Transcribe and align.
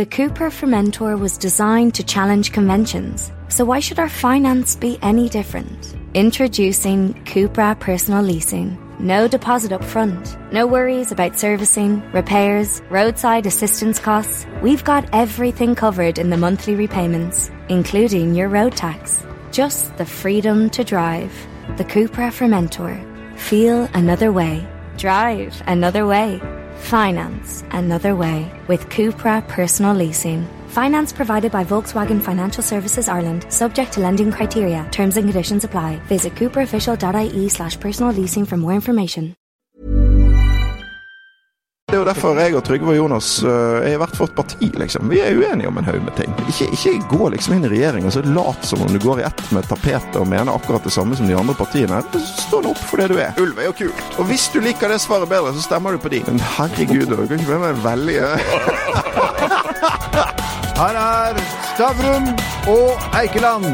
The 0.00 0.06
Cooper 0.06 0.48
Fermentor 0.48 1.18
was 1.18 1.36
designed 1.36 1.94
to 1.96 2.02
challenge 2.02 2.52
conventions, 2.52 3.30
so 3.48 3.66
why 3.66 3.80
should 3.80 3.98
our 3.98 4.08
finance 4.08 4.74
be 4.74 4.98
any 5.02 5.28
different? 5.28 5.94
Introducing 6.14 7.12
Cupra 7.24 7.78
Personal 7.78 8.22
Leasing. 8.22 8.78
No 8.98 9.28
deposit 9.28 9.72
up 9.72 9.84
front, 9.84 10.38
no 10.52 10.66
worries 10.66 11.12
about 11.12 11.38
servicing, 11.38 12.00
repairs, 12.12 12.80
roadside 12.88 13.44
assistance 13.44 13.98
costs. 13.98 14.46
We've 14.62 14.84
got 14.84 15.06
everything 15.12 15.74
covered 15.74 16.18
in 16.18 16.30
the 16.30 16.38
monthly 16.38 16.76
repayments, 16.76 17.50
including 17.68 18.34
your 18.34 18.48
road 18.48 18.74
tax. 18.74 19.22
Just 19.52 19.94
the 19.98 20.06
freedom 20.06 20.70
to 20.70 20.82
drive. 20.82 21.30
The 21.76 21.84
Cupra 21.84 22.32
Fermentor. 22.32 23.38
Feel 23.38 23.86
another 23.92 24.32
way. 24.32 24.66
Drive 24.96 25.62
another 25.66 26.06
way. 26.06 26.40
Finance 26.80 27.62
another 27.70 28.16
way 28.16 28.50
with 28.66 28.88
Cupra 28.88 29.46
Personal 29.46 29.94
Leasing. 29.94 30.46
Finance 30.68 31.12
provided 31.12 31.52
by 31.52 31.64
Volkswagen 31.64 32.20
Financial 32.20 32.62
Services 32.62 33.08
Ireland, 33.08 33.46
subject 33.52 33.92
to 33.92 34.00
lending 34.00 34.32
criteria. 34.32 34.88
Terms 34.90 35.16
and 35.16 35.26
conditions 35.26 35.64
apply. 35.64 35.96
Visit 36.08 36.34
cooperofficial.ie 36.34 37.48
slash 37.48 37.78
personal 37.78 38.12
leasing 38.12 38.44
for 38.44 38.56
more 38.56 38.72
information. 38.74 39.34
Det 41.90 41.96
er 41.96 42.04
jo 42.04 42.06
derfor 42.06 42.38
jeg 42.38 42.54
og 42.54 42.60
Trygve 42.62 42.92
og 42.92 42.94
Jonas 42.94 43.28
uh, 43.42 43.82
er 43.82 43.96
i 43.96 43.98
hvert 43.98 44.12
vårt 44.14 44.30
parti, 44.38 44.68
liksom. 44.78 45.10
Vi 45.10 45.18
er 45.18 45.34
uenige 45.34 45.66
om 45.66 45.74
en 45.80 45.88
haug 45.88 46.04
med 46.06 46.14
ting. 46.14 46.30
Ikke, 46.46 46.68
ikke 46.76 46.92
gå 47.10 47.30
liksom 47.34 47.56
inn 47.56 47.66
i 47.66 47.70
regjering 47.72 48.04
og 48.06 48.12
så 48.14 48.22
lat 48.22 48.62
som 48.68 48.84
om 48.84 48.92
du 48.94 48.98
går 49.02 49.18
i 49.18 49.24
ett 49.26 49.42
med 49.50 49.66
tapetet 49.66 50.14
og 50.20 50.28
mener 50.30 50.54
akkurat 50.54 50.86
det 50.86 50.92
samme 50.94 51.18
som 51.18 51.26
de 51.26 51.34
andre 51.34 51.50
partiene. 51.58 51.98
Stå 52.28 52.60
nå 52.62 52.70
opp 52.76 52.84
for 52.92 53.02
det 53.02 53.08
du 53.10 53.18
er. 53.18 53.34
Ulv 53.42 53.58
er 53.58 53.66
jo 53.66 53.72
kult. 53.80 54.04
Og 54.22 54.30
hvis 54.30 54.46
du 54.54 54.60
liker 54.62 54.94
det 54.94 55.00
svaret 55.02 55.26
bedre, 55.32 55.50
så 55.56 55.64
stemmer 55.64 55.98
du 55.98 56.02
på 56.04 56.12
de. 56.14 56.20
Men 56.28 56.38
herregud, 56.60 57.10
du 57.10 57.24
kan 57.24 57.42
ikke 57.42 57.56
være 57.56 57.64
med 57.64 57.82
velge 57.82 58.30
Her 60.80 61.00
er 61.00 61.42
Stavrum 61.72 62.30
og 62.70 63.02
Eikeland. 63.18 63.66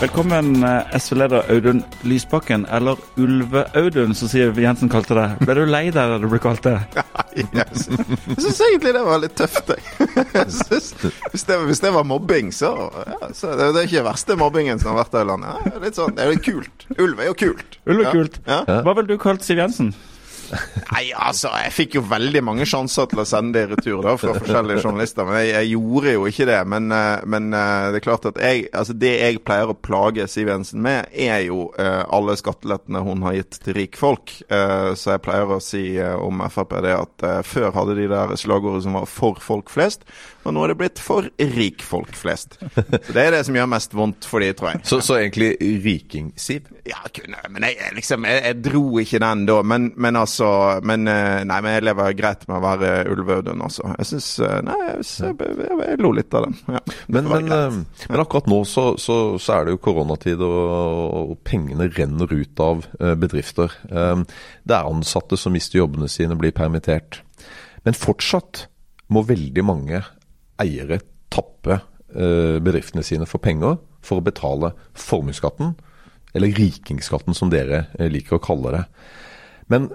Velkommen, 0.00 0.64
eh, 0.64 0.96
SV-leder 0.96 1.44
Audun 1.52 1.84
Lysbakken, 2.08 2.64
eller 2.72 2.96
Ulve-Audun, 3.20 4.16
som 4.16 4.32
Siv 4.32 4.56
Jensen 4.58 4.88
kalte 4.88 5.12
det. 5.20 5.28
Ble 5.44 5.60
du 5.60 5.68
lei 5.68 5.92
deg 5.92 6.16
da 6.16 6.18
du 6.18 6.24
ble 6.32 6.40
kalt 6.40 6.64
det? 6.64 6.80
Yes. 7.34 7.88
Jeg 7.90 8.38
syns 8.44 8.60
egentlig 8.68 8.92
det 8.94 9.02
var 9.06 9.20
litt 9.22 9.34
tøft, 9.38 9.72
jeg. 9.74 9.82
Hvis, 11.32 11.44
det, 11.48 11.58
hvis 11.66 11.82
det 11.82 11.90
var 11.94 12.06
mobbing, 12.06 12.52
så, 12.54 12.70
ja, 13.10 13.30
så 13.34 13.52
det, 13.58 13.72
det 13.74 13.82
er 13.82 13.88
ikke 13.88 14.00
den 14.00 14.08
verste 14.08 14.36
mobbingen 14.38 14.82
som 14.82 14.92
har 14.92 15.02
vært 15.02 15.16
her 15.18 15.26
i 15.26 15.30
landet. 15.32 15.68
Ja, 15.70 15.82
litt 15.82 15.98
sånn, 15.98 16.14
det 16.16 16.24
er 16.24 16.34
litt 16.34 16.44
kult. 16.46 16.86
Ulv 16.94 17.22
er 17.22 17.30
jo 17.32 17.36
kult. 17.44 17.78
Ulv 17.90 18.04
er 18.04 18.14
kult. 18.14 18.40
Ja. 18.46 18.60
Hva 18.86 18.94
ville 18.98 19.10
du 19.10 19.18
kalt 19.22 19.46
Siv 19.46 19.58
Jensen? 19.62 19.90
Nei, 20.94 21.04
altså, 21.16 21.50
jeg 21.58 21.72
fikk 21.74 21.96
jo 21.98 22.04
veldig 22.08 22.42
mange 22.46 22.66
sjanser 22.68 23.08
til 23.10 23.22
å 23.22 23.26
sende 23.28 23.56
det 23.56 23.64
i 23.64 23.70
retur 23.72 24.02
da, 24.04 24.14
fra 24.20 24.34
forskjellige 24.36 24.84
journalister, 24.84 25.26
men 25.28 25.40
jeg, 25.40 25.52
jeg 25.54 25.70
gjorde 25.74 26.14
jo 26.14 26.26
ikke 26.30 26.48
det. 26.50 26.60
Men, 26.70 26.90
eh, 26.94 27.24
men, 27.34 27.48
eh, 27.56 27.86
det 27.94 28.00
er 28.00 28.06
klart 28.06 28.28
at 28.30 28.40
jeg, 28.42 28.66
altså 28.72 28.96
det 28.98 29.12
jeg 29.14 29.42
pleier 29.46 29.72
å 29.72 29.78
plage 29.78 30.28
Siv 30.30 30.50
Jensen 30.52 30.82
med, 30.84 31.10
er 31.10 31.44
jo 31.46 31.68
uh, 31.78 32.04
alle 32.14 32.34
skattelettene 32.38 33.02
hun 33.04 33.24
har 33.26 33.36
gitt 33.38 33.58
til 33.64 33.76
rikfolk. 33.78 34.36
Uh, 34.50 34.92
så 34.98 35.14
jeg 35.14 35.24
pleier 35.24 35.50
å 35.50 35.60
si 35.62 35.82
uh, 35.98 36.14
om 36.22 36.42
Frp 36.52 36.76
det 36.84 36.94
at 36.94 37.24
før 37.46 37.70
hadde 37.74 37.96
de 37.98 38.06
der 38.10 38.34
slagordet 38.38 38.84
som 38.84 38.96
var 38.98 39.06
for 39.10 39.38
folk 39.42 39.70
flest, 39.72 40.04
og 40.44 40.52
nå 40.52 40.64
er 40.64 40.72
det 40.72 40.78
blitt 40.80 41.00
for 41.00 41.28
rikfolk 41.38 42.12
flest. 42.18 42.58
Så 42.60 43.14
Det 43.14 43.22
er 43.22 43.32
det 43.32 43.44
som 43.46 43.56
gjør 43.56 43.68
mest 43.70 43.94
vondt 43.96 44.26
for 44.28 44.44
de, 44.44 44.50
tror 44.56 44.74
jeg. 44.74 44.82
Så, 44.88 45.00
så 45.04 45.16
egentlig 45.20 45.54
riking-Siv? 45.84 46.68
Ja, 46.84 47.00
kunne, 47.14 47.40
men 47.52 47.64
jeg 47.64 47.94
liksom 47.96 48.26
jeg, 48.28 48.42
jeg, 48.44 48.58
dro 48.66 48.82
ikke 49.00 49.20
den 49.22 49.46
da. 49.48 49.60
Men, 49.64 49.86
men 49.96 50.18
altså 50.20 50.33
men, 50.86 51.04
Nei, 51.06 51.58
men 51.64 51.76
jeg 51.76 51.84
lever 51.86 52.16
greit 52.18 52.42
med 52.48 52.58
å 52.58 52.62
være 52.64 52.90
Ulve-Audun, 53.12 53.62
altså. 53.66 53.86
Jeg 54.00 54.08
syns 54.10 54.28
Nei, 54.66 54.78
jeg, 54.88 55.04
jeg, 55.38 55.56
jeg, 55.68 56.00
lo 56.02 56.10
litt 56.16 56.34
av 56.34 56.48
den. 56.48 56.56
Ja, 56.74 56.82
men, 57.14 57.28
men, 57.30 57.52
men, 57.52 58.22
akkurat 58.22 58.48
nå 58.50 58.60
så, 58.68 58.86
så, 59.00 59.18
så, 59.38 59.56
er 59.58 59.68
det 59.68 59.76
jo 59.76 59.82
koronatid, 59.84 60.42
og, 60.44 61.20
og 61.20 61.36
pengene 61.46 61.88
renner 61.92 62.34
ut 62.34 62.64
av 62.64 62.84
bedrifter. 63.20 63.74
Det 63.84 64.76
er 64.76 64.90
ansatte 64.90 65.38
som 65.40 65.54
mister 65.54 65.82
jobbene 65.82 66.10
sine, 66.10 66.38
blir 66.38 66.54
permittert. 66.56 67.22
Men 67.84 67.96
fortsatt 67.98 68.66
må 69.12 69.24
veldig 69.28 69.64
mange 69.66 70.00
eiere 70.60 71.00
tappe 71.32 71.78
eh, 71.78 72.60
bedriftene 72.62 73.04
sine 73.06 73.28
for 73.28 73.42
penger 73.44 73.78
for 74.04 74.20
å 74.20 74.24
betale 74.24 74.72
formuesskatten, 74.98 75.74
eller 76.34 76.56
rikingskatten 76.58 77.36
som 77.36 77.52
dere 77.52 77.86
eh, 77.98 78.10
liker 78.12 78.38
å 78.38 78.44
kalle 78.44 78.74
det. 78.76 78.84
Men 79.72 79.90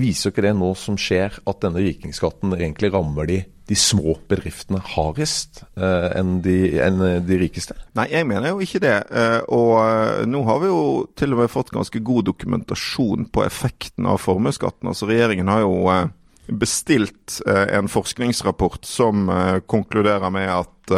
viser 0.00 0.32
ikke 0.32 0.44
det 0.44 0.54
nå 0.58 0.70
som 0.78 0.96
skjer 0.98 1.36
at 1.46 1.60
denne 1.62 1.82
rikingsskatten 1.82 2.54
egentlig 2.56 2.90
rammer 2.94 3.28
de, 3.30 3.38
de 3.70 3.76
små 3.78 4.16
bedriftene 4.30 4.80
hardest 4.94 5.62
eh, 5.78 6.08
enn, 6.18 6.40
de, 6.44 6.56
enn, 6.82 7.02
de, 7.26 7.38
rikeste? 7.40 7.76
Nei, 7.98 8.08
jeg 8.12 8.26
mener 8.28 8.52
jo 8.52 8.64
ikke 8.64 8.82
det. 8.82 8.96
Eh, 9.14 9.38
og 9.54 9.72
eh, 9.84 10.24
nå 10.30 10.42
har 10.48 10.60
vi 10.64 10.70
jo 10.72 10.82
til 11.18 11.36
og 11.36 11.44
med 11.44 11.52
fått 11.52 11.72
ganske 11.74 12.02
god 12.04 12.28
dokumentasjon 12.32 13.28
på 13.30 13.46
effekten 13.46 14.10
av 14.10 14.20
formuesskatten. 14.24 14.90
Altså 14.90 15.08
regjeringen 15.10 15.52
har 15.52 15.64
jo 15.64 15.76
eh, 15.94 16.06
bestilt 16.44 17.38
en 17.48 17.86
forskningsrapport 17.88 18.84
som 18.84 19.30
konkluderer 19.64 20.28
med 20.28 20.50
at 20.52 20.92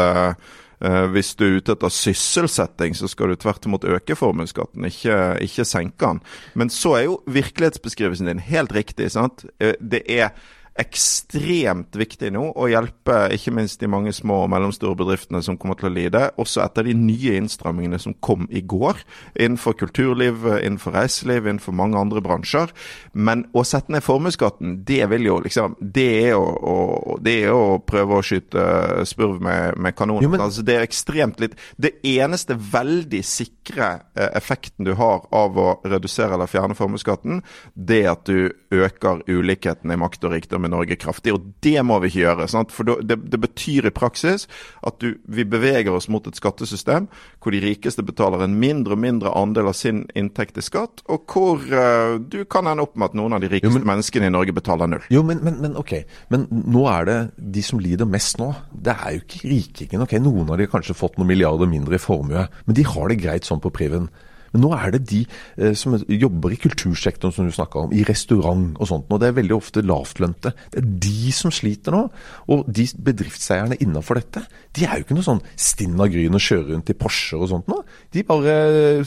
hvis 1.12 1.34
du 1.34 1.44
er 1.46 1.56
ute 1.60 1.72
etter 1.72 1.92
sysselsetting, 1.92 2.96
så 2.96 3.08
skal 3.08 3.32
du 3.32 3.38
tvert 3.40 3.64
imot 3.64 3.86
øke 3.88 4.16
formuesskatten, 4.16 4.84
ikke, 4.84 5.38
ikke 5.46 5.64
senke 5.64 6.04
den. 6.04 6.20
Men 6.54 6.70
så 6.70 6.98
er 6.98 7.06
jo 7.06 7.20
virkelighetsbeskrivelsen 7.26 8.28
din 8.28 8.44
helt 8.44 8.74
riktig. 8.76 9.10
sant? 9.14 9.46
Det 9.60 10.02
er 10.04 10.34
ekstremt 10.80 11.96
viktig 11.96 12.28
nå 12.34 12.50
å 12.52 12.68
hjelpe 12.68 13.16
ikke 13.34 13.52
minst 13.56 13.80
de 13.80 13.88
mange 13.90 14.12
små 14.14 14.42
og 14.44 14.50
mellomstore 14.52 14.98
bedriftene 14.98 15.40
som 15.44 15.56
kommer 15.60 15.78
til 15.80 15.88
å 15.88 15.94
lide, 15.94 16.22
også 16.40 16.62
etter 16.64 16.86
de 16.88 16.94
nye 16.98 17.36
innstrammingene 17.40 18.00
som 18.02 18.16
kom 18.24 18.44
i 18.50 18.60
går, 18.60 19.00
innenfor 19.40 19.76
kulturliv, 19.80 20.44
innenfor 20.60 20.96
reiseliv, 20.98 21.46
innenfor 21.46 21.76
mange 21.76 21.98
andre 22.00 22.22
bransjer. 22.24 22.72
Men 23.12 23.46
å 23.56 23.64
sette 23.66 23.94
ned 23.94 24.04
formuesskatten, 24.04 24.80
det 24.86 25.04
vil 25.10 25.26
jo 25.28 25.38
liksom 25.44 25.76
Det 25.80 26.06
er 26.28 26.36
å, 26.36 26.44
å, 26.44 27.16
det 27.22 27.34
er 27.46 27.54
å 27.54 27.78
prøve 27.84 28.18
å 28.18 28.24
skyte 28.24 29.04
spurv 29.08 29.40
med, 29.42 29.78
med 29.80 29.96
kanoner. 29.96 30.28
Men... 30.28 30.44
Altså, 30.44 30.64
det 30.66 30.76
er 30.76 30.86
ekstremt 30.86 31.40
litt 31.42 31.56
Det 31.80 31.96
eneste 32.06 32.56
veldig 32.56 33.22
sikre 33.26 33.88
eh, 34.16 34.30
effekten 34.36 34.86
du 34.86 34.94
har 34.98 35.24
av 35.34 35.56
å 35.58 35.68
redusere 35.86 36.36
eller 36.36 36.50
fjerne 36.50 36.76
formuesskatten, 36.76 37.40
det 37.74 38.02
er 38.04 38.12
at 38.12 38.28
du 38.28 38.52
øker 38.74 39.22
ulikheten 39.30 39.92
i 39.92 39.98
makt 40.00 40.26
og 40.26 40.34
rikdom 40.36 40.65
i 40.66 40.72
Norge 40.72 40.98
kraftig. 41.00 41.34
Og 41.36 41.50
det 41.64 41.78
må 41.86 41.98
vi 42.02 42.10
ikke 42.10 42.24
gjøre. 42.24 42.48
Sant? 42.50 42.74
For 42.74 42.86
det, 42.86 43.18
det, 43.24 43.40
betyr 43.42 43.88
i 43.88 43.94
praksis 43.94 44.46
at 44.86 44.98
du, 45.02 45.14
vi 45.24 45.46
beveger 45.48 45.94
oss 45.94 46.10
mot 46.12 46.26
et 46.28 46.38
skattesystem 46.38 47.08
hvor 47.42 47.54
de 47.54 47.62
rikeste 47.62 48.04
betaler 48.06 48.44
en 48.44 48.56
mindre 48.58 48.96
og 48.96 49.02
mindre 49.02 49.32
andel 49.38 49.70
av 49.70 49.76
sin 49.78 50.04
inntekt 50.18 50.58
i 50.58 50.64
skatt, 50.64 51.02
og 51.12 51.30
hvor 51.30 51.62
uh, 51.62 52.16
du 52.18 52.40
kan 52.50 52.66
ende 52.66 52.84
opp 52.84 52.96
med 52.98 53.10
at 53.10 53.18
noen 53.18 53.36
av 53.36 53.42
de 53.44 53.50
rikeste 53.52 53.70
jo, 53.70 53.78
men, 53.78 53.86
menneskene 53.92 54.30
i 54.30 54.34
Norge 54.34 54.54
betaler 54.56 54.90
null. 54.90 55.06
Jo, 55.12 55.22
men, 55.26 55.42
men, 55.46 55.60
men, 55.62 55.76
ok. 55.78 55.94
Men 56.32 56.46
nå 56.50 56.86
er 56.90 57.08
det 57.08 57.18
de 57.56 57.64
som 57.64 57.82
lider 57.82 58.08
mest 58.10 58.40
nå. 58.42 58.52
Det 58.72 58.96
er 58.96 59.16
jo 59.16 59.24
ikke 59.24 59.42
rikingen. 59.50 60.06
ok, 60.06 60.16
Noen 60.22 60.50
av 60.50 60.58
de 60.58 60.66
har 60.66 60.72
kanskje 60.72 60.96
fått 60.98 61.20
noen 61.20 61.30
milliarder 61.30 61.70
mindre 61.70 61.98
i 61.98 62.02
formue, 62.02 62.46
men 62.66 62.78
de 62.78 62.86
har 62.86 63.12
det 63.12 63.20
greit 63.22 63.48
sånn 63.48 63.62
på 63.62 63.72
priven. 63.74 64.10
Men 64.56 64.64
nå 64.64 64.72
er 64.72 64.94
det 64.94 65.02
de 65.10 65.20
eh, 65.60 65.74
som 65.76 65.98
jobber 66.08 66.54
i 66.54 66.58
kultursektoren, 66.60 67.34
som 67.36 67.48
du 67.48 67.52
snakka 67.52 67.84
om, 67.84 67.92
i 67.92 68.06
restaurant 68.08 68.80
og 68.80 68.88
sånt. 68.88 69.10
Og 69.12 69.20
det 69.20 69.28
er 69.28 69.36
veldig 69.36 69.56
ofte 69.56 69.84
lavtlønte. 69.84 70.54
Det 70.72 70.80
er 70.80 70.90
de 71.04 71.32
som 71.36 71.52
sliter 71.52 71.92
nå. 71.92 72.06
Og 72.54 72.64
de 72.72 72.88
bedriftseierne 73.04 73.76
innafor 73.84 74.22
dette, 74.22 74.46
de 74.76 74.88
er 74.88 74.96
jo 74.96 75.06
ikke 75.06 75.18
noe 75.18 75.28
sånn 75.28 75.44
stinn 75.60 76.00
av 76.00 76.08
gryn 76.12 76.36
og 76.36 76.42
kjører 76.42 76.72
rundt 76.72 76.92
i 76.92 76.96
Porsche 76.96 77.36
og 77.36 77.50
sånt 77.52 77.68
nå. 77.68 77.82
De 78.16 78.24
bare 78.26 78.56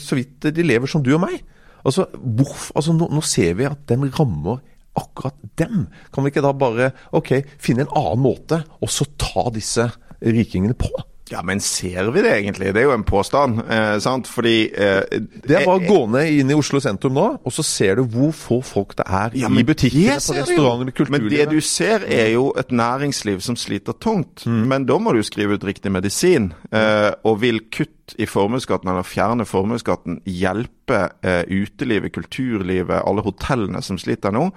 så 0.02 0.18
vidt 0.18 0.52
de 0.54 0.66
lever 0.66 0.90
som 0.90 1.02
du 1.02 1.10
og 1.16 1.24
meg. 1.26 1.40
Altså, 1.82 2.06
hvorf, 2.12 2.70
altså 2.76 2.94
nå, 2.94 3.08
nå 3.10 3.22
ser 3.24 3.56
vi 3.58 3.66
at 3.66 3.82
den 3.90 4.06
rammer 4.14 4.60
akkurat 5.00 5.36
dem. 5.58 5.86
Kan 6.12 6.24
vi 6.24 6.32
ikke 6.32 6.44
da 6.44 6.54
bare 6.54 6.92
ok, 7.16 7.40
finne 7.62 7.86
en 7.86 7.94
annen 7.96 8.22
måte, 8.22 8.62
og 8.78 8.90
så 8.92 9.08
ta 9.18 9.48
disse 9.54 9.88
rikingene 10.20 10.76
på? 10.78 10.90
Ja, 11.30 11.42
men 11.46 11.60
ser 11.62 12.10
vi 12.10 12.24
det 12.24 12.32
egentlig? 12.34 12.72
Det 12.74 12.82
er 12.82 12.88
jo 12.88 12.94
en 12.96 13.06
påstand. 13.06 13.60
Eh, 13.70 13.98
sant? 14.02 14.26
Fordi 14.30 14.54
eh, 14.70 15.20
Det 15.44 15.60
er 15.60 15.66
bare 15.68 15.78
å 15.78 15.84
gå 15.84 16.00
ned 16.16 16.40
inn 16.40 16.50
i 16.50 16.56
Oslo 16.58 16.80
sentrum 16.82 17.14
nå, 17.14 17.26
og 17.46 17.54
så 17.54 17.64
ser 17.66 18.00
du 18.00 18.04
hvor 18.10 18.32
få 18.34 18.60
folk 18.66 18.96
det 18.98 19.06
er 19.06 19.36
ja, 19.38 19.50
i 19.50 19.64
butikkene, 19.66 20.18
på 20.18 20.36
restaurantene, 20.40 20.94
kulturlivet. 20.96 21.28
Men 21.28 21.30
det 21.36 21.46
du 21.54 21.62
ser 21.64 22.06
er 22.10 22.32
jo 22.34 22.50
et 22.58 22.74
næringsliv 22.74 23.44
som 23.46 23.58
sliter 23.58 23.94
tungt. 24.02 24.44
Mm. 24.46 24.60
Men 24.72 24.88
da 24.90 24.98
må 24.98 25.14
du 25.14 25.22
skrive 25.26 25.58
ut 25.58 25.66
riktig 25.66 25.94
medisin. 25.94 26.50
Eh, 26.74 27.12
og 27.22 27.40
vil 27.44 27.62
kutt 27.70 28.16
i 28.18 28.26
formuesskatten, 28.26 28.90
eller 28.90 29.06
fjerne 29.06 29.46
formuesskatten, 29.46 30.20
hjelpe 30.26 31.04
eh, 31.22 31.44
utelivet, 31.46 32.14
kulturlivet, 32.16 33.04
alle 33.06 33.22
hotellene 33.22 33.82
som 33.86 34.00
sliter 34.02 34.34
nå? 34.34 34.48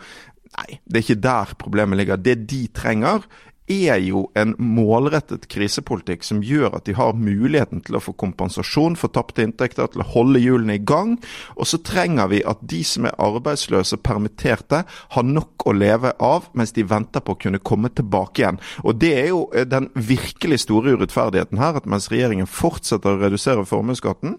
Nei, 0.53 0.77
det 0.85 0.99
er 0.99 1.05
ikke 1.05 1.23
der 1.23 1.53
problemet 1.61 1.97
ligger. 1.97 2.21
Det 2.21 2.35
de 2.49 2.65
trenger, 2.73 3.25
er 3.71 4.01
jo 4.04 4.25
en 4.36 4.54
målrettet 4.60 5.45
krisepolitikk 5.51 6.25
som 6.27 6.42
gjør 6.44 6.75
at 6.77 6.88
de 6.88 6.95
har 6.98 7.15
muligheten 7.15 7.83
til 7.86 7.98
å 7.98 8.01
få 8.04 8.15
kompensasjon 8.19 8.98
for 9.00 9.13
tapte 9.15 9.45
inntekter, 9.45 9.88
til 9.92 10.04
å 10.04 10.10
holde 10.13 10.42
hjulene 10.44 10.77
i 10.77 10.83
gang. 10.83 11.15
Og 11.56 11.69
så 11.69 11.80
trenger 11.80 12.31
vi 12.33 12.42
at 12.48 12.63
de 12.68 12.81
som 12.88 13.07
er 13.07 13.18
arbeidsløse 13.24 14.00
permitterte, 14.04 14.83
har 14.88 15.27
nok 15.27 15.68
å 15.68 15.75
leve 15.75 16.13
av 16.19 16.50
mens 16.57 16.75
de 16.75 16.86
venter 16.88 17.24
på 17.24 17.38
å 17.38 17.42
kunne 17.45 17.63
komme 17.63 17.92
tilbake 17.94 18.44
igjen. 18.44 18.62
Og 18.83 19.00
Det 19.04 19.13
er 19.19 19.31
jo 19.31 19.48
eh, 19.56 19.68
den 19.68 19.89
virkelig 19.95 20.63
store 20.66 20.98
urettferdigheten 20.98 21.59
her, 21.59 21.80
at 21.80 21.89
mens 21.89 22.09
regjeringen 22.12 22.50
fortsetter 22.50 23.16
å 23.16 23.21
redusere 23.24 23.66
formuesskatten, 23.68 24.38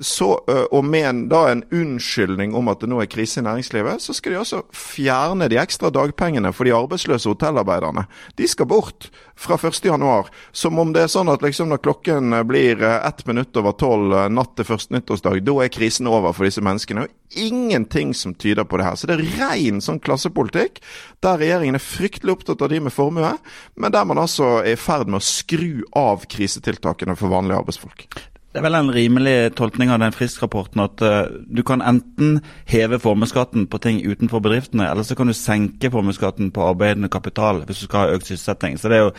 så, 0.00 0.28
og 0.70 0.84
med 0.84 1.04
en, 1.08 1.20
da 1.28 1.42
en 1.50 1.64
unnskyldning 1.74 2.54
om 2.56 2.70
at 2.72 2.80
det 2.80 2.88
nå 2.90 3.02
er 3.02 3.10
krise 3.12 3.40
i 3.40 3.44
næringslivet, 3.44 4.00
så 4.02 4.14
skal 4.16 4.32
de 4.32 4.38
altså 4.40 4.62
fjerne 4.72 5.50
de 5.52 5.58
ekstra 5.60 5.90
dagpengene 5.92 6.52
for 6.56 6.68
de 6.68 6.72
arbeidsløse 6.76 7.28
hotellarbeiderne. 7.28 8.06
De 8.40 8.48
skal 8.48 8.70
bort 8.70 9.10
fra 9.36 9.58
1.1. 9.60 10.30
Som 10.52 10.80
om 10.80 10.94
det 10.94 11.04
er 11.04 11.12
sånn 11.12 11.30
at 11.32 11.44
liksom 11.44 11.68
når 11.72 11.82
klokken 11.84 12.38
blir 12.48 12.80
ett 12.82 13.24
minutt 13.28 13.56
over 13.60 13.76
tolv 13.76 14.16
natt 14.32 14.56
til 14.56 14.68
første 14.68 14.96
nyttårsdag, 14.96 15.42
da 15.44 15.58
er 15.64 15.72
krisen 15.74 16.10
over 16.10 16.32
for 16.36 16.48
disse 16.48 16.64
menneskene. 16.64 17.06
Og 17.06 17.38
ingenting 17.44 18.16
som 18.16 18.34
tyder 18.34 18.64
på 18.68 18.80
det 18.80 18.88
her. 18.88 18.96
Så 18.96 19.10
det 19.10 19.18
er 19.18 19.26
ren 19.38 19.84
sånn 19.84 20.00
klassepolitikk, 20.02 20.80
der 21.24 21.40
regjeringen 21.40 21.78
er 21.78 21.84
fryktelig 21.84 22.38
opptatt 22.38 22.64
av 22.64 22.72
de 22.72 22.80
med 22.82 22.96
formue, 22.96 23.36
men 23.76 23.94
der 23.94 24.08
man 24.08 24.20
altså 24.24 24.58
er 24.62 24.74
i 24.74 24.80
ferd 24.80 25.10
med 25.10 25.20
å 25.20 25.26
skru 25.26 25.84
av 25.96 26.26
krisetiltakene 26.32 27.16
for 27.18 27.32
vanlige 27.32 27.60
arbeidsfolk. 27.60 28.31
Det 28.52 28.60
er 28.60 28.66
vel 28.66 28.76
en 28.76 28.92
rimelig 28.92 29.54
tolkning 29.56 29.88
av 29.88 30.02
den 30.02 30.12
Frisk-rapporten 30.12 30.82
at 30.84 31.00
uh, 31.00 31.22
du 31.48 31.62
kan 31.64 31.80
enten 31.80 32.42
heve 32.68 32.98
formuesskatten 33.00 33.64
på 33.72 33.80
ting 33.80 34.02
utenfor 34.04 34.42
bedriftene, 34.44 34.90
eller 34.90 35.06
så 35.08 35.16
kan 35.16 35.30
du 35.30 35.36
senke 35.36 35.88
formuesskatten 35.92 36.50
på 36.52 36.66
arbeidende 36.66 37.08
kapital 37.08 37.62
hvis 37.64 37.80
du 37.80 37.86
skal 37.86 38.04
ha 38.04 38.18
økt 38.18 38.28
sysselsetting. 38.28 38.76
Så 38.76 38.92
det 38.92 38.98
er 38.98 39.06
jo, 39.06 39.14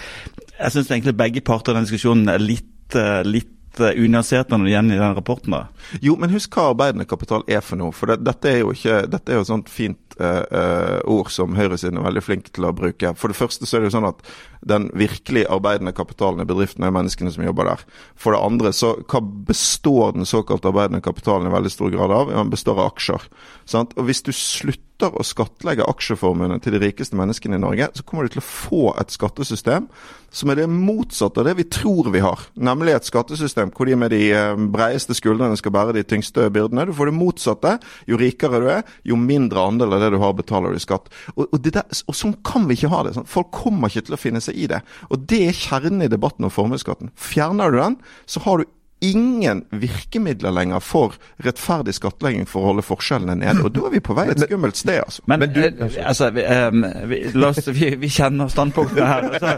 Jeg 0.60 0.72
syns 0.72 0.92
egentlig 0.92 1.18
begge 1.18 1.42
parter 1.42 1.74
i 1.74 1.80
den 1.80 1.88
diskusjonen 1.88 2.30
er 2.30 2.46
litt, 2.46 2.94
uh, 2.94 3.26
litt 3.26 3.50
uh, 3.80 3.90
det 3.90 4.70
igjen 4.70 4.92
i 4.92 5.00
den 5.00 5.16
rapporten. 5.16 5.52
da. 5.52 5.68
Jo, 6.02 6.16
men 6.20 6.34
husk 6.34 6.56
hva 6.56 6.72
arbeidende 6.72 7.08
kapital 7.10 7.44
er 7.48 7.62
for 7.62 7.80
noe. 7.80 7.92
For 7.96 8.12
det, 8.12 8.22
dette 8.26 8.50
er 8.50 8.60
jo 8.62 8.74
ikke, 8.76 9.04
dette 9.10 9.32
er 9.32 9.40
jo 9.40 9.46
et 9.46 9.52
sånt 9.52 9.72
fint 9.72 10.18
uh, 10.20 11.00
ord 11.10 11.32
som 11.34 11.56
høyresiden 11.58 11.98
er 12.00 12.08
veldig 12.08 12.24
flink 12.24 12.50
til 12.54 12.68
å 12.68 12.74
bruke. 12.76 13.14
For 13.20 13.32
det 13.32 13.40
første 13.40 13.68
så 13.68 13.78
er 13.78 13.84
det 13.84 13.92
jo 13.92 13.98
sånn 13.98 14.10
at 14.12 14.22
den 14.64 14.90
virkelig 14.98 15.46
arbeidende 15.52 15.96
kapitalen 15.96 16.44
i 16.44 16.48
bedriften 16.48 16.86
er 16.86 16.94
menneskene 16.96 17.34
som 17.34 17.44
jobber 17.46 17.72
der. 17.72 17.84
For 18.20 18.36
det 18.36 18.44
andre, 18.44 18.74
så 18.76 18.96
hva 19.02 19.22
består 19.50 20.16
den 20.18 20.30
såkalt 20.30 20.66
arbeidende 20.70 21.04
kapitalen 21.04 21.50
i 21.50 21.54
veldig 21.54 21.74
stor 21.74 21.94
grad 21.94 22.14
av? 22.16 22.32
Den 22.32 22.54
består 22.54 22.80
av 22.80 22.94
aksjer. 22.94 23.28
Sant? 23.70 23.96
Og 23.98 24.08
hvis 24.10 24.24
du 24.26 24.32
slutter 24.36 24.93
å 25.04 25.24
skattlegge 25.26 25.86
aksjeformuene 25.90 26.60
til 26.64 26.76
de 26.76 26.82
rikeste 26.84 27.18
menneskene 27.18 27.58
i 27.58 27.62
Norge, 27.62 27.90
så 27.98 28.06
kommer 28.08 28.28
du 28.28 28.36
til 28.36 28.44
å 28.44 28.46
få 28.46 28.84
et 29.02 29.14
skattesystem 29.14 29.88
som 30.34 30.50
er 30.50 30.62
det 30.62 30.68
motsatte 30.70 31.42
av 31.42 31.48
det 31.48 31.56
vi 31.60 31.66
tror 31.70 32.10
vi 32.14 32.24
har. 32.24 32.42
Nemlig 32.56 32.96
et 32.96 33.10
skattesystem 33.10 33.72
hvor 33.74 33.90
de 33.90 33.98
med 34.00 34.14
de 34.14 34.32
breieste 34.74 35.14
skuldrene 35.18 35.58
skal 35.60 35.76
bære 35.76 35.96
de 35.98 36.06
tyngste 36.08 36.48
byrdene. 36.54 36.88
Du 36.90 36.94
får 36.98 37.12
det 37.12 37.16
motsatte. 37.18 37.76
Jo 38.10 38.18
rikere 38.18 38.62
du 38.64 38.70
er, 38.74 38.86
jo 39.06 39.20
mindre 39.20 39.62
andel 39.62 39.94
av 39.94 40.02
det 40.04 40.14
du 40.16 40.20
har, 40.24 40.34
betaler 40.38 40.74
du 40.74 40.82
i 40.82 40.84
skatt. 40.84 41.12
Og, 41.36 41.46
og, 41.46 41.60
der, 41.68 41.86
og 41.86 42.18
sånn 42.18 42.38
kan 42.46 42.66
vi 42.70 42.80
ikke 42.80 42.94
ha 42.94 43.04
det. 43.06 43.14
Sånn. 43.18 43.30
Folk 43.30 43.54
kommer 43.54 43.94
ikke 43.94 44.08
til 44.10 44.18
å 44.18 44.24
finne 44.24 44.42
seg 44.44 44.58
i 44.58 44.70
det. 44.72 44.82
Og 45.12 45.28
det 45.30 45.44
er 45.50 45.60
kjernen 45.60 46.06
i 46.06 46.12
debatten 46.12 46.50
om 46.50 46.54
formuesskatten. 46.54 47.14
Fjerner 47.14 47.74
du 47.74 47.82
den, 47.82 48.00
så 48.26 48.42
har 48.48 48.64
du 48.64 48.72
ingen 49.04 49.64
virkemidler 49.70 50.52
lenger 50.52 50.80
for 50.80 51.16
rettferdig 51.44 51.96
skattlegging 51.98 52.46
for 52.48 52.64
å 52.64 52.72
holde 52.72 52.86
forskjellene 52.88 53.36
nede. 53.42 53.64
Og 53.66 53.74
da 53.76 53.86
er 53.88 53.94
vi 53.98 54.02
på 54.04 54.16
vei 54.18 54.30
et 54.32 54.44
skummelt 54.46 54.80
sted, 54.80 55.02
altså. 55.04 55.24
Men, 55.28 55.44
Men 55.44 55.54
du, 55.54 55.60
eh, 55.66 55.98
altså, 56.08 56.30
vi, 56.36 56.46
um, 56.48 56.86
vi, 57.12 57.20
oss, 57.44 57.68
vi, 57.68 57.90
vi, 58.00 58.12
kjenner 58.14 58.52
standpunktene 58.52 59.10
her. 59.10 59.28
Altså, 59.34 59.52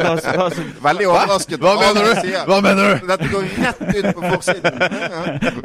la 0.00 0.10
oss, 0.14 0.26
la 0.26 0.46
oss, 0.48 0.58
Veldig 0.84 1.06
overrasket. 1.08 1.62
Hva 1.62 1.74
mener 1.80 2.08
du? 2.08 2.32
Hva 2.50 2.58
mener 2.64 2.90
du? 2.90 3.06
Dette 3.12 3.30
går 3.32 3.48
rett 3.62 3.82
ut 3.84 4.10
på 4.18 4.32
forsiden. 4.34 4.82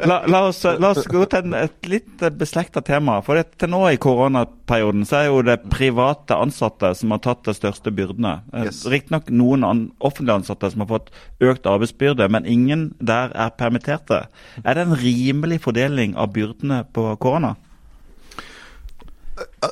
La, 0.06 0.20
la, 0.26 0.44
oss, 0.46 0.62
la, 0.64 0.92
oss, 0.92 1.10
gå 1.10 1.24
til 1.34 1.56
et 1.58 1.90
litt 1.90 2.24
beslekta 2.38 2.84
tema. 2.86 3.18
For 3.26 3.40
det, 3.40 3.56
til 3.60 3.72
nå 3.74 3.82
i 3.90 3.98
koronaperioden 4.00 5.06
så 5.08 5.22
er 5.22 5.28
jo 5.30 5.42
det 5.46 5.58
private 5.72 6.38
ansatte 6.38 6.92
som 6.98 7.14
har 7.14 7.22
tatt 7.26 7.44
de 7.48 7.56
største 7.56 7.92
byrdene. 7.94 8.38
Yes. 8.64 8.84
Riktignok 8.90 9.30
noen 9.34 9.66
an, 9.66 9.84
offentlige 9.98 10.40
ansatte 10.42 10.70
som 10.72 10.84
har 10.84 10.90
fått 10.92 11.10
økt 11.42 11.68
arbeidsbyrde, 11.68 12.28
men 12.32 12.48
ingen 12.48 12.90
der 13.00 13.34
er 13.34 13.56
permitterte. 13.56 14.24
Er 14.64 14.76
det 14.76 14.86
en 14.86 15.00
rimelig 15.00 15.60
fordeling 15.66 16.16
av 16.16 16.32
byrdene 16.34 16.84
på 16.92 17.10
korona? 17.22 17.56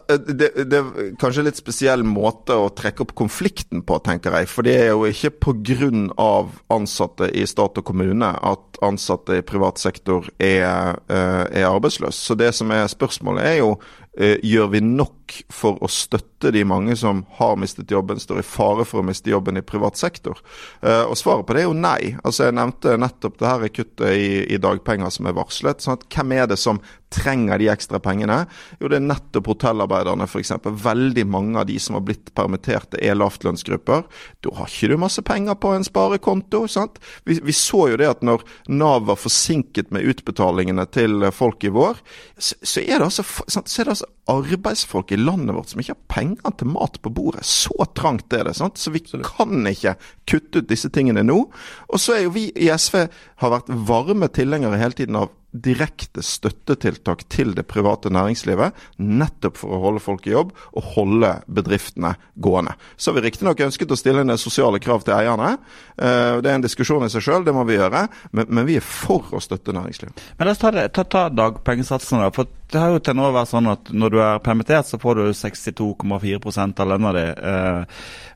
Det, 0.09 0.49
det, 0.65 0.79
er 0.79 1.11
kanskje 1.21 1.45
litt 1.45 1.59
spesiell 1.61 2.05
måte 2.07 2.57
å 2.57 2.71
trekke 2.73 3.05
opp 3.05 3.13
konflikten 3.19 3.83
på, 3.85 3.99
tenker 4.05 4.33
jeg. 4.39 4.49
For 4.49 4.65
det 4.65 4.77
er 4.81 4.91
jo 4.95 5.05
ikke 5.09 5.33
pga. 5.45 6.39
ansatte 6.73 7.29
i 7.33 7.45
stat 7.47 7.81
og 7.81 7.85
kommune 7.85 8.33
at 8.33 8.81
ansatte 8.85 9.41
i 9.41 9.45
privat 9.45 9.79
sektor 9.79 10.29
er, 10.39 10.97
eh, 11.09 11.45
er 11.61 11.69
arbeidsløse. 11.69 12.21
Så 12.21 12.35
det 12.35 12.55
som 12.55 12.71
er 12.71 12.89
spørsmålet 12.89 13.45
er 13.45 13.57
jo 13.59 13.79
eh, 14.17 14.39
gjør 14.43 14.73
vi 14.73 14.81
nok 14.81 15.18
for 15.53 15.81
å 15.85 15.89
støtte 15.91 16.53
de 16.55 16.63
mange 16.69 16.97
som 16.99 17.25
har 17.39 17.57
mistet 17.61 17.91
jobben, 17.93 18.21
står 18.21 18.43
i 18.43 18.47
fare 18.47 18.87
for 18.89 19.03
å 19.03 19.07
miste 19.07 19.33
jobben 19.33 19.59
i 19.59 19.65
privat 19.67 19.99
sektor? 19.99 20.39
Eh, 20.83 21.05
og 21.05 21.19
svaret 21.19 21.47
på 21.47 21.57
det 21.57 21.65
er 21.65 21.69
jo 21.69 21.77
nei. 21.77 22.15
Altså 22.23 22.49
Jeg 22.49 22.59
nevnte 22.59 22.97
nettopp 23.01 23.39
det 23.41 23.51
her 23.51 23.75
kuttet 23.75 24.07
i, 24.15 24.31
i 24.55 24.61
dagpenger 24.63 25.13
som 25.15 25.29
er 25.29 25.37
varslet. 25.39 25.83
sånn 25.85 25.99
at 25.99 26.09
Hvem 26.13 26.35
er 26.39 26.49
det 26.51 26.59
som 26.61 26.81
trenger 27.15 27.59
de 27.59 27.69
ekstra 27.73 28.01
pengene? 28.05 28.43
Jo, 28.81 28.91
det 28.91 28.99
er 28.99 29.07
nettopp 29.07 29.49
hotellarbeiderne 29.53 30.27
f.eks. 30.29 30.53
Veldig 30.65 31.25
mange 31.29 31.61
av 31.61 31.69
de 31.71 31.79
som 31.81 31.97
har 31.97 32.05
blitt 32.07 32.33
permitterte 32.37 33.01
er 33.01 33.17
lavtlønnsgrupper. 33.19 34.05
Da 34.45 34.55
har 34.59 34.71
ikke 34.71 34.93
du 34.93 34.99
masse 35.01 35.25
penger 35.25 35.59
på 35.61 35.73
en 35.75 35.87
sparekonto. 35.87 36.67
sant? 36.69 37.01
Vi, 37.25 37.39
vi 37.45 37.57
så 37.57 37.89
jo 37.93 38.01
det 38.01 38.11
at 38.11 38.25
når 38.27 38.45
Nav 38.69 39.09
var 39.09 39.21
forsinket 39.21 39.93
med 39.95 40.07
utbetalingene 40.11 40.87
til 40.93 41.31
folk 41.35 41.65
i 41.65 41.73
vår, 41.75 42.03
så, 42.37 42.55
så, 42.63 42.85
er, 42.85 42.99
det 42.99 43.09
altså, 43.11 43.27
så 43.49 43.63
er 43.65 43.89
det 43.89 43.97
altså 43.97 44.13
arbeidsfolk 44.29 45.13
i 45.13 45.18
landet 45.19 45.56
vårt 45.56 45.73
som 45.73 45.82
ikke 45.82 45.94
har 45.97 46.15
penger 46.15 46.55
til 46.59 46.70
mat 46.73 46.99
på 47.03 47.12
bordet. 47.15 47.44
Så 47.47 47.75
trangt 47.99 48.32
er 48.32 48.49
det. 48.49 48.56
sant? 48.59 48.79
Så 48.79 48.93
vi 48.94 49.03
kan 49.03 49.67
ikke 49.67 49.97
kutte 50.29 50.62
ut 50.62 50.70
disse 50.70 50.91
tingene 50.94 51.25
nå. 51.26 51.41
Og 51.88 52.00
så 52.03 52.17
er 52.17 52.25
jo 52.26 52.35
vi 52.37 52.49
i 52.55 52.70
SV 52.70 53.05
har 53.43 53.55
vært 53.55 53.73
varme 53.88 54.31
tilhengere 54.32 54.81
hele 54.81 54.97
tiden 54.99 55.19
av 55.20 55.32
direkte 55.53 56.23
støttetiltak 56.25 57.23
til 57.33 57.55
det 57.56 57.65
private 57.71 58.11
næringslivet, 58.12 58.77
nettopp 59.00 59.56
for 59.56 59.73
å 59.73 59.81
holde 59.87 60.03
folk 60.05 60.27
i 60.29 60.35
jobb 60.35 60.53
og 60.77 60.91
holde 60.95 61.31
bedriftene 61.49 62.15
gående. 62.37 62.75
Så 62.97 63.11
har 63.11 63.19
vi 63.19 63.25
riktignok 63.29 63.62
ønsket 63.65 63.95
å 63.95 63.99
stille 63.99 64.27
ned 64.29 64.41
sosiale 64.41 64.81
krav 64.83 65.06
til 65.06 65.17
eierne. 65.17 65.55
Eh, 65.97 66.37
det 66.45 66.53
er 66.53 66.59
en 66.59 66.67
diskusjon 66.67 67.06
i 67.06 67.11
seg 67.12 67.25
sjøl, 67.25 67.47
det 67.47 67.56
må 67.56 67.65
vi 67.69 67.79
gjøre. 67.79 68.05
Men, 68.33 68.50
men, 68.50 68.69
vi 68.69 68.77
er 68.77 68.85
for 68.85 69.33
å 69.33 69.41
støtte 69.43 69.73
næringslivet. 69.77 70.21
Men 70.37 70.50
la 70.50 70.55
oss 70.55 70.61
ta, 70.61 70.73
ta, 70.93 71.06
ta 71.09 71.27
dagpengesatsene. 71.33 72.29
For 72.37 72.53
det 72.69 72.83
har 72.83 72.93
jo 72.93 73.00
til 73.00 73.17
nå 73.17 73.33
vært 73.33 73.53
sånn 73.55 73.73
at 73.73 73.93
når 73.97 74.12
du 74.12 74.19
er 74.21 74.43
permittert, 74.45 74.91
så 74.91 75.00
får 75.00 75.23
du 75.23 75.27
62,4 75.33 76.67
av 76.69 76.91
lønna 76.93 77.15
di. 77.17 77.29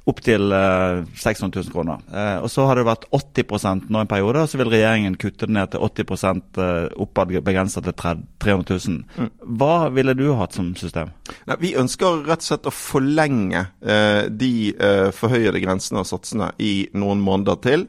Eh, 0.02 0.10
opp 0.10 0.20
til 0.22 0.52
eh, 0.52 1.04
600 1.14 1.62
000 1.62 1.72
kroner. 1.72 2.00
Eh, 2.12 2.42
og 2.42 2.50
Så 2.50 2.66
har 2.66 2.76
det 2.76 2.86
vært 2.86 3.06
80 3.12 3.88
nå 3.88 4.00
en 4.00 4.10
periode, 4.10 4.42
og 4.42 4.48
så 4.48 4.58
vil 4.58 4.70
regjeringen 4.70 5.16
kutte 5.16 5.46
det 5.46 5.54
ned 5.54 5.70
til 5.70 5.80
80 5.80 6.42
eh, 6.58 6.88
oppad 6.96 7.32
begrensa 7.42 7.80
til 7.80 7.94
300 7.94 8.78
000. 8.88 9.04
Mm. 9.16 9.30
Hva 9.58 9.88
ville 9.90 10.14
du 10.14 10.32
hatt 10.34 10.54
som 10.54 10.74
system? 10.74 11.12
Nei, 11.46 11.56
vi 11.60 11.74
ønsker 11.78 12.24
rett 12.26 12.42
og 12.42 12.48
slett 12.50 12.66
å 12.66 12.74
forlenge 12.74 13.66
eh, 13.80 14.28
de 14.28 14.72
eh, 14.74 15.10
forhøyede 15.14 15.62
grensene 15.62 16.02
og 16.02 16.10
satsene 16.10 16.52
i 16.58 16.88
noen 16.94 17.22
måneder 17.22 17.60
til 17.62 17.88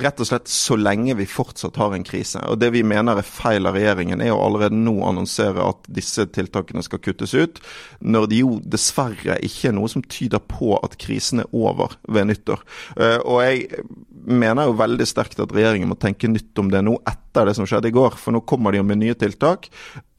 rett 0.00 0.20
og 0.22 0.28
slett 0.28 0.48
så 0.48 0.76
lenge 0.78 1.14
vi 1.18 1.26
fortsatt 1.28 1.76
har 1.80 1.94
en 1.94 2.04
krise. 2.06 2.40
Og 2.48 2.58
Det 2.62 2.70
vi 2.72 2.82
mener 2.86 3.18
er 3.20 3.26
feil 3.26 3.68
av 3.68 3.76
regjeringen, 3.76 4.22
er 4.22 4.32
å 4.32 4.40
allerede 4.46 4.78
nå 4.78 4.96
annonsere 5.04 5.64
at 5.66 5.88
disse 5.90 6.24
tiltakene 6.32 6.84
skal 6.86 7.02
kuttes 7.02 7.34
ut, 7.34 7.60
når 8.00 8.28
det 8.30 8.40
jo 8.40 8.54
dessverre 8.64 9.36
ikke 9.44 9.70
er 9.70 9.76
noe 9.76 9.90
som 9.92 10.04
tyder 10.06 10.40
på 10.40 10.76
at 10.80 10.96
krisen 11.02 11.44
er 11.44 11.52
over 11.52 11.96
ved 12.08 12.30
nyttår. 12.30 12.64
Eh, 12.96 13.18
og 13.20 13.42
jeg 13.44 13.84
mener 14.26 14.68
jo 14.68 14.76
veldig 14.78 15.06
sterkt 15.08 15.40
at 15.42 15.52
regjeringen 15.54 15.90
må 15.90 15.96
tenke 16.00 16.28
nytt 16.30 16.58
om 16.60 16.70
det 16.72 16.82
nå 16.84 16.96
etter 17.08 17.48
det 17.48 17.54
som 17.56 17.66
skjedde 17.68 17.90
i 17.90 17.94
går. 17.94 18.16
For 18.20 18.34
nå 18.34 18.42
kommer 18.48 18.74
de 18.74 18.82
med 18.84 19.00
nye 19.00 19.16
tiltak, 19.18 19.68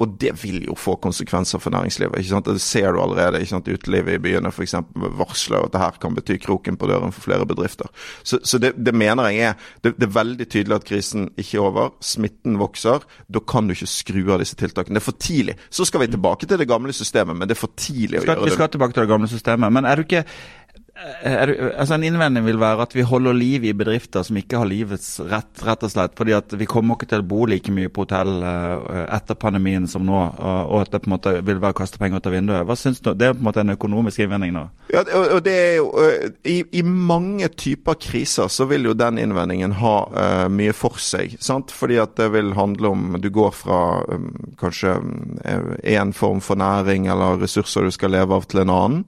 og 0.02 0.16
det 0.22 0.32
vil 0.42 0.64
jo 0.66 0.76
få 0.80 0.96
konsekvenser 1.04 1.62
for 1.62 1.74
næringslivet. 1.76 2.18
ikke 2.18 2.32
sant? 2.32 2.48
Det 2.50 2.64
ser 2.64 2.94
du 2.94 3.02
allerede. 3.04 3.42
ikke 3.42 3.54
sant? 3.54 3.68
Utelivet 3.70 4.18
i 4.18 4.22
byene 4.24 4.50
f.eks. 4.50 4.76
varsler 5.20 5.68
at 5.68 5.76
det 5.76 5.84
her 5.84 6.00
kan 6.02 6.16
bety 6.18 6.40
kroken 6.42 6.80
på 6.80 6.90
døren 6.90 7.14
for 7.14 7.28
flere 7.28 7.46
bedrifter. 7.46 7.92
Så, 8.24 8.40
så 8.44 8.58
det, 8.62 8.74
det, 8.78 8.96
mener 8.98 9.30
jeg 9.30 9.52
er 9.52 9.68
det, 9.84 9.94
det, 10.00 10.08
er 10.10 10.16
veldig 10.16 10.48
tydelig 10.48 10.80
at 10.80 10.88
krisen 10.88 11.30
ikke 11.36 11.60
er 11.60 11.68
over. 11.68 11.92
Smitten 12.02 12.58
vokser. 12.62 13.06
Da 13.30 13.44
kan 13.46 13.68
du 13.68 13.76
ikke 13.76 13.92
skru 13.92 14.24
av 14.34 14.42
disse 14.42 14.58
tiltakene. 14.58 14.98
Det 14.98 15.04
er 15.04 15.10
for 15.12 15.22
tidlig. 15.22 15.58
Så 15.70 15.86
skal 15.86 16.06
vi 16.06 16.12
tilbake 16.16 16.50
til 16.50 16.62
det 16.62 16.70
gamle 16.72 16.96
systemet, 16.96 17.38
men 17.38 17.50
det 17.50 17.58
er 17.58 17.62
for 17.62 17.76
tidlig 17.78 18.22
å 18.22 18.26
gjøre 18.26 18.40
det. 18.40 18.50
Vi 18.50 18.58
skal 18.58 18.74
tilbake 18.74 18.98
til 18.98 19.06
det 19.06 19.14
gamle 19.14 19.30
systemet. 19.30 19.76
Men 19.76 19.86
er 19.86 20.00
du 20.00 20.08
ikke 20.08 20.26
er 21.22 21.48
du, 21.48 21.54
altså 21.72 21.96
En 21.96 22.04
innvending 22.06 22.46
vil 22.46 22.60
være 22.62 22.86
at 22.86 22.94
vi 22.96 23.06
holder 23.06 23.34
liv 23.38 23.66
i 23.66 23.74
bedrifter 23.78 24.26
som 24.26 24.38
ikke 24.38 24.60
har 24.62 24.70
livets 24.70 25.08
rett, 25.32 25.64
rett 25.66 25.86
og 25.86 25.92
slett. 25.94 26.14
fordi 26.18 26.36
at 26.38 26.54
vi 26.58 26.68
kommer 26.70 26.98
ikke 26.98 27.10
til 27.12 27.24
å 27.24 27.28
bo 27.28 27.46
like 27.50 27.74
mye 27.74 27.90
på 27.90 28.06
hotell 28.06 28.44
uh, 28.44 29.08
etter 29.08 29.38
pandemien 29.40 29.88
som 29.90 30.06
nå, 30.06 30.20
uh, 30.38 30.64
og 30.68 30.84
at 30.84 30.94
det 30.94 31.02
på 31.04 31.10
en 31.10 31.16
måte 31.16 31.34
vil 31.48 31.62
være 31.62 31.76
å 31.76 31.80
kaste 31.82 32.02
penger 32.02 32.22
ut 32.22 32.30
av 32.30 32.36
vinduet. 32.36 32.68
Hva 32.68 32.78
synes 32.78 33.02
du? 33.02 33.12
Det 33.18 33.30
er 33.30 33.36
på 33.36 33.42
en 33.42 33.50
måte 33.50 33.64
en 33.64 33.76
økonomisk 33.76 34.22
innvending 34.26 34.54
nå? 34.56 34.66
Ja, 34.94 35.04
og 35.22 35.42
det 35.46 35.56
er 35.56 35.76
jo, 35.80 35.90
uh, 35.98 36.30
i, 36.46 36.60
i, 36.70 36.86
mange 36.86 37.50
typer 37.50 37.98
kriser 38.02 38.52
så 38.52 38.68
vil 38.70 38.90
jo 38.90 38.98
den 38.98 39.20
innvendingen 39.22 39.78
ha 39.82 39.96
mye 40.52 40.74
for 40.76 41.00
seg. 41.02 41.38
sant? 41.42 41.74
Fordi 41.74 41.98
at 42.02 42.16
det 42.20 42.32
vil 42.34 42.54
handle 42.58 42.92
om 42.92 43.18
Du 43.22 43.30
går 43.34 43.52
fra 43.56 43.80
um, 44.10 44.32
kanskje 44.60 44.96
én 45.88 46.14
form 46.14 46.42
for 46.44 46.60
næring 46.60 47.08
eller 47.12 47.40
ressurser 47.42 47.86
du 47.86 47.92
skal 47.94 48.14
leve 48.16 48.36
av, 48.36 48.48
til 48.50 48.64
en 48.64 48.74
annen. 48.74 49.06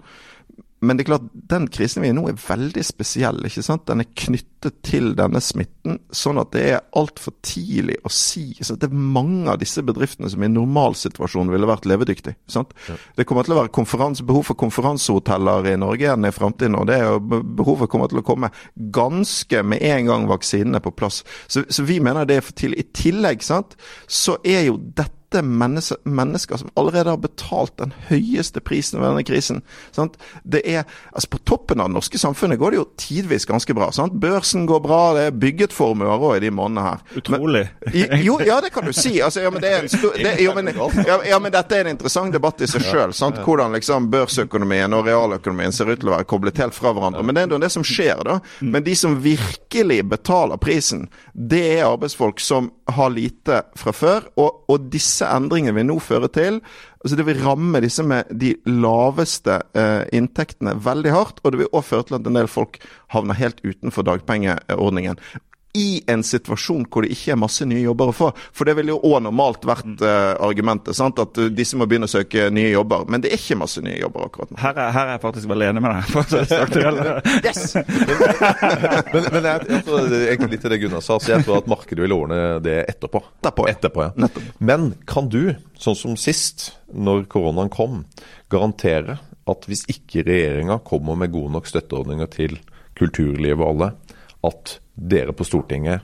Men 0.83 0.99
det 0.99 1.05
er 1.05 1.11
klart, 1.13 1.29
den 1.33 1.69
krisen 1.71 2.03
vi 2.03 2.11
er 2.11 2.15
i 2.15 2.17
nå 2.17 2.27
er 2.29 2.39
veldig 2.39 2.83
spesiell. 2.85 3.41
ikke 3.47 3.65
sant? 3.65 3.87
Den 3.89 4.03
er 4.03 4.11
knyttet 4.19 4.81
til 4.85 5.13
denne 5.17 5.41
smitten, 5.43 5.99
sånn 6.11 6.39
at 6.39 6.53
det 6.55 6.63
er 6.69 6.83
altfor 6.99 7.35
tidlig 7.43 7.97
å 8.03 8.11
si. 8.13 8.51
Så 8.61 8.77
det 8.79 8.89
er 8.89 8.95
mange 8.95 9.51
av 9.51 9.59
disse 9.61 9.83
bedriftene 9.85 10.29
som 10.31 10.43
i 10.43 10.51
normalsituasjonen 10.51 10.83
normalsituasjon 10.93 11.51
ville 11.51 11.69
vært 11.69 11.87
levedyktige. 11.89 12.35
sant? 12.47 12.73
Ja. 12.87 12.95
Det 13.17 13.25
kommer 13.25 13.43
til 13.43 13.53
å 13.53 13.61
være 13.61 14.25
behov 14.25 14.43
for 14.43 14.55
konferansehoteller 14.55 15.67
i 15.71 15.77
Norge 15.77 16.05
igjen 16.05 16.25
i 16.25 16.31
framtiden. 16.31 16.75
Og 16.75 16.87
det 16.87 16.99
er 16.99 17.11
jo, 17.11 17.19
behovet 17.43 17.89
kommer 17.89 18.07
til 18.07 18.19
å 18.19 18.25
komme 18.25 18.51
ganske 18.75 19.63
med 19.63 19.81
en 19.81 20.05
gang 20.05 20.27
vaksinene 20.27 20.77
er 20.77 20.83
på 20.83 20.91
plass. 20.91 21.23
Så, 21.47 21.63
så 21.69 21.83
vi 21.83 21.99
mener 21.99 22.25
det 22.25 22.37
er 22.37 22.45
for 22.45 22.53
tidlig. 22.53 22.79
I 22.83 22.91
tillegg 22.93 23.43
sant, 23.43 23.77
så 24.07 24.37
er 24.43 24.67
jo 24.67 24.77
dette 24.77 25.22
mennesker, 25.41 25.97
mennesker 26.03 26.57
som 26.57 26.69
allerede 26.75 27.09
har 27.09 27.17
betalt 27.17 27.77
den 27.81 27.93
høyeste 28.09 28.61
prisen 28.61 28.99
ved 29.01 29.09
denne 29.09 29.23
krisen. 29.27 29.61
Sant? 29.95 30.17
Det 30.43 30.61
er, 30.69 30.83
altså 31.11 31.31
På 31.33 31.37
toppen 31.37 31.81
av 31.81 31.89
det 31.89 31.97
norske 31.97 32.19
samfunnet 32.21 32.59
går 32.59 32.71
det 32.71 32.81
jo 32.81 32.85
tidvis 32.99 33.47
ganske 33.49 33.73
bra. 33.73 33.89
Sant? 33.91 34.13
Børsen 34.13 34.67
går 34.69 34.83
bra, 34.83 35.01
det 35.17 35.25
er 35.29 35.39
bygget 35.45 35.73
formuer 35.73 36.13
òg 36.13 36.37
i 36.37 36.43
de 36.45 36.51
månedene 36.53 36.85
her. 36.85 37.01
Utrolig. 37.17 37.63
Men, 37.87 38.17
jo, 38.23 38.37
ja, 38.45 38.59
det 38.61 38.73
kan 38.75 38.85
du 38.85 38.93
si. 38.93 39.15
Altså, 39.21 39.41
ja, 39.41 39.51
men 39.53 39.63
det 39.63 39.71
er 39.73 39.87
stor, 39.91 40.13
det, 40.19 40.35
jo, 40.43 40.53
men, 40.53 40.69
ja, 41.07 41.17
ja, 41.27 41.39
men 41.41 41.53
dette 41.53 41.77
er 41.79 41.87
en 41.87 41.93
interessant 41.95 42.33
debatt 42.33 42.61
i 42.61 42.69
seg 42.69 42.85
sjøl. 42.85 43.15
Hvordan 43.43 43.77
liksom 43.77 44.09
børsøkonomien 44.13 44.93
og 44.93 45.07
realøkonomien 45.07 45.73
ser 45.73 45.89
ut 45.91 46.01
til 46.03 46.11
å 46.11 46.17
være 46.17 46.29
koblet 46.29 46.61
helt 46.61 46.77
fra 46.77 46.93
hverandre. 46.95 47.23
Men 47.25 47.35
det 47.37 47.45
er 47.45 47.55
jo 47.55 47.61
det 47.63 47.71
som 47.73 47.85
skjer, 47.87 48.21
da. 48.27 48.39
Men 48.61 48.85
de 48.85 48.95
som 48.97 49.17
virkelig 49.23 50.01
betaler 50.11 50.61
prisen, 50.61 51.07
det 51.33 51.63
er 51.77 51.87
arbeidsfolk 51.87 52.41
som 52.43 52.71
har 52.93 53.13
lite 53.13 53.63
fra 53.79 53.93
før. 53.95 54.29
og, 54.39 54.63
og 54.71 54.89
disse 54.93 55.22
disse 55.23 55.37
endringene 55.37 55.77
vil 55.77 55.87
nå 55.87 55.99
føre 56.03 56.29
til 56.31 56.59
altså 57.03 57.17
Det 57.19 57.25
vil 57.27 57.41
ramme 57.43 57.81
disse 57.83 58.03
med 58.03 58.29
de 58.31 58.53
laveste 58.65 59.61
eh, 59.75 60.05
inntektene 60.15 60.77
veldig 60.79 61.11
hardt. 61.11 61.41
Og 61.43 61.51
det 61.51 61.59
vil 61.59 61.73
også 61.73 61.89
føre 61.89 62.05
til 62.07 62.15
at 62.15 62.27
en 62.29 62.37
del 62.39 62.47
folk 62.47 62.79
havner 63.11 63.35
helt 63.35 63.59
utenfor 63.65 64.07
dagpengeordningen 64.07 65.19
i 65.73 66.03
en 66.07 66.21
situasjon 66.23 66.85
hvor 66.91 67.01
det 67.01 67.15
ikke 67.15 67.31
er 67.33 67.39
masse 67.41 67.65
nye 67.65 67.81
jobber 67.81 68.11
å 68.11 68.13
få. 68.13 68.27
For 68.53 68.69
det 68.69 68.75
ville 68.77 68.93
jo 68.93 68.99
òg 69.09 69.23
normalt 69.25 69.63
vært 69.65 70.03
uh, 70.05 70.35
argumentet, 70.45 70.93
sant? 70.97 71.17
at 71.17 71.39
uh, 71.41 71.49
disse 71.49 71.77
må 71.79 71.87
begynne 71.89 72.05
å 72.05 72.11
søke 72.11 72.45
nye 72.53 72.69
jobber. 72.75 73.07
Men 73.09 73.23
det 73.23 73.31
er 73.31 73.41
ikke 73.41 73.57
masse 73.57 73.81
nye 73.81 73.97
jobber 73.97 74.27
akkurat 74.27 74.53
nå. 74.53 74.59
Her 74.61 74.77
er, 74.77 74.91
her 74.93 75.07
er 75.07 75.17
jeg 75.17 75.23
faktisk 75.23 75.49
veldig 75.49 75.69
enig 75.71 75.83
med 75.83 75.97
deg. 75.97 76.03
yes! 77.47 77.65
men, 79.13 79.27
men 79.33 79.49
jeg, 79.49 79.65
jeg, 79.71 79.81
tror 79.87 80.11
det 80.11 80.19
er 80.19 80.27
egentlig 80.35 80.51
litt 80.53 80.65
til 80.67 80.75
det 80.75 80.81
Gunnar 80.83 81.05
sa, 81.07 81.17
så 81.17 81.33
jeg 81.33 81.47
tror 81.47 81.63
at 81.63 81.71
markedet 81.73 82.05
vil 82.05 82.15
ordne 82.19 82.39
det 82.63 82.77
etterpå. 82.93 83.23
Etterpå, 83.41 83.67
etterpå 83.73 84.05
ja. 84.05 84.31
Men 84.61 84.91
kan 85.09 85.31
du, 85.33 85.55
sånn 85.81 85.97
som 85.97 86.19
sist, 86.19 86.69
når 86.93 87.25
koronaen 87.33 87.73
kom, 87.73 88.03
garantere 88.53 89.17
at 89.49 89.65
hvis 89.67 89.87
ikke 89.91 90.23
regjeringa 90.27 90.79
kommer 90.85 91.17
med 91.19 91.33
gode 91.33 91.57
nok 91.57 91.67
støtteordninger 91.67 92.29
til 92.31 92.59
kulturlivet 92.99 93.59
og 93.59 93.69
alle, 93.73 93.91
at 94.45 94.77
dere 94.93 95.33
på 95.33 95.45
Stortinget 95.47 96.01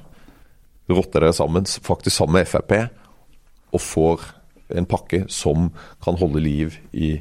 rotter 0.90 1.22
dere 1.22 1.34
sammen, 1.34 1.66
faktisk 1.66 2.16
sammen 2.16 2.40
med 2.40 2.48
Frp, 2.50 2.74
og 3.74 3.82
får 3.82 4.24
en 4.78 4.88
pakke 4.90 5.24
som 5.30 5.70
kan 6.04 6.18
holde 6.18 6.42
liv 6.42 6.78
i 6.92 7.20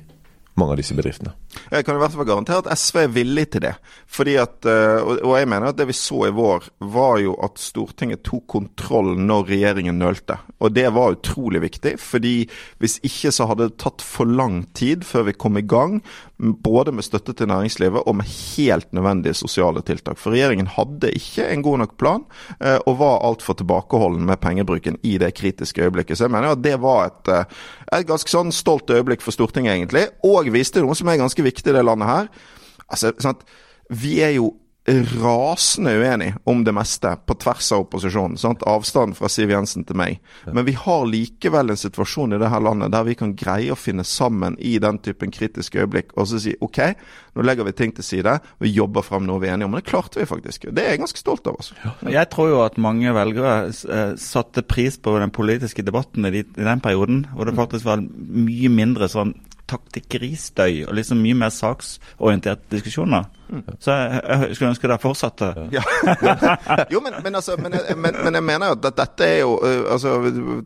mange 0.59 0.75
av 0.75 0.81
disse 0.81 0.97
bedriftene. 0.97 1.33
Jeg 1.71 1.85
kan 1.87 1.97
i 1.97 2.01
hvert 2.03 2.15
fall 2.15 2.27
garantere 2.29 2.63
at 2.65 2.79
SV 2.79 2.99
er 3.01 3.13
villig 3.15 3.45
til 3.53 3.63
det. 3.65 3.73
Fordi 4.11 4.35
at, 4.43 4.67
eh, 4.67 5.01
Og 5.01 5.39
jeg 5.39 5.49
mener 5.49 5.69
at 5.69 5.77
det 5.77 5.87
vi 5.87 5.93
så 5.93 6.27
i 6.27 6.35
vår, 6.35 6.69
var 6.81 7.19
jo 7.19 7.37
at 7.43 7.59
Stortinget 7.59 8.25
tok 8.25 8.47
kontroll 8.47 9.17
når 9.17 9.49
regjeringen 9.49 9.99
nølte. 9.99 10.39
Og 10.61 10.75
det 10.75 10.93
var 10.93 11.17
utrolig 11.17 11.63
viktig. 11.63 11.99
fordi 11.99 12.49
hvis 12.79 12.99
ikke 13.03 13.33
så 13.33 13.47
hadde 13.47 13.69
det 13.69 13.79
tatt 13.79 14.03
for 14.03 14.25
lang 14.25 14.67
tid 14.75 15.05
før 15.05 15.25
vi 15.25 15.33
kom 15.33 15.57
i 15.57 15.63
gang. 15.63 16.03
Både 16.39 16.93
med 16.95 17.03
støtte 17.03 17.33
til 17.35 17.49
næringslivet 17.51 18.07
og 18.07 18.15
med 18.15 18.29
helt 18.31 18.93
nødvendige 18.95 19.35
sosiale 19.35 19.83
tiltak. 19.83 20.21
For 20.23 20.31
regjeringen 20.31 20.71
hadde 20.71 21.11
ikke 21.11 21.49
en 21.51 21.65
god 21.67 21.79
nok 21.83 21.97
plan, 21.99 22.23
eh, 22.61 22.79
og 22.87 22.99
var 23.01 23.25
altfor 23.27 23.59
tilbakeholden 23.59 24.27
med 24.27 24.39
pengebruken 24.41 25.01
i 25.03 25.17
det 25.19 25.33
kritiske 25.35 25.83
øyeblikket. 25.83 26.19
Så 26.19 26.29
jeg 26.29 26.35
mener 26.37 26.55
at 26.55 26.63
det 26.63 26.77
var 26.83 27.07
et, 27.07 27.33
eh, 27.35 27.99
et 27.99 28.07
ganske 28.07 28.31
sånn 28.31 28.55
stolt 28.55 28.91
øyeblikk 28.91 29.25
for 29.25 29.35
Stortinget, 29.35 29.75
egentlig. 29.75 30.07
Og 30.25 30.53
viste 30.55 30.81
noe 30.81 30.95
som 30.95 31.09
er 31.09 31.19
ganske 31.19 31.43
viktig 31.43 31.73
i 31.73 31.75
det 31.75 31.85
landet 31.85 32.09
her. 32.09 32.29
Altså, 32.89 33.13
sånn 33.19 33.43
vi 33.91 34.21
er 34.21 34.37
jo 34.37 34.53
rasende 34.89 35.93
uenige 35.99 36.37
om 36.49 36.65
det 36.65 36.73
meste 36.73 37.13
på 37.27 37.35
tvers 37.43 37.73
av 37.73 37.85
opposisjonen. 37.85 38.39
Sant? 38.41 38.63
Avstanden 38.69 39.17
fra 39.19 39.29
Siv 39.33 39.53
Jensen 39.53 39.85
til 39.89 39.99
meg. 39.99 40.21
Men 40.47 40.65
vi 40.67 40.75
har 40.79 41.07
likevel 41.09 41.73
en 41.73 41.81
situasjon 41.81 42.35
i 42.35 42.41
dette 42.41 42.61
landet 42.65 42.93
der 42.95 43.07
vi 43.09 43.17
kan 43.19 43.35
greie 43.39 43.73
å 43.75 43.79
finne 43.79 44.07
sammen 44.07 44.57
i 44.59 44.77
den 44.83 45.01
typen 45.05 45.33
kritiske 45.35 45.83
øyeblikk 45.83 46.15
og 46.17 46.29
så 46.31 46.41
si 46.43 46.55
OK, 46.65 46.81
nå 47.37 47.45
legger 47.47 47.69
vi 47.69 47.75
ting 47.77 47.93
til 47.95 48.07
side, 48.07 48.39
vi 48.63 48.73
jobber 48.75 49.05
frem 49.07 49.27
noe 49.29 49.43
vi 49.43 49.51
er 49.51 49.57
enige 49.57 49.69
om. 49.69 49.77
Men 49.77 49.83
det 49.83 49.91
klarte 49.91 50.21
vi 50.21 50.29
faktisk. 50.29 50.69
Det 50.75 50.85
er 50.85 50.95
jeg 50.95 51.03
ganske 51.05 51.21
stolt 51.21 51.47
av. 51.51 51.61
Altså. 51.61 51.77
Jeg 52.11 52.31
tror 52.33 52.53
jo 52.53 52.63
at 52.65 52.81
mange 52.83 53.13
velgere 53.15 53.57
eh, 53.69 54.15
satte 54.19 54.65
pris 54.67 54.99
på 54.99 55.15
den 55.21 55.35
politiske 55.35 55.85
debatten 55.87 56.27
i, 56.33 56.43
den 56.43 56.83
perioden, 56.85 57.27
hvor 57.35 57.49
det 57.49 57.59
faktisk 57.59 57.87
var 57.89 58.03
mye 58.03 58.73
mindre 58.73 59.11
sånn 59.13 59.37
taktikkeristøy 59.69 60.87
og 60.87 60.95
liksom 60.97 61.21
mye 61.23 61.37
mer 61.39 61.53
saksorienterte 61.55 62.73
diskusjoner. 62.73 63.29
Mm. 63.49 63.63
Så 63.81 63.95
jeg, 63.95 64.23
jeg, 64.25 64.57
skulle 64.57 64.73
ønske 64.75 64.91
det 64.91 64.99
fortsatte. 65.03 65.53
Ja. 65.73 65.85
jo, 66.93 67.01
men, 67.05 67.17
men, 67.25 67.39
altså, 67.39 67.57
men, 67.61 67.77
men, 67.97 68.19
men, 68.25 68.41
jeg 68.41 68.47
mener 68.51 68.73
jo 68.73 68.79
at 68.79 68.99
dette 68.99 69.29
er 69.29 69.39
jo 69.41 69.55
altså, 69.89 70.19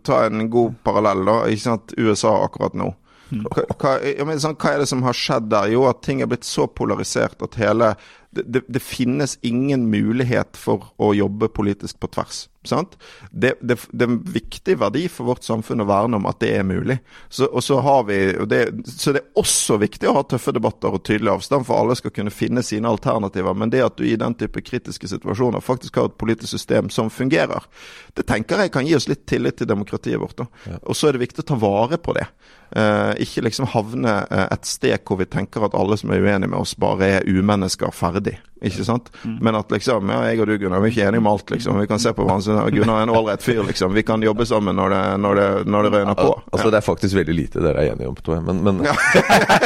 Ta 0.07 0.25
en 0.27 0.49
god 0.51 0.75
parallell, 0.85 1.25
da. 1.29 1.39
Ikke 1.51 1.67
sant? 1.67 1.95
USA 1.99 2.35
akkurat 2.47 2.75
nå. 2.79 2.91
Hva, 3.33 3.65
Hva, 3.81 3.93
hva, 3.99 4.35
sånn, 4.41 4.57
hva, 4.61 4.73
er 4.75 4.83
det 4.83 4.89
som 4.91 5.05
har 5.07 5.17
skjedd 5.17 5.47
der? 5.53 5.71
Jo, 5.73 5.87
at 5.89 6.03
ting 6.05 6.21
er 6.21 6.29
blitt 6.31 6.45
så 6.49 6.67
polarisert 6.69 7.43
at 7.45 7.57
hele 7.61 7.95
det, 8.33 8.62
det, 8.67 8.81
finnes 8.81 9.39
ingen 9.43 9.91
mulighet 9.91 10.57
for 10.57 10.93
å 10.97 11.12
jobbe 11.15 11.51
politisk 11.53 11.99
på 12.01 12.09
tvers. 12.15 12.47
Sant? 12.65 12.95
Det, 13.31 13.57
det, 13.61 13.77
det, 13.91 14.07
er 14.07 14.11
en 14.11 14.21
viktig 14.33 14.77
verdi 14.81 15.03
for 15.11 15.29
vårt 15.33 15.45
samfunn 15.45 15.83
å 15.83 15.87
verne 15.89 16.17
om 16.17 16.29
at 16.31 16.39
det 16.41 16.53
er 16.57 16.65
mulig. 16.67 16.97
Så, 17.29 17.49
så, 17.61 17.81
vi, 18.09 18.19
det, 18.49 18.61
så, 18.87 19.12
det, 19.12 19.25
er 19.25 19.43
også 19.43 19.77
viktig 19.83 20.09
å 20.09 20.15
ha 20.17 20.23
tøffe 20.25 20.55
debatter 20.55 20.95
og 20.95 21.03
tydelig 21.05 21.35
avstand, 21.35 21.67
for 21.69 21.83
alle 21.83 21.99
skal 21.99 22.15
kunne 22.15 22.33
finne 22.33 22.65
sine 22.65 22.89
alternativer. 22.89 23.59
Men 23.59 23.75
det 23.75 23.85
at 23.85 23.99
du 23.99 24.07
i 24.07 24.17
den 24.17 24.37
type 24.39 24.65
kritiske 24.65 25.11
situasjoner 25.11 25.65
faktisk 25.65 26.01
har 26.01 26.09
et 26.09 26.19
politisk 26.23 26.55
system 26.55 26.89
som 26.95 27.12
fungerer, 27.12 27.69
det 28.17 28.29
tenker 28.31 28.65
jeg 28.65 28.73
kan 28.73 28.89
gi 28.89 28.97
oss 28.97 29.11
litt 29.11 29.27
tillit 29.29 29.61
til 29.61 29.69
demokratiet 29.69 30.23
vårt. 30.23 30.47
Ja. 30.65 30.81
Og 30.87 30.97
så 30.97 31.11
er 31.11 31.19
det 31.19 31.27
viktig 31.27 31.45
å 31.45 31.51
ta 31.53 31.61
vare 31.61 32.01
på 32.01 32.17
det. 32.17 32.31
Eh, 32.73 33.12
ikke 33.21 33.43
liksom 33.45 33.67
havne 33.75 34.12
eh, 34.31 34.47
et 34.55 34.65
sted 34.65 35.03
hvor 35.05 35.19
vi 35.21 35.27
tenker 35.29 35.67
at 35.67 35.75
alle 35.77 35.99
som 36.01 36.12
er 36.15 36.23
uenige 36.25 36.49
med 36.49 36.62
oss, 36.62 36.73
bare 36.81 37.11
er 37.19 37.27
umennesker 37.29 37.93
ferdig. 37.93 38.22
Ikke 38.62 38.85
sant? 38.87 39.09
Men 39.43 39.57
at 39.59 39.73
liksom, 39.75 40.11
ja, 40.12 40.21
jeg 40.31 40.38
og 40.43 40.47
du 40.47 40.55
Gunnar, 40.62 40.83
vi 40.85 40.93
er 40.93 40.95
ikke 40.95 41.07
enige 41.09 41.23
om 41.25 41.29
alt, 41.33 41.50
liksom. 41.50 41.81
Vi 41.83 41.88
kan 41.91 41.99
se 41.99 42.12
på 42.14 42.23
hverandre. 42.23 42.71
Gunnar 42.71 43.00
er 43.00 43.09
en 43.09 43.14
ålreit 43.14 43.43
fyr, 43.43 43.62
liksom. 43.67 43.95
Vi 43.97 44.05
kan 44.07 44.23
jobbe 44.23 44.47
sammen 44.47 44.79
når 44.79 44.95
det, 44.95 45.00
når 45.25 45.41
det, 45.41 45.47
når 45.67 45.88
det 45.88 45.91
røyner 45.97 46.14
på. 46.14 46.29
Ja. 46.29 46.43
altså, 46.52 46.71
Det 46.71 46.79
er 46.79 46.87
faktisk 46.87 47.17
veldig 47.19 47.35
lite 47.35 47.64
dere 47.64 47.83
er 47.83 47.97
enige 47.97 48.12
om, 48.12 48.14
tror 48.23 48.38
jeg. 48.38 48.45
Men, 48.47 48.62
men... 48.62 48.85
Ja. 48.87 48.95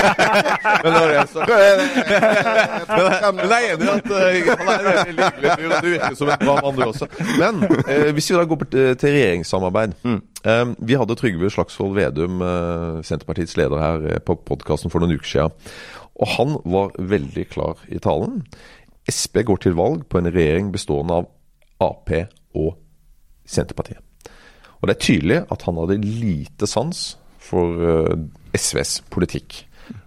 men 0.84 0.96
når 0.96 1.12
jeg 1.12 1.26
så... 1.34 1.44
men, 2.96 3.36
men 3.36 3.52
jeg 3.52 3.58
er 3.58 3.74
enig 3.74 3.84
i 3.84 3.92
at 3.92 4.08
uh, 4.08 4.16
han 4.62 4.72
er 4.72 4.78
en 4.78 4.88
veldig 4.88 5.04
hyggelig 5.10 5.50
fyr, 5.58 5.68
og 5.68 5.76
du 5.76 5.90
virker 5.90 6.16
som 6.22 6.32
en 6.32 6.46
bra 6.46 6.56
mann, 6.62 6.80
du 6.80 6.86
også. 6.86 7.10
Men 7.36 7.60
uh, 7.68 8.08
hvis 8.16 8.30
vi 8.30 8.38
da 8.38 8.46
går 8.48 8.64
til 8.72 9.12
regjeringssamarbeid. 9.18 10.00
Mm. 10.08 10.22
Um, 10.46 10.72
vi 10.78 10.94
hadde 10.94 11.16
Trygve 11.18 11.50
Slagsvold 11.50 11.96
Vedum, 11.98 12.40
uh, 12.40 13.04
Senterpartiets 13.04 13.56
leder, 13.58 13.80
her 13.82 14.24
på 14.24 14.38
podkasten 14.46 14.92
for 14.92 15.02
noen 15.02 15.18
uker 15.18 15.28
siden. 15.28 15.76
Og 16.16 16.32
han 16.36 16.56
var 16.64 16.96
veldig 16.96 17.46
klar 17.52 17.82
i 17.92 18.00
talen. 18.02 18.42
Sp 19.06 19.44
går 19.46 19.62
til 19.62 19.76
valg 19.78 20.06
på 20.10 20.20
en 20.20 20.30
regjering 20.32 20.72
bestående 20.74 21.20
av 21.20 21.30
Ap 21.84 22.10
og 22.56 22.76
Senterpartiet. 23.46 24.00
Og 24.80 24.88
det 24.88 24.96
er 24.96 25.04
tydelig 25.04 25.38
at 25.52 25.64
han 25.66 25.78
hadde 25.80 26.00
lite 26.02 26.68
sans 26.68 27.00
for 27.46 27.86
eh, 27.86 28.16
SVs 28.56 29.00
politikk. 29.12 29.62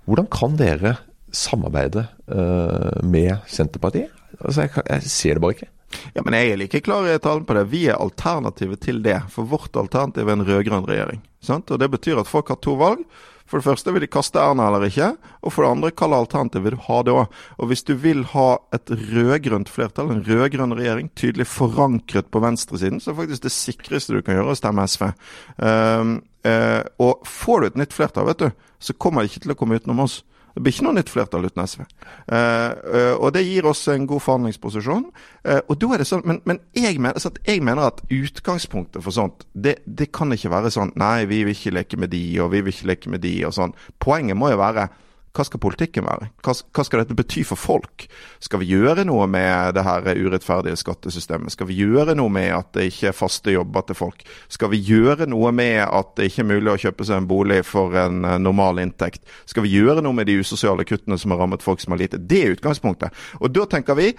Hvordan 0.10 0.28
kan 0.34 0.58
dere 0.60 0.98
samarbeide 1.32 2.08
uh, 2.34 3.06
med 3.06 3.38
Senterpartiet? 3.48 4.10
Altså, 4.40 4.66
jeg, 4.66 5.04
ser 5.06 5.38
det 5.38 5.44
bare 5.44 5.56
ikke. 5.58 5.70
Ja, 6.16 6.24
men 6.26 6.34
Jeg 6.34 6.52
er 6.52 6.58
like 6.58 6.82
klar 6.82 7.06
i 7.06 7.18
talen 7.22 7.46
på 7.46 7.54
det. 7.54 7.68
Vi 7.72 7.86
er 7.88 8.02
alternativet 8.02 8.82
til 8.82 9.04
det. 9.06 9.20
For 9.30 9.46
vårt 9.46 9.78
alternativ 9.78 10.28
er 10.28 10.38
en 10.38 10.48
rød-grønn 10.48 10.88
regjering. 10.90 11.22
Sant? 11.42 11.72
Og 11.72 11.80
Det 11.80 11.92
betyr 11.92 12.20
at 12.20 12.30
folk 12.30 12.50
har 12.50 12.60
to 12.62 12.74
valg. 12.80 13.06
For 13.50 13.58
det 13.58 13.66
første, 13.66 13.94
vil 13.96 14.04
de 14.06 14.12
kaste 14.12 14.38
Erna 14.38 14.68
eller 14.70 14.86
ikke? 14.86 15.10
Og 15.42 15.54
for 15.54 15.66
det 15.66 15.72
andre, 15.74 15.92
hva 15.98 16.20
alternativ 16.20 16.66
vil 16.68 16.76
du 16.78 16.84
ha 16.86 17.00
da? 17.08 17.16
Og 17.58 17.72
hvis 17.72 17.82
du 17.88 17.96
vil 17.98 18.22
ha 18.36 18.48
et 18.76 18.94
rød-grønt 18.94 19.72
flertall, 19.74 20.12
en 20.14 20.24
rød-grønn 20.26 20.78
regjering, 20.78 21.10
tydelig 21.18 21.48
forankret 21.50 22.30
på 22.30 22.44
venstresiden, 22.44 23.02
så 23.02 23.12
er 23.12 23.22
faktisk 23.24 23.48
det 23.48 23.56
sikreste 23.56 24.14
du 24.14 24.22
kan 24.22 24.38
gjøre, 24.38 24.54
å 24.54 24.60
stemme 24.60 24.86
SV. 24.86 25.10
Um, 25.58 26.20
uh, 26.46 26.84
og 27.02 27.26
får 27.26 27.62
du 27.62 27.70
et 27.72 27.82
nytt 27.82 27.96
flertall, 27.98 28.30
vet 28.30 28.46
du, 28.46 28.68
så 28.78 28.96
kommer 29.02 29.26
det 29.26 29.34
ikke 29.34 29.48
til 29.48 29.56
å 29.56 29.60
komme 29.60 29.82
utenom 29.82 30.06
oss. 30.06 30.22
Det 30.60 30.66
blir 30.66 30.76
ikke 30.76 30.84
noe 30.90 30.96
nytt 30.98 31.08
flertall 31.08 31.46
uten 31.48 31.62
SV. 31.64 31.86
Uh, 32.28 33.14
og 33.16 33.30
Det 33.32 33.46
gir 33.48 33.64
oss 33.70 33.86
en 33.88 34.04
god 34.10 34.20
forhandlingsposisjon. 34.26 35.06
Uh, 35.48 35.62
og 35.62 35.78
da 35.80 35.92
er 35.96 36.04
det 36.04 36.08
sånn, 36.10 36.26
Men, 36.28 36.42
men 36.44 36.60
jeg, 36.76 36.98
mener, 37.00 37.16
jeg, 37.48 37.62
mener, 37.64 37.88
at 37.88 38.02
utgangspunktet 38.12 39.06
for 39.06 39.16
sånt, 39.16 39.48
det, 39.56 39.78
det, 39.88 40.10
kan 40.12 40.36
ikke 40.36 40.52
være 40.52 40.74
sånn 40.76 40.92
Nei, 41.00 41.24
vi 41.32 41.46
vil 41.48 41.56
ikke 41.56 41.72
leke 41.78 42.00
med 42.04 42.12
de, 42.12 42.24
og 42.44 42.52
vi 42.52 42.60
vil 42.66 42.76
ikke 42.76 42.90
leke 42.92 43.14
med 43.14 43.24
de, 43.24 43.38
og 43.48 43.56
sånn. 43.56 43.72
Poenget 44.04 44.36
må 44.36 44.52
jo 44.52 44.60
være 44.60 44.90
hva 45.36 45.46
skal 45.46 45.62
politikken 45.62 46.08
være? 46.08 46.32
Hva, 46.42 46.56
skal 46.56 47.04
dette 47.04 47.16
bety 47.18 47.44
for 47.46 47.60
folk? 47.60 48.08
Skal 48.42 48.64
vi 48.64 48.72
gjøre 48.72 49.06
noe 49.06 49.28
med 49.30 49.76
det 49.78 49.84
her 49.86 50.08
urettferdige 50.18 50.80
skattesystemet? 50.82 51.54
Skal 51.54 51.70
vi 51.70 51.78
gjøre 51.84 52.16
noe 52.18 52.34
med 52.34 52.50
at 52.56 52.72
det 52.78 52.88
ikke 52.90 53.12
er 53.12 53.18
faste 53.18 53.54
jobber 53.54 53.86
til 53.86 54.00
folk? 54.00 54.26
Skal 54.50 54.74
vi 54.74 54.82
gjøre 54.90 55.30
noe 55.30 55.54
med 55.56 55.84
at 55.86 56.16
det 56.18 56.32
ikke 56.32 56.44
er 56.46 56.50
mulig 56.50 56.74
å 56.74 56.80
kjøpe 56.82 57.06
seg 57.06 57.22
en 57.22 57.30
bolig 57.30 57.62
for 57.68 57.94
en 58.02 58.26
uh, 58.26 58.40
normal 58.42 58.82
inntekt? 58.82 59.22
Skal 59.50 59.68
vi 59.68 59.76
gjøre 59.78 60.02
noe 60.06 60.18
med 60.18 60.32
de 60.32 60.40
usosiale 60.42 60.88
kuttene 60.90 61.20
som 61.22 61.36
har 61.36 61.44
rammet 61.44 61.66
folk 61.66 61.84
som 61.84 61.94
har 61.94 62.02
lite? 62.02 62.22
Det 62.22 62.44
er 62.44 62.58
utgangspunktet. 62.58 63.14
Og 63.40 63.54
da 63.54 63.70
tenker 63.70 64.00
vi 64.00 64.12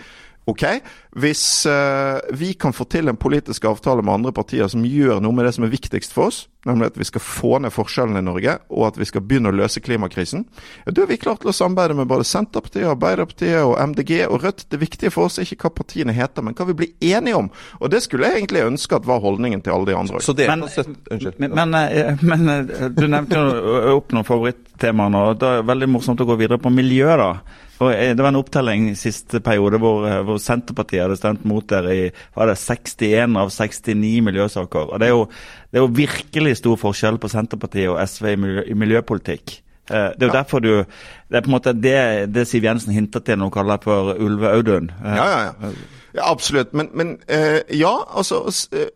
Ok, 0.50 0.64
Hvis 1.11 1.66
uh, 1.66 2.19
vi 2.38 2.52
kan 2.54 2.73
få 2.75 2.85
til 2.90 3.11
en 3.11 3.19
politisk 3.19 3.64
avtale 3.66 4.02
med 4.02 4.14
andre 4.14 4.33
partier 4.35 4.69
som 4.71 4.85
gjør 4.87 5.19
noe 5.23 5.35
med 5.35 5.47
det 5.47 5.52
som 5.57 5.66
er 5.66 5.73
viktigst 5.73 6.14
for 6.14 6.30
oss, 6.30 6.45
nemlig 6.69 6.90
at 6.90 6.99
vi 7.00 7.07
skal 7.09 7.23
få 7.25 7.59
ned 7.62 7.73
forskjellene 7.75 8.21
i 8.23 8.26
Norge, 8.26 8.57
og 8.71 8.87
at 8.88 8.99
vi 9.00 9.09
skal 9.09 9.25
begynne 9.26 9.50
å 9.50 9.57
løse 9.57 9.83
klimakrisen, 9.83 10.45
ja, 10.85 10.95
da 10.95 11.02
er 11.02 11.11
vi 11.11 11.19
klare 11.21 11.42
til 11.42 11.50
å 11.52 11.57
samarbeide 11.57 11.97
med 11.99 12.11
både 12.11 12.26
Senterpartiet, 12.28 12.88
Arbeiderpartiet 12.92 13.59
og 13.64 13.75
MDG 13.90 14.12
og 14.28 14.45
Rødt. 14.45 14.66
Det 14.71 14.80
viktige 14.83 15.12
for 15.14 15.30
oss 15.30 15.40
er 15.40 15.49
ikke 15.49 15.66
hva 15.69 15.73
partiene 15.80 16.14
heter, 16.14 16.47
men 16.47 16.57
hva 16.59 16.69
vi 16.69 16.76
blir 16.83 17.09
enige 17.12 17.40
om. 17.40 17.50
Og 17.80 17.90
det 17.95 18.02
skulle 18.07 18.28
jeg 18.28 18.42
egentlig 18.42 18.66
ønske 18.66 18.99
at 18.99 19.09
var 19.09 19.23
holdningen 19.25 19.64
til 19.64 19.75
alle 19.75 19.90
de 19.90 19.97
andre 19.99 20.21
òg. 20.21 20.45
Men, 20.50 20.66
men, 21.40 21.57
men, 21.59 21.80
eh, 21.80 22.23
men, 22.23 22.52
eh, 22.54 22.87
du 22.95 23.07
nevnte 23.07 23.40
jo 23.40 23.97
opp 23.97 24.14
noen 24.14 24.28
favorittemaer 24.28 25.14
nå. 25.16 25.25
Det 25.40 25.57
er 25.57 25.66
veldig 25.75 25.90
morsomt 25.97 26.23
å 26.23 26.28
gå 26.28 26.38
videre 26.40 26.61
på 26.62 26.73
miljø, 26.75 27.11
da. 27.19 27.33
Og 27.80 27.92
eh, 27.94 28.12
Det 28.16 28.22
var 28.22 28.32
en 28.32 28.40
opptelling 28.40 28.90
siste 28.99 29.40
periode 29.44 29.80
hvor, 29.80 30.04
eh, 30.08 30.20
hvor 30.26 30.40
Senterpartiet 30.42 31.04
hadde 31.04 31.18
stemt 31.20 31.46
mot 31.49 31.66
dere 31.68 31.96
i 31.96 32.04
var 32.37 32.50
det 32.50 32.58
61 32.60 33.38
av 33.40 33.52
69 33.54 34.20
miljøsaker. 34.26 34.92
Og 34.92 35.00
Det 35.00 35.08
er 35.08 35.14
jo, 35.14 35.25
det 35.70 35.80
er 35.80 35.87
jo 35.87 35.96
virkelig 36.02 36.56
stor 36.60 36.76
forskjell 36.80 37.20
på 37.20 37.32
Senterpartiet 37.32 37.90
og 37.92 38.00
SV 38.04 38.32
i, 38.34 38.37
miljø, 38.37 38.66
i 38.68 38.78
miljøpolitikk. 38.84 39.56
Eh, 39.90 40.10
det 40.16 40.22
er 40.22 40.28
jo 40.28 40.34
ja. 40.34 40.37
derfor 40.42 40.60
du 40.60 40.72
Det 41.30 41.38
er 41.38 41.40
på 41.40 41.50
en 41.50 41.56
måte 41.56 41.72
det, 41.72 42.34
det 42.34 42.46
Siv 42.49 42.64
Jensen 42.64 42.92
hinter 42.92 43.20
til 43.25 43.38
når 43.38 43.49
hun 43.49 43.54
kaller 43.54 43.82
for 43.82 44.14
Ulve-Audun. 44.18 44.92
Ja, 45.04 45.25
ja, 45.25 45.40
ja. 45.49 45.72
Ja, 46.14 46.25
absolutt. 46.26 46.72
Men, 46.75 46.88
men 46.92 47.18
eh, 47.28 47.60
ja, 47.78 47.92
altså 48.16 48.50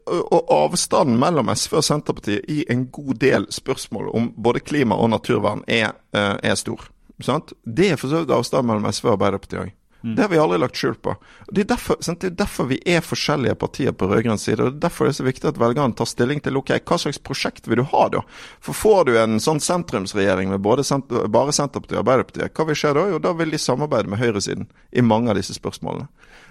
Og 0.06 0.48
avstanden 0.50 1.14
mellom 1.18 1.48
SV 1.54 1.76
og 1.78 1.84
Senterpartiet 1.84 2.50
i 2.50 2.64
en 2.70 2.88
god 2.90 3.14
del 3.22 3.46
spørsmål 3.50 4.10
om 4.10 4.32
både 4.42 4.60
klima 4.60 4.98
og 4.98 5.10
naturvern 5.10 5.62
er, 5.68 5.94
er 6.12 6.54
stor. 6.54 6.90
Sant? 7.22 7.52
Det 7.62 7.92
er 7.92 8.00
for 8.00 8.10
så 8.10 8.22
vidt 8.22 8.34
avstanden 8.34 8.72
mellom 8.72 8.90
SV 8.90 9.10
og 9.10 9.16
Arbeiderpartiet 9.18 9.62
òg. 9.62 9.72
Mm. 10.04 10.16
Det 10.16 10.22
har 10.22 10.28
vi 10.28 10.38
aldri 10.38 10.58
lagt 10.60 10.76
skjul 10.76 10.94
på. 11.00 11.14
Det 11.48 11.62
er, 11.62 11.68
derfor, 11.70 11.96
det 11.96 12.28
er 12.28 12.32
derfor 12.36 12.66
vi 12.68 12.76
er 12.84 13.00
forskjellige 13.00 13.54
partier 13.56 13.94
på 13.96 14.04
rød-grønn 14.10 14.38
side. 14.38 14.58
og 14.60 14.66
det 14.66 14.76
er 14.76 14.82
Derfor 14.84 15.06
det 15.06 15.14
er 15.14 15.16
så 15.16 15.24
viktig 15.24 15.48
at 15.48 15.60
velgerne 15.60 15.96
tar 15.96 16.10
stilling 16.10 16.42
til 16.44 16.58
ok, 16.60 16.74
hva 16.84 16.98
slags 17.00 17.22
prosjekt 17.24 17.70
vil 17.70 17.80
du 17.80 17.86
ha 17.88 18.02
da. 18.12 18.20
For 18.60 18.76
Får 18.76 19.06
du 19.08 19.14
en 19.16 19.40
sånn 19.40 19.62
sentrumsregjering 19.64 20.52
med 20.52 20.60
både 20.60 20.84
sent 20.84 21.08
bare 21.08 21.56
Senterpartiet 21.56 21.96
og 21.96 22.02
Arbeiderpartiet, 22.02 22.52
hva 22.52 22.68
vil 22.68 22.76
skje 22.76 22.92
da? 22.98 23.06
Jo, 23.14 23.22
da 23.24 23.32
vil 23.38 23.56
de 23.56 23.62
samarbeide 23.62 24.12
med 24.12 24.20
høyresiden 24.20 24.68
i 24.92 25.00
mange 25.00 25.32
av 25.32 25.40
disse 25.40 25.56
spørsmålene. 25.56 26.10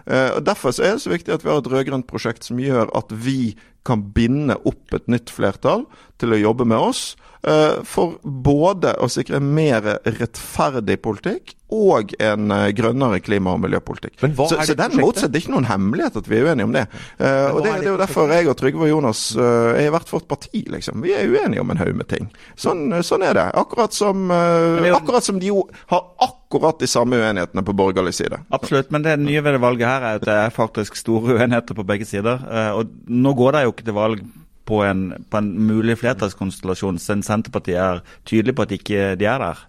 Uh, 0.10 0.40
og 0.40 0.42
Derfor 0.50 0.74
er 0.74 0.98
det 0.98 1.06
så 1.06 1.14
viktig 1.14 1.38
at 1.38 1.46
vi 1.46 1.54
har 1.54 1.62
et 1.62 1.70
rød-grønt 1.70 2.10
prosjekt 2.10 2.50
som 2.50 2.58
gjør 2.58 2.90
at 2.98 3.14
vi 3.14 3.54
kan 3.88 4.08
binde 4.16 4.58
opp 4.64 4.96
et 4.96 5.10
nytt 5.12 5.32
flertall 5.34 5.86
til 6.22 6.36
å 6.36 6.40
jobbe 6.40 6.68
med 6.70 6.80
oss. 6.80 7.14
Eh, 7.44 7.82
for 7.84 8.22
både 8.24 8.94
å 9.04 9.10
sikre 9.12 9.42
mer 9.44 9.84
rettferdig 10.06 10.96
politikk 11.04 11.52
og 11.76 12.14
en 12.24 12.54
eh, 12.56 12.70
grønnere 12.72 13.20
klima- 13.20 13.58
og 13.58 13.66
miljøpolitikk. 13.66 14.16
så, 14.22 14.62
så 14.64 14.76
den 14.80 14.96
motsatt, 15.02 15.34
det 15.34 15.42
er 15.42 15.44
ikke 15.44 15.56
noen 15.58 15.68
hemmelighet 15.68 16.22
at 16.22 16.30
vi 16.32 16.38
er 16.38 16.48
uenige 16.48 16.70
om 16.70 16.78
det. 16.78 16.86
Uh, 17.20 17.50
og 17.52 17.60
det, 17.66 17.74
det, 17.74 17.74
er 17.82 17.90
jo 17.90 17.98
derfor 18.00 18.32
jeg 18.32 18.48
og 18.48 18.56
Trygve 18.62 18.88
og 18.88 18.94
Jonas 18.94 19.26
er 19.36 19.82
i 19.82 19.92
hvert 19.92 20.14
vårt 20.16 20.30
parti, 20.32 20.64
liksom. 20.72 21.04
Vi 21.04 21.12
er 21.18 21.28
uenige 21.28 21.66
om 21.66 21.74
en 21.74 21.84
haug 21.84 21.92
med 22.00 22.08
ting. 22.14 22.32
Sånn, 22.56 22.86
sånn, 23.04 23.28
er 23.28 23.36
det. 23.36 23.46
Akkurat 23.60 23.98
som, 23.98 24.32
akkurat 24.32 25.28
som 25.28 25.44
de 25.44 25.52
jo 25.52 25.66
har 25.92 26.08
akkurat 26.54 26.80
de 26.80 26.90
samme 26.90 27.18
uenighetene 27.18 27.66
på 27.66 27.76
borgerlig 27.78 28.14
side. 28.14 28.40
Absolutt, 28.54 28.92
men 28.94 29.06
det 29.06 29.18
nye 29.22 29.42
ved 29.44 29.58
det 29.58 29.64
valget 29.64 29.90
her 29.90 30.06
er 30.06 30.22
at 30.22 30.26
det 30.28 30.38
er 30.46 30.54
faktisk 30.54 30.96
store 31.00 31.38
uenigheter 31.38 31.78
på 31.78 31.86
begge 31.88 32.06
sider. 32.06 32.46
og 32.78 32.90
nå 33.08 33.34
går 33.34 33.52
det 33.52 33.64
jo 33.64 33.74
ikke 33.74 33.86
til 33.90 33.98
valg 33.98 34.24
på 34.66 34.80
en, 34.88 35.04
på 35.30 35.38
en 35.38 35.52
mulig 35.68 35.98
flertallskonstellasjon, 36.00 37.00
siden 37.02 37.24
Senterpartiet 37.24 37.80
er 37.80 38.04
tydelig 38.26 38.56
på 38.56 38.66
at 38.68 38.72
ikke 38.72 39.16
de 39.20 39.28
er 39.28 39.42
der? 39.42 39.66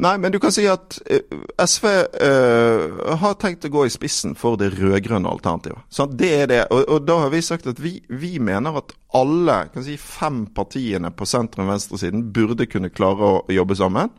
Nei, 0.00 0.14
men 0.18 0.32
du 0.32 0.38
kan 0.40 0.52
si 0.54 0.64
at 0.70 0.98
eh, 1.10 1.26
SV 1.60 1.86
uh, 1.88 3.14
har 3.20 3.36
tenkt 3.42 3.66
å 3.66 3.72
gå 3.72 3.84
i 3.86 3.92
spissen 3.92 4.36
for 4.38 4.58
det 4.60 4.70
rød-grønne 4.76 5.28
alternativet. 5.28 5.84
Sånn, 5.92 6.14
det 6.18 6.32
er 6.42 6.50
det. 6.50 6.62
Og, 6.72 6.84
og, 6.86 7.04
da 7.08 7.18
har 7.24 7.32
vi 7.34 7.42
sagt 7.44 7.68
at 7.70 7.82
vi, 7.82 7.98
vi 8.08 8.38
mener 8.42 8.80
at 8.80 8.94
alle 9.18 9.60
si, 9.84 9.98
fem 10.00 10.44
partiene 10.54 11.10
på 11.14 11.28
sentrum-venstresiden 11.28 12.28
burde 12.34 12.68
kunne 12.70 12.92
klare 12.94 13.32
å 13.32 13.40
jobbe 13.52 13.76
sammen. 13.78 14.14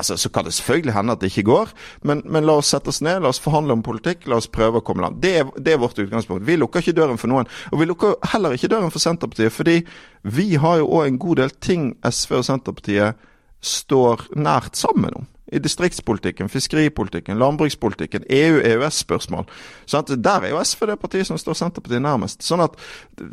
Altså, 0.00 0.16
Så 0.16 0.30
kan 0.32 0.44
det 0.44 0.54
selvfølgelig 0.56 0.94
hende 0.96 1.12
at 1.12 1.20
det 1.20 1.28
ikke 1.28 1.42
går, 1.42 1.72
men, 2.08 2.22
men, 2.24 2.46
la 2.48 2.54
oss 2.56 2.70
sette 2.72 2.88
oss 2.88 3.02
ned, 3.04 3.20
la 3.20 3.28
oss 3.28 3.40
forhandle 3.40 3.76
om 3.76 3.82
politikk, 3.84 4.24
la 4.26 4.38
oss 4.40 4.48
prøve 4.48 4.80
å 4.80 4.84
komme 4.84 5.04
land. 5.04 5.18
Det 5.20 5.34
er, 5.42 5.50
det 5.60 5.74
er 5.74 5.82
vårt 5.82 5.98
utgangspunkt. 6.00 6.46
Vi 6.46 6.56
lukker 6.56 6.80
ikke 6.80 6.96
døren 6.96 7.20
for 7.20 7.28
noen. 7.28 7.50
Og 7.68 7.82
vi 7.82 7.88
lukker 7.90 8.16
heller 8.32 8.56
ikke 8.56 8.70
døren 8.72 8.92
for 8.94 9.02
Senterpartiet, 9.02 9.52
fordi 9.52 9.82
vi 10.24 10.54
har 10.62 10.80
jo 10.80 10.88
òg 10.88 11.06
en 11.06 11.20
god 11.20 11.42
del 11.42 11.52
ting 11.60 11.90
SV 12.00 12.38
og 12.40 12.46
Senterpartiet 12.48 13.28
står 13.60 14.28
nært 14.36 14.78
sammen 14.80 15.22
om 15.22 15.28
i 15.50 15.58
distriktspolitikken, 15.58 16.48
fiskeripolitikken, 16.48 17.38
landbrukspolitikken, 17.38 18.22
EU-EØS-spørsmål. 18.30 19.48
Sånn 19.90 20.22
der 20.22 20.46
er 20.46 20.52
jo 20.52 20.60
SV 20.62 20.86
det 20.92 20.98
partiet 21.02 21.26
som 21.26 21.40
står 21.40 21.58
Senterpartiet 21.58 22.04
nærmest. 22.04 22.44
Sånn 22.46 22.62
at 22.62 22.78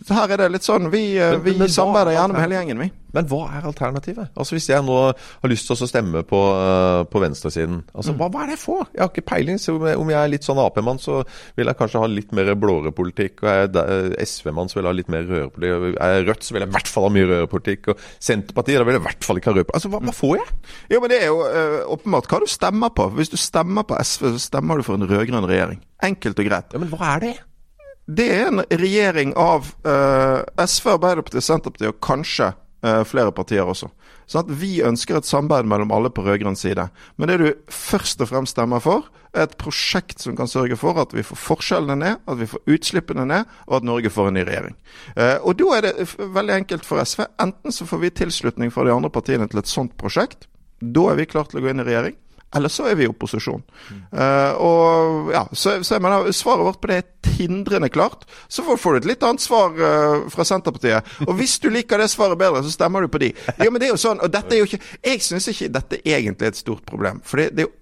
her 0.09 0.33
er 0.33 0.41
det 0.41 0.47
litt 0.55 0.65
sånn 0.65 0.89
Vi, 0.93 1.03
men, 1.19 1.43
vi 1.45 1.69
samarbeider 1.69 2.17
gjerne 2.17 2.33
med 2.33 2.41
hele 2.41 2.57
gjengen, 2.57 2.81
vi. 2.81 2.89
Men 3.15 3.27
hva 3.29 3.43
er 3.55 3.67
alternativet? 3.67 4.31
Altså 4.35 4.57
Hvis 4.57 4.69
jeg 4.69 4.83
nå 4.85 4.97
har 5.13 5.51
lyst 5.51 5.69
til 5.69 5.77
å 5.77 5.87
stemme 5.89 6.23
på, 6.27 6.39
uh, 6.57 7.03
på 7.07 7.21
venstresiden, 7.23 7.81
altså, 7.93 8.13
mm. 8.13 8.19
hva, 8.19 8.29
hva, 8.33 8.43
er 8.43 8.51
det 8.51 8.57
jeg 8.57 8.63
får? 8.65 8.83
Jeg 8.93 9.03
har 9.03 9.11
ikke 9.11 9.25
peiling. 9.31 9.61
Så 9.61 9.77
om 9.77 10.11
jeg 10.11 10.19
er 10.19 10.33
litt 10.33 10.47
sånn 10.47 10.61
Ap-mann, 10.61 11.01
så 11.01 11.21
vil 11.57 11.71
jeg 11.71 11.79
kanskje 11.79 12.03
ha 12.03 12.11
litt 12.11 12.35
mer 12.35 12.53
blåere 12.59 12.93
politikk. 12.95 13.43
Og 13.45 13.51
er 13.51 13.65
jeg 13.65 14.27
SV-mann, 14.27 14.71
så 14.71 14.79
vil 14.79 14.85
jeg 14.85 14.91
ha 14.91 14.99
litt 14.99 15.13
mer 15.13 15.27
rørepolitikk. 15.29 15.97
Er 16.03 16.17
jeg 16.17 16.27
Rødt, 16.27 16.43
så 16.43 16.55
vil 16.55 16.65
jeg 16.65 16.71
i 16.71 16.75
hvert 16.75 16.91
fall 16.91 17.07
ha 17.07 17.13
mye 17.15 17.29
rørepolitikk. 17.31 17.91
Og 17.93 18.05
Senterpartiet, 18.29 18.81
da 18.81 18.87
vil 18.87 18.97
jeg 18.97 19.03
i 19.03 19.07
hvert 19.07 19.27
fall 19.29 19.41
ikke 19.41 19.51
ha 19.51 19.57
rørepolitikk. 19.57 19.79
Altså, 19.79 19.93
hva, 19.93 20.03
hva, 20.03 20.15
får 20.17 20.37
jeg? 20.41 20.47
Jo, 20.93 21.01
men 21.03 21.13
Det 21.13 21.19
er 21.21 21.29
jo 21.31 21.41
uh, 21.43 21.79
åpenbart 21.97 22.31
hva 22.31 22.41
du 22.43 22.49
stemmer 22.51 22.95
på. 22.97 23.09
Hvis 23.17 23.33
du 23.33 23.37
stemmer 23.39 23.87
på 23.87 23.99
SV, 24.01 24.31
så 24.35 24.45
stemmer 24.49 24.79
du 24.79 24.87
for 24.87 24.99
en 24.99 25.07
rød-grønn 25.07 25.47
regjering. 25.49 25.83
Enkelt 26.03 26.39
og 26.41 26.49
greit. 26.49 26.73
Ja, 26.73 26.81
Men 26.83 26.91
hva 26.91 27.15
er 27.15 27.23
det? 27.23 27.35
Det 28.07 28.27
er 28.31 28.45
en 28.47 28.63
regjering 28.71 29.33
av 29.35 29.67
uh, 29.83 30.39
SV, 30.63 30.93
Arbeiderpartiet, 30.95 31.43
Senterpartiet 31.43 31.91
og 31.91 31.99
kanskje 32.03 32.53
flere 32.81 33.31
partier 33.33 33.65
også. 33.65 33.87
Sånn 34.29 34.43
at 34.43 34.51
Vi 34.59 34.81
ønsker 34.85 35.17
et 35.17 35.25
samarbeid 35.25 35.65
mellom 35.69 35.93
alle 35.95 36.11
på 36.13 36.21
rød-grønn 36.25 36.57
side. 36.59 36.89
Men 37.17 37.31
det 37.31 37.37
du 37.41 37.47
først 37.73 38.21
og 38.21 38.29
fremst 38.29 38.53
stemmer 38.53 38.83
for, 38.83 39.07
er 39.33 39.47
et 39.47 39.55
prosjekt 39.59 40.21
som 40.23 40.35
kan 40.37 40.49
sørge 40.49 40.77
for 40.79 40.99
at 41.01 41.13
vi 41.15 41.23
får 41.25 41.39
forskjellene 41.39 41.97
ned, 42.01 42.21
at 42.27 42.39
vi 42.39 42.49
får 42.49 42.75
utslippene 42.75 43.25
ned, 43.29 43.49
og 43.67 43.79
at 43.79 43.87
Norge 43.87 44.11
får 44.13 44.29
en 44.29 44.37
ny 44.39 44.45
regjering. 44.47 44.77
Uh, 45.15 45.37
og 45.41 45.57
Da 45.57 45.71
er 45.77 45.87
det 45.87 46.07
veldig 46.19 46.55
enkelt 46.55 46.85
for 46.85 47.01
SV. 47.03 47.25
Enten 47.43 47.73
så 47.73 47.87
får 47.87 48.03
vi 48.03 48.13
tilslutning 48.21 48.73
fra 48.73 48.85
de 48.85 48.93
andre 48.93 49.11
partiene 49.13 49.47
til 49.49 49.61
et 49.61 49.71
sånt 49.71 49.97
prosjekt. 49.97 50.47
Da 50.81 51.09
er 51.11 51.21
vi 51.21 51.29
klare 51.29 51.51
til 51.51 51.61
å 51.61 51.65
gå 51.65 51.71
inn 51.73 51.81
i 51.81 51.87
regjering. 51.87 52.17
Eller 52.57 52.73
så 52.73 52.87
er 52.89 52.97
vi 52.99 53.05
i 53.05 53.11
opposisjon. 53.11 53.63
Mm. 53.89 54.01
Uh, 54.11 54.51
og 54.67 55.31
ja, 55.35 55.45
så, 55.53 55.77
så 55.85 55.97
jeg 55.97 56.05
mener, 56.05 56.31
Svaret 56.35 56.65
vårt 56.67 56.81
på 56.81 56.91
det 56.91 56.99
er 56.99 57.07
tindrende 57.27 57.89
klart. 57.93 58.25
Så 58.49 58.65
får 58.67 58.97
du 58.97 58.99
et 59.01 59.09
litt 59.13 59.25
annet 59.25 59.43
svar 59.43 59.77
uh, 59.77 60.27
fra 60.33 60.45
Senterpartiet. 60.47 61.17
Og 61.27 61.35
hvis 61.39 61.57
du 61.63 61.69
liker 61.73 62.01
det 62.01 62.09
svaret 62.13 62.39
bedre, 62.39 62.63
så 62.65 62.73
stemmer 62.73 63.05
du 63.05 63.11
på 63.13 63.21
de. 63.23 63.33
Ja, 63.55 63.69
men 63.69 63.81
det 63.81 63.89
er 63.89 63.95
jo 63.95 64.01
sånn, 64.01 64.21
og 64.23 64.33
dette 64.33 64.55
er 64.55 64.63
jo 64.63 64.69
ikke, 64.69 64.83
Jeg 65.05 65.25
syns 65.25 65.49
ikke 65.51 65.73
dette 65.77 66.01
egentlig 66.03 66.49
er 66.49 66.55
et 66.55 66.63
stort 66.65 66.85
problem. 66.87 67.21
For 67.25 67.41
det, 67.41 67.51
det 67.55 67.65
er 67.65 67.69
jo 67.69 67.75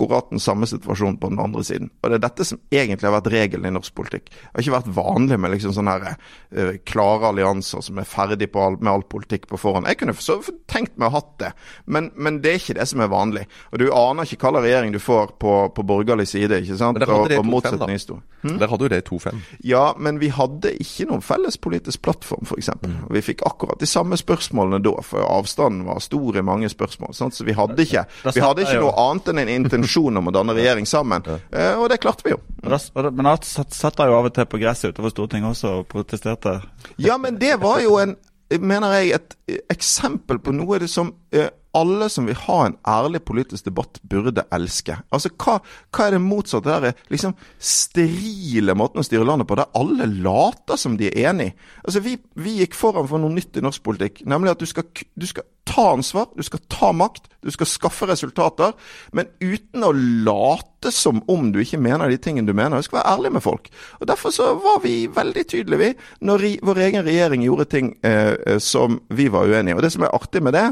akkurat 0.00 0.30
den 0.30 0.40
samme 0.40 0.66
situasjonen 0.66 1.18
på 1.18 1.28
den 1.28 1.38
andre 1.38 1.64
siden. 1.64 1.90
Og 2.02 2.10
Det 2.10 2.14
er 2.14 2.28
dette 2.28 2.44
som 2.44 2.58
egentlig 2.70 3.08
har 3.08 3.20
vært 3.20 3.32
regelen 3.32 3.66
i 3.66 3.74
norsk 3.74 3.94
politikk. 3.94 4.30
Det 4.30 4.52
har 4.54 4.62
ikke 4.62 4.76
vært 4.78 4.94
vanlig 4.96 5.38
med 5.38 5.50
liksom 5.50 5.74
sånne 5.76 5.96
her, 5.96 6.16
uh, 6.56 6.72
klare 6.84 7.30
allianser 7.30 7.82
som 7.84 7.98
er 7.98 8.08
ferdig 8.08 8.48
all, 8.54 8.78
med 8.80 8.92
all 8.92 9.02
politikk 9.02 9.46
på 9.48 9.58
forhånd. 9.60 9.86
Jeg 9.86 10.00
kunne 10.00 10.14
så 10.14 10.40
tenkt 10.70 10.96
meg 10.96 11.08
å 11.08 11.10
ha 11.10 11.20
hatt 11.20 11.38
det, 11.38 11.52
men, 11.86 12.10
men, 12.16 12.40
det 12.40 12.52
er 12.52 12.60
ikke 12.60 12.78
det 12.80 12.88
som 12.88 13.00
er 13.00 13.10
vanlig. 13.12 13.46
Og 13.72 13.78
Du 13.78 13.90
aner 13.92 14.24
ikke 14.24 14.40
hvilken 14.40 14.64
regjering 14.64 14.92
du 14.92 15.00
får 15.02 15.34
på, 15.38 15.54
på 15.74 15.82
borgerlig 15.84 16.28
side. 16.28 16.62
ikke 16.62 16.76
sant? 16.76 16.98
Men 16.98 17.04
der 17.04 17.12
hadde 17.12 17.28
det 17.28 17.40
2-5, 17.44 18.06
da. 18.08 18.18
Hm? 18.40 18.58
Der 18.58 18.68
hadde 18.72 18.84
jo 18.84 18.88
det 18.88 19.00
i 19.02 19.06
2-5. 19.08 19.40
Ja, 19.68 19.84
men 19.98 20.20
vi 20.20 20.30
hadde 20.32 20.72
ikke 20.80 21.10
noen 21.10 21.22
felles 21.24 21.58
politisk 21.60 22.02
plattform, 22.06 22.46
f.eks. 22.48 22.70
Mm. 22.80 22.96
Vi 23.12 23.24
fikk 23.24 23.44
akkurat 23.46 23.80
de 23.80 23.88
samme 23.88 24.16
spørsmålene 24.16 24.80
da, 24.84 24.94
for 25.04 25.26
avstanden 25.26 25.84
var 25.88 26.00
stor 26.00 26.38
i 26.40 26.44
mange 26.46 26.70
spørsmål. 26.72 27.12
Sant? 27.16 27.36
Så 27.36 27.44
vi 27.44 27.56
hadde 27.56 27.84
ikke, 27.84 28.06
vi 28.32 28.40
hadde 28.40 28.64
ikke 28.64 28.80
noe 28.80 28.94
annet 29.04 29.28
enn 29.32 29.42
en 29.44 29.52
intensjon 29.60 29.89
om 30.20 30.30
å 30.30 30.34
danne 30.34 30.56
regjering 30.56 30.88
sammen. 30.88 31.26
Eh, 31.50 31.74
og 31.74 31.88
det 31.92 32.00
klarte 32.02 32.26
vi 32.26 32.34
jo. 32.34 32.40
Men 32.62 33.26
da 33.26 33.36
satt 33.44 34.00
jo 34.00 34.16
av 34.16 34.30
og 34.30 34.34
til 34.36 34.48
på 34.50 34.60
gresset 34.62 34.94
utover 34.94 35.12
Stortinget 35.14 35.52
også 35.52 35.76
og 35.80 35.86
protesterte. 35.90 36.58
Ja, 37.00 37.18
men 37.18 37.38
det 37.40 37.56
var 37.62 37.80
jo 37.84 37.98
en 38.02 38.16
mener 38.58 38.96
jeg, 38.98 39.20
et 39.20 39.60
eksempel 39.70 40.40
på 40.42 40.52
noe 40.54 40.88
som 40.90 41.12
eh, 41.30 41.52
alle 41.76 42.08
som 42.10 42.26
vil 42.26 42.38
ha 42.46 42.58
en 42.66 42.76
ærlig 42.88 43.22
politisk 43.26 43.68
debatt, 43.68 44.00
burde 44.10 44.44
elske. 44.54 44.96
Altså, 45.14 45.30
Hva, 45.38 45.58
hva 45.94 46.06
er 46.06 46.16
det 46.16 46.22
motsatte? 46.24 46.80
Der 46.82 46.98
liksom 47.12 47.36
sterile 47.58 48.74
måten 48.78 49.02
å 49.02 49.06
styre 49.06 49.26
landet 49.26 49.48
på, 49.48 49.58
der 49.58 49.70
alle 49.78 50.08
later 50.10 50.80
som 50.80 50.96
de 50.98 51.10
er 51.10 51.30
enig. 51.30 51.52
Altså, 51.84 52.02
vi, 52.04 52.16
vi 52.34 52.58
gikk 52.60 52.74
foran 52.78 53.08
for 53.10 53.22
noe 53.22 53.34
nytt 53.34 53.58
i 53.58 53.64
norsk 53.64 53.84
politikk, 53.86 54.24
nemlig 54.28 54.54
at 54.54 54.62
du 54.62 54.68
skal, 54.68 54.88
du 55.14 55.26
skal 55.30 55.46
ta 55.70 55.90
ansvar, 55.94 56.30
du 56.34 56.42
skal 56.42 56.62
ta 56.72 56.90
makt, 56.96 57.28
du 57.44 57.50
skal 57.54 57.68
skaffe 57.68 58.08
resultater, 58.10 58.72
men 59.16 59.30
uten 59.40 59.84
å 59.86 59.92
late 59.94 60.90
som 60.92 61.20
om 61.30 61.50
du 61.54 61.60
ikke 61.62 61.80
mener 61.80 62.10
de 62.10 62.18
tingene 62.20 62.48
du 62.48 62.56
mener. 62.56 62.80
Du 62.80 62.88
skal 62.88 63.00
være 63.00 63.12
ærlig 63.14 63.32
med 63.36 63.44
folk. 63.44 63.70
Og 64.00 64.08
Derfor 64.10 64.34
så 64.34 64.50
var 64.58 64.80
vi 64.82 65.04
veldig 65.14 65.44
tydelige, 65.46 65.78
vi, 65.80 65.92
når 66.26 66.46
vår 66.66 66.82
egen 66.88 67.06
regjering 67.06 67.46
gjorde 67.46 67.68
ting 67.70 67.94
eh, 68.02 68.34
eh 68.34 68.58
som 68.58 69.00
vi 69.08 69.28
var 69.30 69.46
uenige 69.46 69.76
i. 69.76 69.78
Og 69.78 69.84
det 69.84 69.92
som 69.94 70.02
er 70.02 70.16
artig 70.16 70.42
med 70.42 70.56
det, 70.58 70.66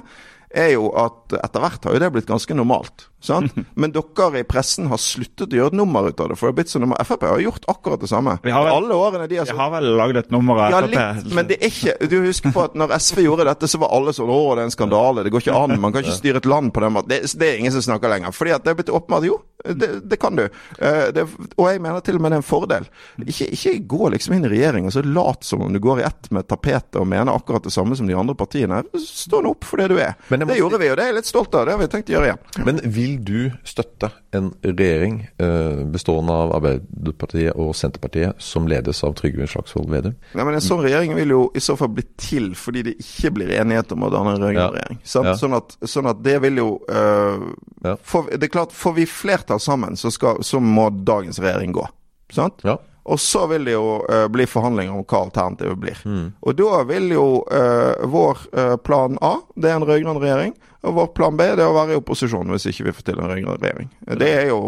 er 0.51 0.73
jo 0.75 0.89
at 0.97 1.35
etter 1.37 1.63
hvert 1.63 1.85
har 1.85 1.97
jo 1.97 2.03
det 2.03 2.11
blitt 2.15 2.31
ganske 2.31 2.57
normalt. 2.57 3.09
Sant? 3.21 3.55
Men 3.75 3.93
dere 3.95 4.41
i 4.41 4.45
pressen 4.47 4.87
har 4.91 5.01
sluttet 5.03 5.53
å 5.53 5.59
gjøre 5.59 5.73
et 5.73 5.79
nummer 5.79 6.07
ut 6.07 6.21
av 6.21 6.31
det. 6.31 6.39
For 6.39 6.49
det 6.49 6.53
har 6.53 6.59
blitt 6.61 6.73
så 6.73 6.83
nummer. 6.83 7.01
Frp 7.09 7.27
har 7.27 7.43
gjort 7.43 7.67
akkurat 7.71 8.03
det 8.03 8.11
samme. 8.11 8.37
Vi 8.45 8.55
har 8.55 8.67
vel, 8.67 8.77
Alle 8.79 8.99
årene 8.99 9.27
de 9.31 9.41
har, 9.41 9.49
så... 9.49 9.57
har 9.59 9.73
vel 9.75 9.89
lagd 9.99 10.21
et 10.23 10.31
nummer 10.35 10.63
av 10.63 10.75
ja, 10.77 10.83
Litt, 10.89 11.33
men 11.35 11.49
det 11.49 11.59
er 11.59 11.73
ikke 11.73 12.09
Du 12.11 12.17
husker 12.25 12.55
på 12.55 12.63
at 12.69 12.77
når 12.79 12.95
SV 12.97 13.25
gjorde 13.27 13.49
dette, 13.49 13.71
så 13.71 13.81
var 13.83 13.93
alle 13.97 14.15
sånn 14.17 14.31
Å, 14.33 14.39
det 14.55 14.65
er 14.65 14.71
en 14.71 14.75
skandale. 14.75 15.27
Det 15.27 15.35
går 15.35 15.45
ikke 15.45 15.59
an. 15.59 15.77
Man 15.83 15.95
kan 15.95 16.07
ikke 16.07 16.19
styre 16.21 16.43
et 16.43 16.49
land 16.49 16.73
på 16.75 16.85
den 16.85 16.95
måten. 16.95 17.11
Det, 17.11 17.21
det, 17.41 17.51
er 17.51 17.63
ingen 17.63 17.75
som 17.75 17.85
snakker 17.85 18.13
lenger. 18.13 18.35
Fordi 18.37 18.55
at 18.55 18.67
det 18.67 18.73
er 18.73 18.79
blitt 18.81 18.95
åpenbart 18.95 19.27
Jo, 19.29 19.41
det, 19.67 19.91
det 20.09 20.21
kan 20.23 20.39
du. 20.39 20.47
Uh, 20.79 21.09
det, 21.15 21.27
og 21.57 21.65
jeg 21.67 21.83
mener 21.83 22.05
til 22.07 22.19
og 22.19 22.25
med 22.25 22.33
det 22.33 22.39
er 22.39 22.45
en 22.45 22.49
fordel. 22.49 22.89
Ikke, 23.27 23.51
ikke 23.57 23.75
gå 23.91 24.13
liksom 24.15 24.37
inn 24.37 24.47
i 24.47 24.53
regjering 24.53 24.87
og 24.89 24.95
så 24.95 25.03
lat 25.03 25.47
som 25.47 25.65
om 25.67 25.75
du 25.75 25.81
går 25.83 26.05
i 26.05 26.07
ett 26.07 26.31
med 26.35 26.47
tapetet 26.49 27.01
og 27.01 27.09
mener 27.11 27.35
akkurat 27.35 27.67
det 27.67 27.75
samme 27.75 27.99
som 27.99 28.07
de 28.09 28.17
andre 28.19 28.37
partiene. 28.39 28.85
Stå 29.03 29.43
nå 29.43 29.57
opp 29.57 29.67
for 29.67 29.83
det 29.83 29.91
du 29.91 29.99
er. 29.99 30.15
Må... 30.31 30.41
Det 30.47 30.61
gjorde 30.61 30.81
vi, 30.81 30.93
og 30.93 30.99
det 31.01 31.07
er 31.07 31.13
jeg 31.13 31.19
litt 31.19 31.31
stolt 31.31 31.57
av. 31.59 31.67
Det 31.67 31.75
har 31.75 31.83
vi 31.83 31.91
tenkt 31.93 32.13
å 32.13 32.17
gjøre 32.17 32.31
igjen. 32.31 32.45
Men 32.69 32.83
vil 32.99 33.08
du 33.17 33.51
støtte 33.67 34.11
en 34.37 34.51
regjering 34.63 35.21
eh, 35.41 35.85
bestående 35.93 36.35
av 36.35 36.53
Arbeiderpartiet 36.59 37.57
og 37.57 37.73
Senterpartiet 37.77 38.41
som 38.43 38.69
ledes 38.71 39.01
av 39.07 39.15
Trygve 39.19 39.49
Slagsvold 39.49 39.89
Vedum? 39.93 40.17
Nei, 40.35 40.45
men 40.45 40.59
En 40.59 40.65
sånn 40.65 40.83
regjering 40.85 41.15
vil 41.17 41.35
jo 41.35 41.41
i 41.57 41.63
så 41.65 41.79
fall 41.79 41.93
bli 41.97 42.05
til 42.21 42.51
fordi 42.59 42.85
det 42.91 42.97
ikke 43.01 43.33
blir 43.39 43.55
enighet 43.57 43.95
om 43.97 44.05
å 44.05 44.13
danne 44.13 44.37
en 44.37 44.43
rød-grønn 44.43 44.61
ja. 44.61 44.69
regjering. 44.75 45.01
Ja. 45.01 45.37
Sånn, 45.41 45.57
at, 45.57 45.79
sånn, 45.89 46.11
at, 46.11 46.21
det 46.27 46.37
vil 46.45 46.61
jo 46.61 46.69
uh, 46.91 47.49
ja. 47.87 47.97
for, 48.03 48.29
Det 48.29 48.51
er 48.51 48.55
klart, 48.59 48.77
får 48.77 48.99
vi 48.99 49.09
flertall 49.09 49.63
sammen, 49.63 49.97
så, 49.97 50.13
skal, 50.15 50.43
så 50.45 50.61
må 50.61 50.91
dagens 50.93 51.41
regjering 51.43 51.73
gå. 51.79 51.87
Sant? 52.35 52.61
Ja. 52.67 52.77
Og 53.09 53.21
så 53.21 53.47
vil 53.49 53.65
det 53.65 53.73
jo 53.73 54.01
uh, 54.05 54.27
bli 54.33 54.45
forhandlinger 54.49 54.93
om 54.93 55.05
hva 55.09 55.23
alternativet 55.25 55.81
blir. 55.81 56.01
Mm. 56.05 56.27
Og 56.45 56.57
da 56.59 56.83
vil 56.91 57.13
jo 57.15 57.27
uh, 57.49 58.05
vår 58.05 58.43
uh, 58.53 58.75
plan 58.85 59.17
A, 59.25 59.39
det 59.57 59.71
er 59.71 59.79
en 59.79 59.87
rød-grønn 59.89 60.21
regjering, 60.21 60.57
og 60.87 60.95
vår 60.95 61.09
plan 61.11 61.35
B 61.35 61.43
det 61.59 61.65
er 61.65 61.67
å 61.67 61.75
være 61.75 61.97
i 61.97 61.99
opposisjon 61.99 62.53
hvis 62.55 62.69
ikke 62.71 62.87
vi 62.87 62.95
får 62.95 63.07
til 63.09 63.19
en 63.19 63.27
rød-grønn 63.27 63.59
regjering. 63.59 63.89
Det 64.21 64.29
er 64.31 64.45
jo, 64.53 64.59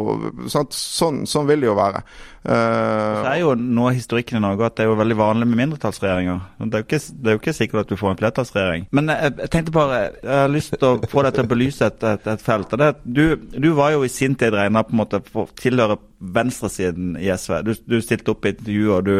sant? 0.50 0.74
Sånn, 0.74 1.22
sånn 1.30 1.46
vil 1.46 1.62
det 1.62 1.70
jo 1.70 1.76
være. 1.78 2.02
Uh, 2.40 3.20
det 3.20 3.32
er 3.34 3.38
jo 3.42 3.52
av 3.52 3.90
historikken 3.92 4.38
i 4.38 4.42
Norge 4.42 4.64
at 4.64 4.78
det 4.78 4.86
er 4.86 4.88
jo 4.88 4.96
veldig 4.98 5.16
vanlig 5.20 5.46
med 5.50 5.60
mindretallsregjeringer. 5.60 6.42
Det 6.64 6.78
er 6.78 6.82
jo 6.82 6.88
ikke, 6.88 7.00
er 7.28 7.36
jo 7.36 7.40
ikke 7.42 7.54
sikkert 7.56 7.82
at 7.84 7.92
du 7.92 8.00
får 8.00 8.14
en 8.14 8.20
flertallsregjering. 8.24 8.86
Men 8.96 9.12
jeg, 9.12 9.34
jeg, 9.44 9.50
tenkte 9.54 9.74
bare, 9.76 10.00
jeg 10.18 10.38
har 10.40 10.50
lyst 10.50 10.74
til 10.74 10.88
å 10.88 11.10
få 11.12 11.24
deg 11.26 11.36
til 11.36 11.46
å 11.46 11.50
belyse 11.52 11.90
et, 11.92 12.06
et, 12.10 12.30
et 12.34 12.42
felt. 12.42 12.74
Det, 12.80 12.90
du, 13.04 13.24
du, 13.54 13.70
var 13.78 13.94
jo 13.94 14.02
i 14.02 14.10
sin 14.10 14.34
tid 14.40 14.56
regna 14.56 14.82
på 14.86 14.96
en 14.96 15.02
måte 15.04 15.22
for 15.28 15.46
å 15.46 15.60
tilhøre 15.60 16.00
venstresiden 16.20 17.14
i 17.20 17.28
SV. 17.32 17.60
Du, 17.64 17.72
du 17.86 18.00
stilte 18.04 18.32
opp 18.34 18.48
i 18.48 18.54
intervju 18.54 18.90
og 18.96 19.06
du, 19.06 19.14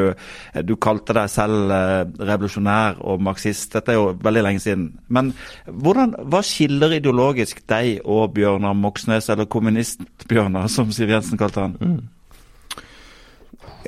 du 0.69 0.75
kalte 0.81 1.17
deg 1.17 1.31
selv 1.33 1.73
eh, 1.77 2.03
revolusjonær 2.19 3.01
og 3.05 3.23
marxist. 3.25 3.71
Dette 3.77 3.95
er 3.95 4.01
jo 4.01 4.11
veldig 4.21 4.45
lenge 4.49 4.65
siden. 4.65 4.91
Men 5.13 5.33
hvordan, 5.69 6.17
hva 6.33 6.43
skiller 6.45 6.80
ideologisk 6.89 7.61
deg 7.69 8.01
og 8.05 8.33
Bjørnar 8.35 8.75
Moxnes, 8.79 9.29
eller 9.29 9.49
kommunist-Bjørnar, 9.51 10.71
som 10.73 10.91
Siv 10.95 11.13
Jensen 11.13 11.39
kalte 11.41 11.61
han? 11.67 11.77
Mm. 11.81 12.01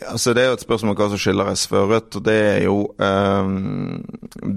Altså 0.09 0.35
Det 0.35 0.43
er 0.43 0.49
jo 0.51 0.57
et 0.57 0.65
spørsmål 0.65 0.93
om 0.93 0.99
hva 0.99 1.09
som 1.13 1.21
skiller 1.21 1.51
SV 1.55 1.75
og 1.79 1.91
Rødt. 1.91 2.17
og 2.17 2.25
Det 2.25 2.35
er 2.35 2.63
jo 2.65 2.77
eh, 2.99 3.53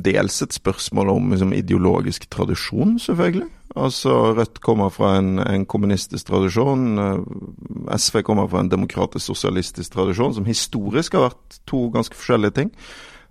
dels 0.08 0.42
et 0.42 0.54
spørsmål 0.54 1.10
om 1.10 1.32
liksom, 1.32 1.54
ideologisk 1.54 2.30
tradisjon, 2.30 3.00
selvfølgelig. 3.00 3.48
Altså 3.76 4.34
Rødt 4.34 4.62
kommer 4.62 4.90
fra 4.90 5.18
en, 5.20 5.40
en, 5.40 5.66
kommunistisk 5.66 6.28
tradisjon. 6.28 7.00
Eh, 7.00 7.98
SV 7.98 8.22
kommer 8.24 8.48
fra 8.48 8.64
en 8.64 8.72
demokratisk 8.72 9.26
sosialistisk 9.26 9.94
tradisjon, 9.94 10.34
som 10.34 10.46
historisk 10.46 11.14
har 11.14 11.30
vært 11.30 11.60
to 11.68 11.90
ganske 11.94 12.16
forskjellige 12.16 12.52
ting. 12.62 12.72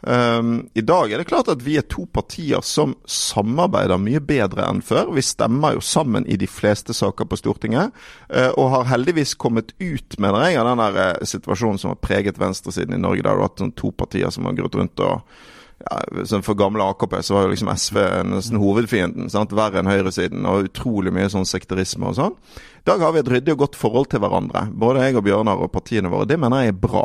Um, 0.00 0.68
I 0.74 0.83
dag 0.85 1.12
er 1.12 1.20
det 1.20 1.28
klart 1.30 1.48
at 1.48 1.62
vi 1.64 1.78
er 1.80 1.87
to 1.88 2.04
partier 2.12 2.64
som 2.66 2.96
samarbeider 3.09 4.00
mye 4.00 4.20
bedre 4.20 4.66
enn 4.68 4.83
før. 4.85 5.14
Vi 5.16 5.24
stemmer 5.24 5.78
jo 5.78 5.85
sammen 5.85 6.26
i 6.28 6.37
de 6.40 6.48
fleste 6.50 6.96
saker 6.96 7.28
på 7.28 7.38
Stortinget, 7.40 7.94
uh, 8.28 8.50
og 8.61 8.72
har 8.74 8.90
heldigvis 8.92 9.37
kommet 9.40 9.72
ut, 9.80 10.18
mener 10.20 10.48
jeg, 10.48 10.61
den 10.61 10.83
der, 10.83 11.00
uh, 11.16 11.24
situasjonen 11.24 11.80
som 11.80 11.94
har 11.94 12.02
preget 12.04 12.40
venstresiden 12.40 12.98
i 12.98 13.00
Norge. 13.00 13.22
Der 13.24 13.30
det 13.30 13.37
har 13.37 13.46
vært 13.48 13.64
sånn 13.64 13.76
to 13.78 13.90
partier 13.96 14.30
som 14.35 14.46
har 14.48 14.57
gått 14.59 14.76
rundt 14.78 15.00
og 15.04 15.22
ja, 15.85 16.40
For 16.42 16.55
gamle 16.55 16.85
AKP 16.85 17.23
så 17.23 17.35
var 17.35 17.44
jo 17.44 17.53
liksom 17.53 17.70
SV 17.77 17.99
nesten 18.31 18.61
hovedfienden. 18.61 19.31
sant? 19.31 19.53
Verre 19.53 19.83
enn 19.83 19.90
høyresiden. 19.90 20.47
Og 20.49 20.70
utrolig 20.70 21.12
mye 21.12 21.29
sånn 21.33 21.49
sekterisme 21.49 22.09
og 22.09 22.16
sånn. 22.18 22.37
I 22.85 22.88
dag 22.88 23.01
har 23.05 23.14
vi 23.14 23.23
et 23.23 23.31
ryddig 23.33 23.55
og 23.55 23.64
godt 23.64 23.79
forhold 23.81 24.11
til 24.12 24.23
hverandre. 24.25 24.66
Både 24.73 25.05
jeg 25.05 25.18
og 25.18 25.25
Bjørnar 25.27 25.62
og 25.64 25.73
partiene 25.73 26.12
våre. 26.12 26.29
Det 26.29 26.38
mener 26.40 26.64
jeg 26.64 26.75
er 26.75 26.83
bra. 26.85 27.05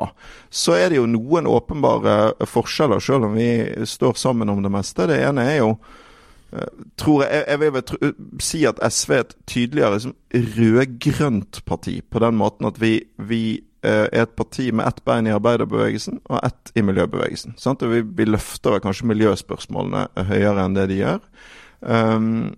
Så 0.50 0.78
er 0.78 0.92
det 0.92 1.00
jo 1.00 1.08
noen 1.10 1.48
åpenbare 1.50 2.48
forskjeller, 2.48 3.04
selv 3.04 3.30
om 3.30 3.40
vi 3.40 3.50
står 3.88 4.20
sammen 4.20 4.52
om 4.52 4.64
det 4.64 4.74
meste. 4.74 5.08
Det 5.12 5.20
ene 5.28 5.48
er 5.48 5.62
jo 5.62 5.72
eh, 6.52 6.84
tror 7.00 7.26
jeg, 7.26 7.46
jeg 7.48 7.64
vil 7.64 7.88
tro, 7.92 8.12
si 8.44 8.66
at 8.68 8.84
SV 8.84 9.16
er 9.16 9.26
et 9.26 9.36
tydeligere 9.48 9.96
liksom, 9.98 10.16
rød-grønt 10.60 11.64
parti. 11.68 12.00
På 12.04 12.24
den 12.24 12.40
måten 12.40 12.68
at 12.72 12.80
vi, 12.80 12.98
vi 13.18 13.44
er 13.86 14.24
et 14.26 14.36
parti 14.36 14.70
med 14.76 14.88
ett 14.88 15.04
bein 15.08 15.28
i 15.28 15.34
arbeiderbevegelsen 15.36 16.20
og 16.28 16.40
ett 16.44 16.72
i 16.76 16.84
miljøbevegelsen. 16.84 17.56
Sant? 17.58 17.84
Og 17.86 17.94
vi, 17.94 18.02
vi 18.04 18.28
løfter 18.28 18.82
kanskje 18.84 19.08
miljøspørsmålene 19.12 20.26
høyere 20.30 20.66
enn 20.66 20.76
det 20.76 20.90
de 20.92 21.00
gjør. 21.00 21.22
Um, 21.80 22.58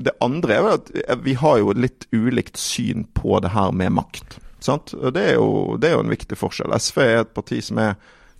det 0.00 0.14
andre 0.24 0.56
er 0.56 0.64
vel 0.64 0.78
at 0.78 0.90
eh, 1.02 1.18
vi 1.22 1.34
har 1.38 1.60
jo 1.60 1.74
litt 1.76 2.06
ulikt 2.12 2.56
syn 2.60 3.04
på 3.14 3.38
det 3.44 3.52
her 3.52 3.74
med 3.76 3.94
makt. 3.98 4.38
Sant? 4.62 4.94
Og 4.96 5.12
det 5.14 5.26
er, 5.32 5.36
jo, 5.36 5.76
det 5.80 5.90
er 5.90 5.96
jo 5.96 6.04
en 6.04 6.12
viktig 6.12 6.38
forskjell. 6.38 6.74
SV 6.78 7.00
er 7.04 7.16
et 7.22 7.34
parti 7.36 7.60
som 7.64 7.80
er 7.82 7.96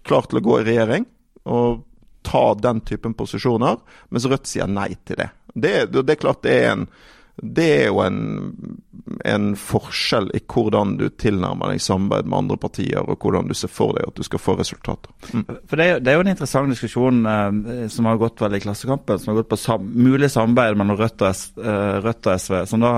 klar 0.06 0.26
til 0.28 0.40
å 0.40 0.44
gå 0.44 0.60
i 0.60 0.66
regjering 0.70 1.06
og 1.50 1.82
ta 2.26 2.52
den 2.54 2.80
typen 2.86 3.16
posisjoner, 3.18 3.80
mens 4.14 4.26
Rødt 4.30 4.46
sier 4.46 4.70
nei 4.70 4.92
til 5.06 5.18
det. 5.18 5.28
Det, 5.52 5.72
det 5.92 6.14
er 6.14 6.20
klart 6.22 6.44
det 6.46 6.54
er 6.54 6.68
en 6.76 6.84
det 7.40 7.64
er 7.64 7.86
jo 7.88 8.02
en, 8.04 8.18
en, 9.24 9.46
forskjell 9.56 10.28
i 10.36 10.42
hvordan 10.44 10.96
du 11.00 11.06
tilnærmer 11.08 11.72
deg 11.72 11.80
samarbeid 11.80 12.28
med 12.28 12.38
andre 12.42 12.58
partier, 12.60 13.00
og 13.00 13.24
hvordan 13.24 13.48
du 13.48 13.54
ser 13.56 13.72
for 13.72 13.96
deg 13.96 14.10
at 14.10 14.20
du 14.20 14.26
skal 14.26 14.42
få 14.42 14.56
resultater. 14.58 15.14
Mm. 15.32 15.46
For 15.70 15.80
det 15.80 15.86
er, 15.86 16.02
det 16.02 16.12
er, 16.12 16.18
jo 16.18 16.26
en 16.26 16.32
interessant 16.34 16.74
diskusjon 16.74 17.24
eh, 17.32 17.88
som 17.92 18.10
har 18.10 18.20
gått 18.20 18.44
vel 18.44 18.58
i 18.58 18.62
Klassekampen, 18.62 19.18
som 19.18 19.32
har 19.32 19.40
gått 19.40 19.52
på 19.54 19.60
sam 19.60 19.88
mulig 19.96 20.28
samarbeid 20.34 20.76
mellom 20.76 21.00
Rødt 21.00 21.24
og, 21.24 21.64
eh, 21.64 21.96
Rødt 22.04 22.28
og 22.28 22.44
SV. 22.44 22.58
som 22.68 22.84
da 22.84 22.94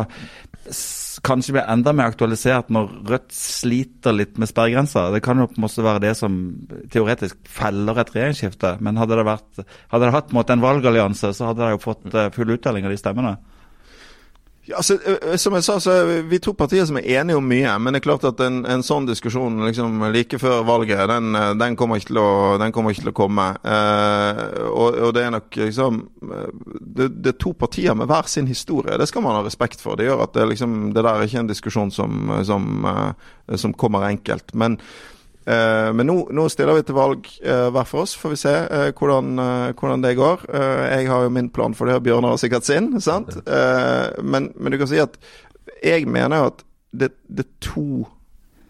kanskje 1.25 1.55
blir 1.55 1.71
enda 1.71 1.93
mer 1.95 2.11
aktualisert 2.13 2.71
når 2.73 2.93
Rødt 3.09 3.33
sliter 3.37 4.17
litt 4.17 4.39
med 4.41 4.51
sperregrensa. 4.51 5.07
Det 5.15 5.23
kan 5.25 5.41
jo 5.41 5.49
på 5.51 5.59
en 5.59 5.67
måte 5.67 5.85
være 5.85 6.03
det 6.07 6.15
som 6.19 6.39
teoretisk 6.93 7.39
feller 7.49 8.01
et 8.01 8.13
regjeringsskifte. 8.15 8.77
Men 8.85 8.99
hadde 9.01 9.19
det, 9.21 9.27
vært, 9.29 9.65
hadde 9.93 10.09
det 10.09 10.15
hatt 10.17 10.33
en, 10.33 10.45
en 10.57 10.65
valgallianse, 10.65 11.35
så 11.37 11.51
hadde 11.51 11.65
de 11.65 11.77
jo 11.77 11.83
fått 11.85 12.09
uh, 12.13 12.31
full 12.35 12.57
uttelling 12.57 12.89
av 12.89 12.95
de 12.95 13.01
stemmene. 13.01 13.37
Ja, 14.65 14.79
altså, 14.81 14.97
som 15.37 15.55
jeg 15.59 15.65
sa, 15.67 15.75
så 15.83 15.93
er 15.93 16.23
vi 16.25 16.39
to 16.41 16.55
partier 16.57 16.87
som 16.89 16.97
er 16.97 17.05
enige 17.19 17.37
om 17.37 17.45
mye. 17.45 17.75
Men 17.85 17.93
det 17.93 18.01
er 18.01 18.07
klart 18.07 18.25
at 18.25 18.41
en, 18.41 18.63
en 18.65 18.85
sånn 18.87 19.05
diskusjon 19.05 19.61
liksom, 19.67 20.01
like 20.15 20.39
før 20.41 20.63
valget, 20.65 21.03
den, 21.11 21.37
den, 21.61 21.77
kommer 21.77 22.01
ikke 22.01 22.15
til 22.15 22.21
å, 22.23 22.31
ikke 22.65 23.03
til 23.03 23.13
å 23.13 23.17
komme. 23.19 23.47
Eh, 23.61 24.41
og, 24.71 24.97
og, 25.03 25.11
det 25.17 25.27
er 25.27 25.35
nok 25.37 25.61
liksom 25.61 26.01
det, 26.81 27.11
det, 27.13 27.35
er 27.35 27.41
to 27.45 27.53
partier 27.61 27.99
med 27.99 28.09
hver 28.09 28.31
sin 28.33 28.49
historie. 28.49 28.97
Det 28.97 29.09
skal 29.11 29.27
man 29.27 29.37
ha 29.37 29.45
respekt 29.45 29.85
for. 29.85 30.01
Det 30.01 30.09
gjør 30.09 30.25
at 30.25 30.33
det, 30.39 30.49
liksom, 30.55 30.95
det 30.97 31.03
der 31.03 31.13
er 31.13 31.29
ikke 31.29 31.45
en 31.45 31.53
diskusjon 31.53 31.93
som, 31.93 32.33
som, 32.49 32.89
som 33.53 33.77
kommer 33.77 34.09
enkelt. 34.09 34.57
Men 34.57 34.81
men 35.45 36.09
nå, 36.09 36.17
nå, 36.33 36.47
stiller 36.49 36.79
vi 36.79 36.85
til 36.89 36.97
valg 36.97 37.29
uh, 37.45 37.69
hver 37.75 37.89
for 37.89 38.05
oss, 38.05 38.15
får 38.17 38.33
vi 38.33 38.41
se 38.41 38.55
uh, 38.65 38.89
hvordan, 38.97 39.35
hvordan, 39.77 40.05
det 40.05 40.17
går. 40.17 40.47
jeg 40.55 41.09
har 41.11 41.27
jo 41.27 41.33
min 41.35 41.51
plan 41.53 41.77
for 41.77 41.89
det, 41.89 41.99
og 41.99 42.07
Bjørnar 42.07 42.35
har 42.35 42.41
sikkert 42.41 42.65
sin. 42.65 42.95
sant? 43.01 43.37
Men, 44.23 44.53
men, 44.57 44.73
du 44.73 44.79
kan 44.81 44.91
si 44.91 45.01
at 45.03 45.19
jeg 45.85 46.09
mener 46.09 46.41
jo 46.41 46.51
at 46.53 46.65
det, 46.95 47.11
det, 47.29 47.45
er 47.45 47.51
to, 47.65 48.07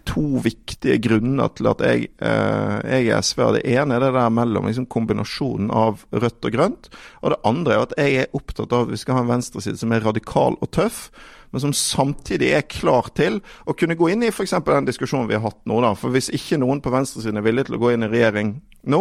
to 0.08 0.24
viktige 0.42 0.98
grunner 1.04 1.52
til 1.54 1.68
at 1.70 1.84
jeg, 1.84 2.08
jeg 2.18 3.06
er 3.06 3.22
SV. 3.22 3.44
Det 3.58 3.64
ene 3.76 3.98
er 3.98 4.06
det 4.06 4.12
der 4.16 4.34
mellom 4.34 4.66
liksom, 4.66 4.88
kombinasjonen 4.90 5.70
av 5.70 6.02
rødt 6.10 6.48
og 6.48 6.56
grønt. 6.56 6.90
Og 7.22 7.34
det 7.34 7.40
andre 7.46 7.76
er 7.76 7.86
at 7.86 7.96
jeg 8.00 8.18
er 8.24 8.36
opptatt 8.36 8.72
av 8.72 8.88
at 8.88 8.94
vi 8.94 9.00
skal 9.00 9.20
ha 9.20 9.24
en 9.24 9.32
venstreside 9.34 9.78
som 9.80 9.94
er 9.94 10.06
radikal 10.06 10.58
og 10.58 10.72
tøff 10.74 11.06
men 11.54 11.62
som 11.62 11.74
samtidig 11.76 12.50
er 12.56 12.66
klar 12.66 13.08
til 13.14 13.38
å 13.64 13.76
kunne 13.78 13.96
gå 13.98 14.10
inn 14.10 14.26
i 14.26 14.32
f.eks. 14.32 14.56
den 14.66 14.90
diskusjonen 14.90 15.30
vi 15.30 15.38
har 15.38 15.46
hatt 15.46 15.60
nå. 15.70 15.80
da, 15.84 15.94
For 15.98 16.14
hvis 16.14 16.32
ikke 16.34 16.58
noen 16.58 16.82
på 16.82 16.92
venstresiden 16.94 17.38
er 17.38 17.46
villig 17.46 17.68
til 17.68 17.78
å 17.78 17.82
gå 17.82 17.94
inn 17.94 18.06
i 18.06 18.10
regjering 18.10 18.56
nå, 18.90 19.00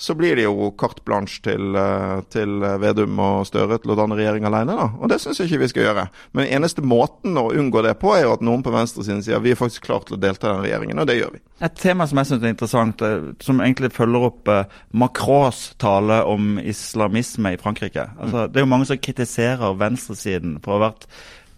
så 0.00 0.14
blir 0.16 0.36
det 0.36 0.46
jo 0.46 0.70
carte 0.80 1.04
blanche 1.04 1.42
til, 1.44 1.76
eh, 1.76 2.22
til 2.32 2.64
Vedum 2.80 3.18
og 3.20 3.44
Støre 3.46 3.76
til 3.78 3.92
å 3.92 3.96
danne 3.98 4.16
regjering 4.16 4.46
alene. 4.48 4.76
da, 4.76 4.88
Og 4.98 5.08
det 5.12 5.20
syns 5.20 5.38
jeg 5.38 5.50
ikke 5.50 5.60
vi 5.60 5.68
skal 5.68 5.82
gjøre. 5.84 6.08
Men 6.32 6.48
eneste 6.48 6.82
måten 6.82 7.36
å 7.36 7.52
unngå 7.52 7.82
det 7.84 7.98
på, 8.00 8.14
er 8.16 8.24
jo 8.24 8.32
at 8.32 8.40
noen 8.40 8.64
på 8.64 8.72
venstresiden 8.72 9.22
sier 9.22 9.38
vi 9.44 9.52
er 9.52 9.60
faktisk 9.60 9.84
klar 9.84 10.00
til 10.06 10.16
å 10.16 10.20
delta 10.20 10.48
i 10.48 10.54
den 10.54 10.64
regjeringen, 10.64 10.98
og 10.98 11.06
det 11.06 11.20
gjør 11.20 11.32
vi. 11.36 11.40
Et 11.60 11.74
tema 11.76 12.06
som 12.08 12.18
jeg 12.18 12.26
syns 12.26 12.42
er 12.42 12.54
interessant, 12.54 13.02
eh, 13.02 13.20
som 13.40 13.60
egentlig 13.60 13.92
følger 13.92 14.24
opp 14.30 14.48
eh, 14.48 14.64
Macrons 14.92 15.74
tale 15.78 16.24
om 16.24 16.58
islamisme 16.58 17.52
i 17.52 17.60
Frankrike. 17.60 18.08
Altså, 18.18 18.48
det 18.48 18.56
er 18.56 18.64
jo 18.66 18.72
mange 18.72 18.86
som 18.86 18.96
kritiserer 18.96 19.76
venstresiden 19.76 20.58
for 20.64 20.72
å 20.72 20.80
ha 20.80 20.88
vært 20.88 21.06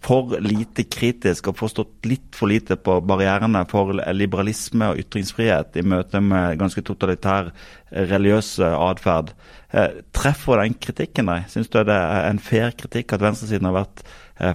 for 0.03 0.35
lite 0.43 0.83
kritisk 0.91 1.47
og 1.49 1.59
forstått 1.61 2.07
litt 2.09 2.35
for 2.35 2.51
lite 2.51 2.75
på 2.75 2.97
barrierene 3.07 3.63
for 3.71 3.93
liberalisme 4.15 4.91
og 4.91 4.99
ytringsfrihet 5.03 5.79
i 5.79 5.85
møte 5.87 6.19
med 6.23 6.59
ganske 6.59 6.83
totalitær 6.85 7.51
eh, 7.51 8.03
religiøs 8.11 8.57
eh, 8.59 8.75
atferd. 8.89 9.31
Eh, 9.71 10.01
treffer 10.15 10.59
den 10.59 10.75
kritikken 10.83 11.31
deg? 11.31 11.47
Syns 11.51 11.71
du 11.71 11.79
det 11.87 11.95
er 11.95 12.27
en 12.27 12.41
fair 12.43 12.75
kritikk 12.75 13.15
at 13.15 13.23
venstresiden 13.23 13.69
har 13.69 13.79
vært 13.83 14.05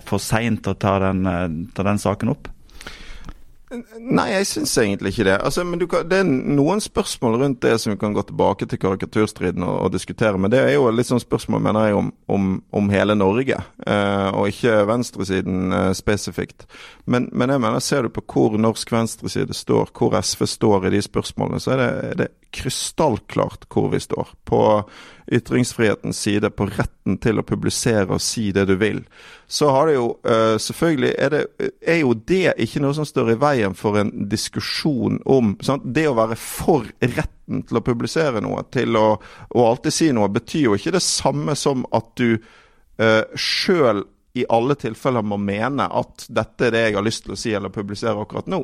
for 0.05 0.21
sein 0.21 0.59
til 0.59 0.75
å 0.75 0.79
ta 0.81 0.97
den, 1.01 1.23
ta 1.73 1.85
den 1.87 2.01
saken 2.03 2.33
opp? 2.35 2.49
Nei, 3.69 4.31
jeg 4.33 4.47
syns 4.49 4.73
egentlig 4.81 5.11
ikke 5.13 5.27
det. 5.29 5.35
Altså, 5.45 5.65
men 5.65 5.83
kan, 5.91 6.07
Det 6.09 6.23
er 6.23 6.29
noen 6.29 6.81
spørsmål 6.81 7.37
rundt 7.43 7.61
det 7.63 7.75
som 7.81 7.93
vi 7.93 7.99
kan 8.01 8.15
gå 8.17 8.23
tilbake 8.25 8.65
til 8.67 8.81
karikaturstriden 8.81 9.67
og, 9.67 9.75
og 9.85 9.93
diskutere. 9.93 10.41
Men 10.41 10.53
det 10.53 10.63
er 10.63 10.73
jo 10.79 10.87
litt 10.95 11.11
sånn 11.11 11.21
spørsmål 11.21 11.61
mener 11.67 11.91
jeg, 11.91 11.99
om, 11.99 12.09
om, 12.33 12.49
om 12.73 12.89
hele 12.93 13.17
Norge, 13.19 13.61
eh, 13.85 14.29
og 14.33 14.49
ikke 14.49 14.87
venstresiden 14.89 15.77
eh, 15.77 15.91
spesifikt. 15.99 16.65
Men, 17.05 17.29
men, 17.33 17.53
jeg 17.53 17.65
mener, 17.67 17.85
ser 17.85 18.09
du 18.09 18.15
på 18.15 18.25
hvor 18.29 18.57
norsk 18.61 18.93
venstreside 18.93 19.57
står, 19.57 19.93
hvor 19.93 20.17
SV 20.17 20.49
står 20.49 20.89
i 20.89 20.97
de 20.97 21.05
spørsmålene, 21.05 21.61
så 21.61 21.77
er 21.77 21.83
det, 21.83 21.93
er 22.09 22.19
det 22.23 22.33
krystallklart 22.57 23.69
hvor 23.69 23.93
vi 23.93 24.01
står. 24.01 24.33
På 24.49 24.63
ytringsfrihetens 25.33 26.19
side, 26.19 26.51
på 26.51 26.67
retten 26.71 27.19
til 27.23 27.41
å 27.41 27.45
publisere 27.47 28.09
og 28.15 28.23
si 28.23 28.49
det 28.55 28.67
du 28.69 28.75
vil. 28.81 29.03
Så 29.47 29.71
har 29.73 29.89
det 29.89 29.97
jo 29.97 30.09
uh, 30.29 30.57
Selvfølgelig 30.61 31.13
er, 31.19 31.35
det, 31.35 31.71
er, 31.81 32.01
jo 32.03 32.15
det 32.29 32.55
ikke 32.65 32.83
noe 32.85 32.97
som 32.97 33.07
står 33.09 33.33
i 33.33 33.39
veien 33.41 33.77
for 33.77 34.01
en 34.01 34.13
diskusjon 34.29 35.21
om 35.29 35.55
sant? 35.65 35.85
Det 35.85 36.09
å 36.11 36.17
være 36.19 36.37
for 36.41 36.89
retten 37.05 37.65
til 37.69 37.81
å 37.81 37.85
publisere 37.85 38.43
noe, 38.45 38.65
til 38.73 38.97
å, 39.01 39.09
å 39.55 39.67
alltid 39.71 39.95
si 39.95 40.13
noe, 40.17 40.31
betyr 40.33 40.69
jo 40.69 40.79
ikke 40.79 40.97
det 40.99 41.05
samme 41.05 41.57
som 41.59 41.87
at 41.97 42.13
du 42.21 42.37
uh, 42.37 43.25
sjøl 43.37 44.05
i 44.39 44.47
alle 44.49 44.77
tilfeller 44.79 45.25
må 45.27 45.39
mene 45.43 45.89
at 46.01 46.27
dette 46.33 46.69
er 46.69 46.75
det 46.75 46.83
jeg 46.87 46.97
har 46.99 47.07
lyst 47.07 47.25
til 47.27 47.35
å 47.35 47.39
si 47.39 47.53
eller 47.57 47.75
publisere 47.75 48.23
akkurat 48.23 48.49
nå. 48.51 48.61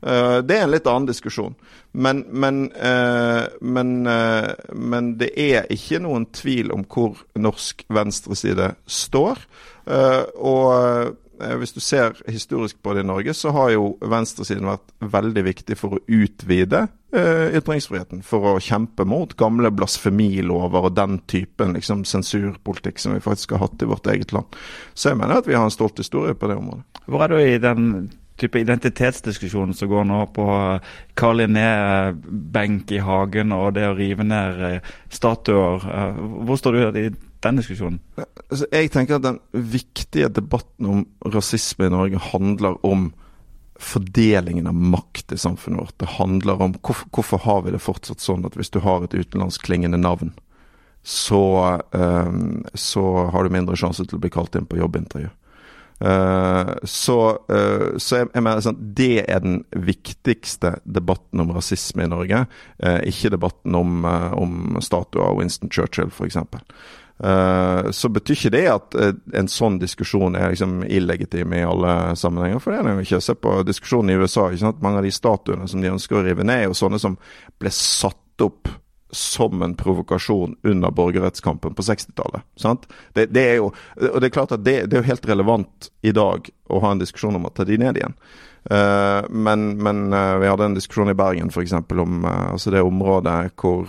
Uh, 0.00 0.38
det 0.46 0.56
er 0.56 0.66
en 0.66 0.72
litt 0.72 0.88
annen 0.88 1.08
diskusjon. 1.10 1.56
Men, 1.92 2.24
men, 2.30 2.64
uh, 2.78 3.44
men, 3.60 3.94
uh, 4.08 4.52
men, 4.72 5.14
det 5.20 5.32
er 5.38 5.68
ikke 5.74 6.02
noen 6.04 6.28
tvil 6.34 6.72
om 6.74 6.84
hvor 6.88 7.20
norsk 7.38 7.84
venstreside 7.92 8.74
står. 8.86 9.40
og 9.88 11.16
hvis 11.38 11.72
du 11.72 11.80
ser 11.80 12.16
historisk 12.26 12.82
på 12.82 12.94
det 12.94 13.04
i 13.04 13.08
Norge, 13.08 13.34
så 13.34 13.52
har 13.54 13.72
jo 13.74 13.92
venstresiden 14.02 14.68
vært 14.68 14.94
veldig 15.14 15.44
viktig 15.46 15.76
for 15.78 15.96
å 15.96 16.00
utvide 16.06 16.84
eh, 17.14 17.56
ytringsfriheten. 17.58 18.22
For 18.26 18.54
å 18.54 18.62
kjempe 18.62 19.06
mot 19.08 19.34
gamle 19.38 19.70
blasfemilover 19.74 20.88
og 20.90 20.96
den 20.98 21.20
typen 21.30 21.76
liksom, 21.78 22.04
sensurpolitikk 22.08 23.02
som 23.02 23.14
vi 23.14 23.24
faktisk 23.24 23.54
har 23.56 23.66
hatt 23.66 23.82
i 23.82 23.90
vårt 23.90 24.08
eget 24.10 24.34
land. 24.34 24.58
Så 24.94 25.12
jeg 25.12 25.20
mener 25.20 25.40
at 25.40 25.50
vi 25.50 25.56
har 25.58 25.66
en 25.66 25.74
stolt 25.74 26.00
historie 26.02 26.34
på 26.38 26.50
det 26.50 26.58
området. 26.58 27.04
Hvor 27.06 27.24
er 27.24 27.34
du 27.34 27.38
i 27.42 27.60
den 27.62 28.10
type 28.38 28.60
identitetsdiskusjonen 28.62 29.74
som 29.74 29.90
går 29.90 30.04
nå 30.06 30.20
på 30.34 30.44
Carl 31.18 31.40
Linné-benk 31.42 32.92
i 32.94 33.00
hagen 33.02 33.54
og 33.56 33.72
det 33.78 33.88
å 33.88 33.96
rive 33.98 34.26
ned 34.26 34.62
eh, 34.72 34.92
statuer? 35.10 35.86
Eh, 35.86 36.20
hvor 36.46 36.60
står 36.60 36.78
du 36.78 37.00
i 37.02 37.08
den 37.14 37.62
diskusjonen? 37.62 38.02
Altså, 38.48 38.66
jeg 38.72 38.90
tenker 38.94 39.18
at 39.18 39.26
Den 39.26 39.40
viktige 39.52 40.28
debatten 40.32 40.86
om 40.88 41.06
rasisme 41.34 41.88
i 41.88 41.92
Norge 41.92 42.20
handler 42.30 42.78
om 42.86 43.10
fordelingen 43.78 44.66
av 44.66 44.74
makt 44.74 45.32
i 45.32 45.38
samfunnet 45.38 45.80
vårt. 45.80 45.98
Det 46.00 46.16
handler 46.18 46.62
om 46.62 46.74
hvorfor, 46.82 47.08
hvorfor 47.14 47.42
har 47.44 47.62
vi 47.62 47.74
det 47.74 47.82
fortsatt 47.84 48.24
sånn 48.24 48.46
at 48.48 48.56
hvis 48.58 48.72
du 48.74 48.80
har 48.82 49.04
et 49.04 49.14
utenlandskklingende 49.14 50.00
navn, 50.00 50.32
så, 51.06 51.78
um, 51.92 52.64
så 52.74 53.04
har 53.32 53.44
du 53.44 53.54
mindre 53.54 53.78
sjanse 53.78 54.04
til 54.04 54.18
å 54.18 54.22
bli 54.24 54.32
kalt 54.34 54.58
inn 54.58 54.66
på 54.68 54.80
jobbintervju. 54.80 55.30
Uh, 55.98 56.74
så, 56.86 57.18
uh, 57.50 57.94
så 57.98 58.20
jeg, 58.20 58.28
jeg, 58.34 58.42
mener 58.42 58.62
sånn, 58.62 58.82
det 58.98 59.24
er 59.24 59.42
den 59.42 59.60
viktigste 59.72 60.76
debatten 60.84 61.42
om 61.42 61.54
rasisme 61.54 62.04
i 62.04 62.10
Norge. 62.10 62.44
Uh, 62.82 63.00
ikke 63.06 63.32
debatten 63.34 63.78
om, 63.78 64.02
om 64.04 64.78
statuer 64.84 65.30
av 65.30 65.38
Winston 65.38 65.70
Churchill, 65.70 66.10
f.eks. 66.10 66.38
Uh, 67.18 67.90
så 67.90 68.08
betyr 68.14 68.36
ikke 68.36 68.52
det 68.54 68.64
at 68.70 68.94
uh, 68.94 69.10
en 69.34 69.48
sånn 69.50 69.80
diskusjon 69.82 70.36
er 70.38 70.52
liksom 70.52 70.84
illegitim 70.86 71.56
i 71.56 71.64
alle 71.66 71.94
sammenhenger. 72.18 72.62
For 72.62 72.72
det 72.72 72.78
er 72.78 72.86
det 72.86 72.94
jo 72.94 73.06
ikke. 73.06 73.22
Se 73.26 73.34
på 73.34 73.54
diskusjonen 73.66 74.14
i 74.14 74.18
USA. 74.20 74.48
ikke 74.48 74.66
sant? 74.66 74.82
Mange 74.84 75.02
av 75.02 75.08
de 75.08 75.14
statuene 75.14 75.66
som 75.70 75.82
de 75.82 75.90
ønsker 75.90 76.20
å 76.20 76.26
rive 76.26 76.46
ned, 76.46 76.62
er 76.62 76.70
jo 76.70 76.78
sånne 76.78 77.00
som 77.02 77.18
ble 77.58 77.74
satt 77.74 78.46
opp 78.46 78.70
som 79.10 79.62
en 79.62 79.74
provokasjon 79.74 80.56
under 80.62 80.90
borgerrettskampen 80.90 81.74
på 81.74 81.82
60-tallet. 81.82 82.44
Det, 83.12 83.26
det, 83.32 83.44
er 83.44 83.54
jo 83.56 83.70
og 83.70 84.18
det 84.20 84.28
er 84.28 84.34
klart 84.34 84.52
at 84.52 84.64
det, 84.64 84.82
det, 84.86 84.98
er 84.98 85.02
jo 85.02 85.08
helt 85.08 85.28
relevant 85.30 85.88
i 86.04 86.12
dag 86.12 86.50
å 86.68 86.82
ha 86.84 86.92
en 86.92 87.00
diskusjon 87.00 87.38
om 87.38 87.48
å 87.48 87.52
ta 87.54 87.64
de 87.64 87.78
ned 87.80 87.96
igjen. 87.96 88.16
Uh, 88.68 89.24
men, 89.30 89.78
men 89.80 90.12
uh, 90.12 90.36
vi 90.36 90.48
hadde 90.48 90.66
en 90.68 90.74
diskusjon 90.76 91.08
i 91.08 91.16
Bergen 91.16 91.48
f.eks. 91.48 91.72
om 91.72 92.18
uh, 92.26 92.52
altså 92.52 92.72
det 92.74 92.82
området 92.84 93.36
hvor, 93.56 93.88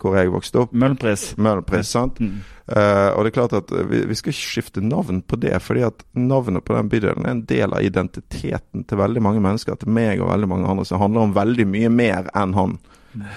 hvor 0.00 0.16
jeg 0.16 0.32
vokste 0.32 0.62
opp. 0.62 0.72
Møhlenpris. 0.72 1.34
Møhlenpris, 1.36 1.90
sant. 1.92 2.20
Mm. 2.24 2.40
og 2.64 3.18
det 3.20 3.28
er 3.28 3.34
klart 3.36 3.56
at 3.58 3.72
vi, 3.90 4.00
vi, 4.08 4.16
skal 4.16 4.32
ikke 4.32 4.40
skifte 4.40 4.80
navn 4.80 5.20
på 5.28 5.36
det, 5.36 5.52
fordi 5.60 5.82
at 5.84 6.06
navnet 6.16 6.64
på 6.64 6.72
den 6.72 6.88
bydelen 6.88 7.26
er 7.26 7.34
en 7.34 7.44
del 7.44 7.76
av 7.76 7.84
identiteten 7.84 8.86
til 8.88 9.00
veldig 9.02 9.22
mange 9.26 9.44
mennesker. 9.44 9.76
Til 9.76 9.92
meg 9.92 10.22
og 10.22 10.32
veldig 10.32 10.48
mange 10.48 10.70
andre 10.72 10.88
som 10.88 11.02
handler 11.02 11.26
om 11.26 11.36
veldig 11.36 11.68
mye 11.68 11.92
mer 11.92 12.32
enn 12.32 12.56
han. 12.56 12.78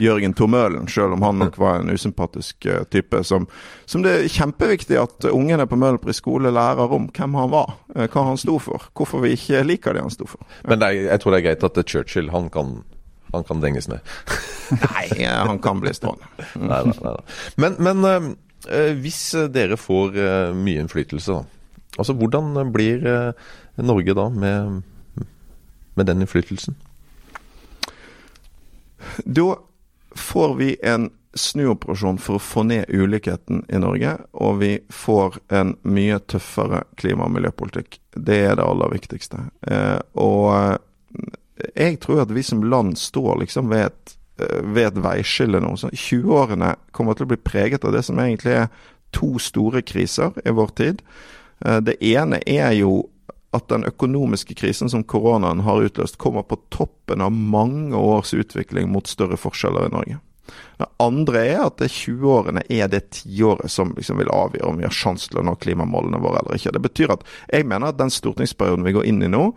Jørgen 0.01 0.33
Tormølen, 0.33 0.87
selv 0.87 1.15
om 1.17 1.23
han 1.25 1.39
nok 1.41 1.57
var 1.61 1.81
en 1.81 1.93
usympatisk 1.93 2.67
uh, 2.69 2.83
type. 2.91 3.23
Som, 3.27 3.47
som, 3.85 4.03
det 4.05 4.13
er 4.13 4.31
kjempeviktig 4.31 4.99
at 5.01 5.27
ungene 5.31 5.67
på 5.69 5.79
Møhlenpris 5.79 6.21
skole 6.21 6.51
lærer 6.53 6.93
om 6.97 7.09
hvem 7.13 7.37
han 7.37 7.51
var, 7.53 7.75
uh, 7.95 8.05
hva 8.05 8.25
han 8.31 8.39
sto 8.41 8.57
for. 8.63 8.89
Hvorfor 8.97 9.23
vi 9.25 9.35
ikke 9.37 9.63
liker 9.67 9.97
det 9.97 10.05
han 10.05 10.13
sto 10.13 10.29
for. 10.29 10.43
Men 10.67 10.85
er, 10.85 10.95
jeg 11.07 11.23
tror 11.23 11.35
det 11.35 11.41
er 11.41 11.47
greit 11.49 11.67
at 11.67 11.81
Churchill 11.87 12.31
han 12.33 12.49
kan, 12.53 12.79
han 13.33 13.47
kan 13.47 13.63
denges 13.63 13.89
ned. 13.91 14.01
nei, 14.83 15.05
han 15.23 15.61
kan 15.63 15.79
bli 15.79 15.93
stående. 15.95 16.27
nei, 16.59 16.81
nei, 16.89 16.97
nei, 17.05 17.13
Men, 17.55 17.77
men 17.79 18.33
hvis 18.99 19.21
dere 19.53 19.77
får 19.79 20.17
mye 20.57 20.81
innflytelse, 20.83 21.37
da. 21.37 21.45
Altså, 21.97 22.13
hvordan 22.13 22.67
blir 22.73 23.05
Norge 23.79 24.13
da 24.17 24.25
med, 24.33 24.81
med 25.95 26.09
den 26.09 26.25
innflytelsen? 26.25 26.75
Da 29.25 29.55
får 30.15 30.55
vi 30.55 30.75
en 30.83 31.09
snuoperasjon 31.37 32.17
for 32.17 32.37
å 32.37 32.43
få 32.43 32.63
ned 32.67 32.89
ulikheten 32.89 33.63
i 33.69 33.79
Norge, 33.81 34.15
og 34.31 34.59
vi 34.61 34.71
får 34.93 35.39
en 35.53 35.75
mye 35.87 36.19
tøffere 36.19 36.83
klima- 36.97 37.27
og 37.27 37.35
miljøpolitikk. 37.35 37.99
Det 38.15 38.39
er 38.49 38.55
det 38.57 38.65
aller 38.65 38.93
viktigste. 38.93 39.43
Eh, 39.67 39.99
og 40.17 40.47
eh, 40.55 40.77
jeg 41.75 41.99
tror 42.03 42.23
at 42.25 42.33
vi 42.33 42.43
som 42.45 42.63
land 42.65 42.97
står 42.97 43.43
liksom 43.43 43.69
ved 43.69 43.89
et, 43.89 44.15
eh, 44.41 44.61
ved 44.63 44.91
et 44.91 45.01
veiskille 45.05 45.61
nå. 45.61 45.75
20-årene 45.87 46.75
kommer 46.91 47.17
til 47.17 47.27
å 47.27 47.33
bli 47.33 47.41
preget 47.41 47.85
av 47.85 47.93
det 47.95 48.05
som 48.07 48.19
egentlig 48.19 48.57
er 48.63 48.71
to 49.15 49.37
store 49.41 49.83
kriser 49.85 50.35
i 50.43 50.53
vår 50.53 50.73
tid. 50.77 51.05
Det 51.57 51.95
ene 52.05 52.37
er 52.45 52.75
jo 52.77 53.07
at 53.55 53.67
den 53.71 53.87
økonomiske 53.87 54.57
krisen 54.59 54.91
som 54.91 55.05
koronaen 55.07 55.63
har 55.63 55.81
utløst, 55.85 56.19
kommer 56.19 56.43
på 56.43 56.59
toppen 56.73 57.23
av 57.23 57.31
mange 57.31 57.95
års 57.95 58.33
utvikling 58.35 58.91
mot 58.91 59.07
større 59.07 59.39
forskjeller 59.39 59.87
i 59.87 59.93
Norge. 59.93 60.19
Det 60.77 60.87
andre 61.03 61.41
er 61.43 61.63
at 61.65 61.81
20-årene 61.81 62.63
er 62.71 62.87
det 62.91 63.09
tiåret 63.17 63.71
som 63.71 63.91
liksom 63.97 64.21
vil 64.21 64.31
avgjøre 64.31 64.69
om 64.69 64.79
vi 64.79 64.87
har 64.87 64.95
sjanse 64.95 65.31
til 65.31 65.41
å 65.41 65.45
nå 65.47 65.57
klimamålene 65.59 66.21
våre 66.23 66.43
eller 66.43 66.59
ikke. 66.59 66.75
Det 66.75 66.83
betyr 66.85 67.17
at 67.17 67.27
jeg 67.51 67.67
mener 67.67 67.91
at 67.91 67.99
den 67.99 68.13
stortingsperioden 68.13 68.87
vi 68.87 68.95
går 68.95 69.09
inn 69.09 69.25
i 69.25 69.31
nå, 69.31 69.49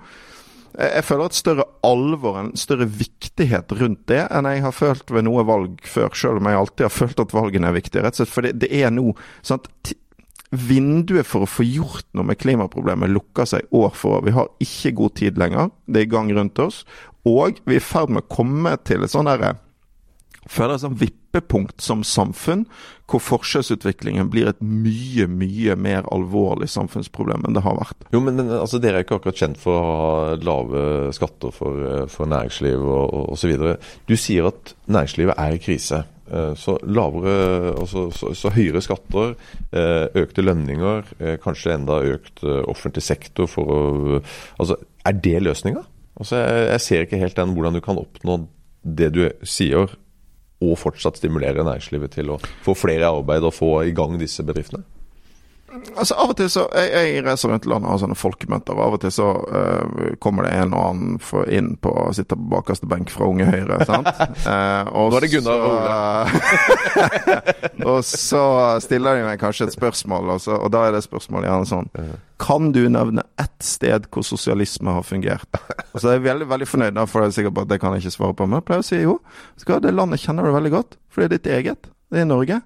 jeg 0.79 1.03
føler 1.03 1.27
et 1.27 1.37
større 1.37 1.65
alvor, 1.85 2.37
en 2.39 2.53
større 2.59 2.87
viktighet 2.87 3.73
rundt 3.81 4.05
det, 4.09 4.21
enn 4.31 4.47
jeg 4.49 4.63
har 4.63 4.75
følt 4.75 5.11
ved 5.13 5.27
noe 5.27 5.43
valg 5.49 5.83
før, 5.83 6.15
selv 6.17 6.39
om 6.41 6.47
jeg 6.47 6.61
alltid 6.61 6.87
har 6.87 6.95
følt 6.95 7.23
at 7.25 7.35
valgene 7.35 7.69
er 7.69 7.77
viktige. 7.77 8.05
rett 8.05 8.15
og 8.15 8.23
slett, 8.23 8.35
For 8.35 8.47
det, 8.47 8.53
det 8.63 8.71
er 8.79 8.95
nå 8.95 9.11
at 9.51 9.67
Vinduet 10.51 11.29
for 11.29 11.47
å 11.47 11.51
få 11.51 11.67
gjort 11.67 12.09
noe 12.17 12.27
med 12.27 12.41
klimaproblemet 12.41 13.13
lukker 13.13 13.47
seg 13.47 13.71
år 13.77 13.93
for 13.95 14.19
år. 14.19 14.27
Vi 14.27 14.35
har 14.35 14.51
ikke 14.67 14.97
god 14.99 15.17
tid 15.21 15.39
lenger. 15.39 15.71
Det 15.87 16.03
er 16.03 16.09
i 16.09 16.13
gang 16.17 16.33
rundt 16.35 16.59
oss. 16.63 16.83
Og 17.29 17.61
vi 17.65 17.77
er 17.77 17.83
i 17.83 17.85
ferd 17.85 18.11
med 18.11 18.25
å 18.25 18.33
komme 18.35 18.75
til 18.89 19.05
et 19.07 19.13
sånn 19.13 19.31
derre 19.31 19.55
føler 20.49 20.77
et 20.77 20.83
sånn 20.83 20.99
vippepunkt 20.99 21.83
som 21.85 22.03
samfunn, 22.07 22.65
hvor 23.11 23.23
forskjellsutviklingen 23.23 24.31
blir 24.33 24.51
et 24.51 24.61
mye, 24.63 25.27
mye 25.31 25.77
mer 25.79 26.07
alvorlig 26.15 26.71
samfunnsproblem 26.73 27.45
enn 27.47 27.57
det 27.57 27.65
har 27.67 27.77
vært. 27.79 28.07
Jo, 28.15 28.23
men, 28.25 28.41
altså, 28.47 28.81
Dere 28.83 29.01
er 29.01 29.07
ikke 29.07 29.21
akkurat 29.21 29.43
kjent 29.43 29.61
for 29.61 29.77
å 29.77 29.91
ha 29.91 30.39
lave 30.41 30.85
skatter 31.17 31.55
for, 31.55 31.85
for 32.13 32.31
næringsliv 32.31 32.87
og 32.87 33.35
osv. 33.35 33.55
Du 34.09 34.17
sier 34.19 34.51
at 34.51 34.75
næringslivet 34.91 35.37
er 35.37 35.59
i 35.59 35.63
krise. 35.63 36.05
Eh, 36.31 36.53
så, 36.55 36.77
lavere, 36.87 37.73
altså, 37.75 38.07
så, 38.15 38.31
så 38.39 38.53
høyere 38.55 38.83
skatter, 38.85 39.35
eh, 39.75 40.07
økte 40.23 40.45
lønninger, 40.45 41.09
eh, 41.19 41.37
kanskje 41.43 41.75
enda 41.75 41.99
økt 42.07 42.45
offentlig 42.71 43.03
sektor 43.03 43.51
for 43.51 43.75
å 43.75 43.81
altså, 44.61 44.79
Er 45.07 45.17
det 45.17 45.41
løsninga? 45.43 45.83
Altså, 46.21 46.37
jeg, 46.37 46.69
jeg 46.69 46.81
ser 46.85 47.07
ikke 47.07 47.21
helt 47.23 47.37
den 47.39 47.55
hvordan 47.57 47.75
du 47.75 47.81
kan 47.81 47.99
oppnå 47.99 48.43
det 48.85 49.11
du 49.17 49.23
sier 49.43 49.97
og 50.61 50.77
fortsatt 50.77 51.17
stimulere 51.17 51.65
næringslivet 51.65 52.13
til 52.13 52.35
å 52.35 52.41
få 52.65 52.75
flere 52.77 53.07
i 53.07 53.09
arbeid 53.09 53.47
og 53.49 53.57
få 53.57 53.71
i 53.89 53.95
gang 53.97 54.19
disse 54.21 54.45
bedriftene? 54.45 54.85
Altså 55.71 56.17
Av 56.19 56.33
og 56.33 56.37
til 56.39 56.49
så 56.51 56.65
Jeg, 56.75 56.91
jeg 56.91 57.25
reiser 57.27 57.53
rundt 57.53 57.67
landet 57.69 57.87
og 57.87 57.95
har 57.95 58.01
sånne 58.03 58.19
folkemøter. 58.19 58.75
og 58.75 58.83
Av 58.85 58.97
og 58.97 59.03
til 59.05 59.13
så 59.15 59.29
uh, 59.39 60.15
kommer 60.23 60.47
det 60.47 60.55
en 60.59 60.75
og 60.75 60.87
annen 60.89 61.19
inn 61.51 61.71
på 61.81 61.93
å 61.93 62.09
sitte 62.17 62.39
på 62.39 62.49
bakerste 62.55 62.89
benk 62.91 63.13
fra 63.15 63.29
Unge 63.31 63.47
Høyre. 63.51 63.79
sant? 63.89 64.09
Uh, 64.47 64.91
og 64.99 65.13
Nå 65.15 65.21
er 65.21 65.27
det 65.27 65.33
Gunnar 65.35 65.65
og 65.67 65.77
Ole. 65.77 65.91
og 67.93 68.01
så 68.07 68.43
stiller 68.83 69.21
de 69.21 69.29
meg 69.29 69.43
kanskje 69.43 69.69
et 69.69 69.77
spørsmål, 69.77 70.35
og, 70.35 70.43
så, 70.43 70.59
og 70.59 70.73
da 70.75 70.87
er 70.89 70.97
det 70.97 71.05
spørsmålet 71.07 71.51
gjerne 71.51 71.71
sånn 71.71 71.91
Kan 72.41 72.73
du 72.75 72.83
nevne 72.93 73.25
ett 73.41 73.63
sted 73.65 74.09
hvor 74.11 74.27
sosialisme 74.27 74.97
har 74.97 75.07
fungert? 75.07 75.61
Og 75.93 76.01
så 76.01 76.11
er 76.11 76.19
jeg 76.19 76.27
veldig 76.27 76.51
veldig 76.51 76.69
fornøyd, 76.71 76.97
da, 76.99 77.07
for 77.11 77.23
jeg 77.23 77.33
er 77.33 77.39
sikker 77.39 77.55
på 77.55 77.67
at 77.67 77.71
det 77.73 77.81
kan 77.83 77.95
jeg 77.95 78.05
ikke 78.05 78.17
svare 78.19 78.37
på. 78.37 78.49
Men 78.49 78.61
jeg 78.61 78.69
pleier 78.69 78.85
å 78.85 78.91
si 78.91 79.01
jo, 79.03 79.17
skal 79.61 79.83
det 79.85 79.95
landet 79.95 80.23
kjenner 80.23 80.47
du 80.47 80.55
veldig 80.55 80.75
godt, 80.75 80.99
for 81.11 81.23
det 81.23 81.31
er 81.31 81.37
ditt 81.37 81.51
eget. 81.59 81.91
Det 82.11 82.25
er 82.25 82.27
Norge. 82.27 82.61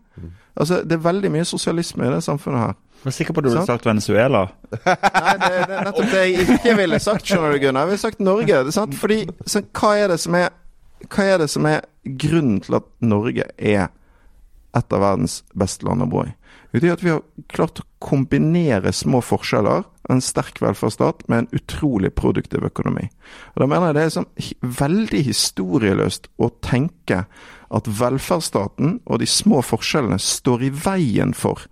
Altså, 0.57 0.83
Det 0.87 0.93
er 0.93 1.03
veldig 1.05 1.31
mye 1.35 1.45
sosialisme 1.45 2.07
i 2.07 2.13
det 2.13 2.23
samfunnet 2.25 2.61
her. 2.61 2.75
Jeg 3.05 3.11
er 3.11 3.17
sikker 3.19 3.37
på 3.37 3.43
at 3.43 3.45
du 3.45 3.51
ville 3.51 3.67
sagt 3.69 3.85
Venezuela. 3.85 4.47
Nei, 4.73 5.33
det, 5.43 5.49
det 5.53 5.75
er 5.77 5.89
nettopp 5.91 6.07
det 6.09 6.21
jeg 6.23 6.47
ikke 6.55 6.77
ville 6.79 7.01
sagt, 7.05 7.27
skjønner 7.29 7.53
du, 7.53 7.59
Gunnar. 7.61 7.85
Jeg 7.85 7.91
ville 7.91 8.01
sagt 8.01 8.23
Norge. 8.25 8.61
det 8.65 8.71
er 8.73 8.77
sant? 8.79 8.95
Fordi, 8.97 9.19
så, 9.45 9.61
hva, 9.77 9.91
er 10.01 10.15
det 10.15 10.17
som 10.23 10.39
er, 10.39 10.55
hva 11.05 11.27
er 11.35 11.43
det 11.43 11.51
som 11.53 11.69
er 11.69 11.85
grunnen 12.05 12.63
til 12.65 12.79
at 12.81 12.89
Norge 13.05 13.45
er 13.61 13.91
et 14.75 14.97
av 14.97 15.05
verdens 15.05 15.43
beste 15.53 15.85
land 15.85 16.07
å 16.07 16.09
bo 16.09 16.25
i? 16.25 16.33
Det 16.73 16.89
er 16.89 16.97
at 16.97 17.05
vi 17.05 17.13
har 17.13 17.21
klart 17.53 17.83
å 17.83 17.85
kombinere 18.03 18.91
små 18.97 19.21
forskjeller, 19.23 19.85
en 20.11 20.25
sterk 20.25 20.59
velferdsstat, 20.65 21.23
med 21.29 21.45
en 21.45 21.61
utrolig 21.61 22.11
produktiv 22.17 22.65
økonomi. 22.67 23.11
Og 23.55 23.63
Da 23.63 23.69
mener 23.69 23.93
jeg 23.93 23.99
det 23.99 24.07
er 24.07 24.17
sånn 24.17 24.73
veldig 24.81 25.21
historieløst 25.29 26.27
å 26.41 26.51
tenke 26.65 27.27
at 27.75 27.93
velferdsstaten 28.01 28.99
og 29.05 29.23
de 29.23 29.29
små 29.29 29.61
forskjellene 29.63 30.19
står 30.19 30.67
i 30.67 30.73
veien 30.75 31.37
for 31.37 31.69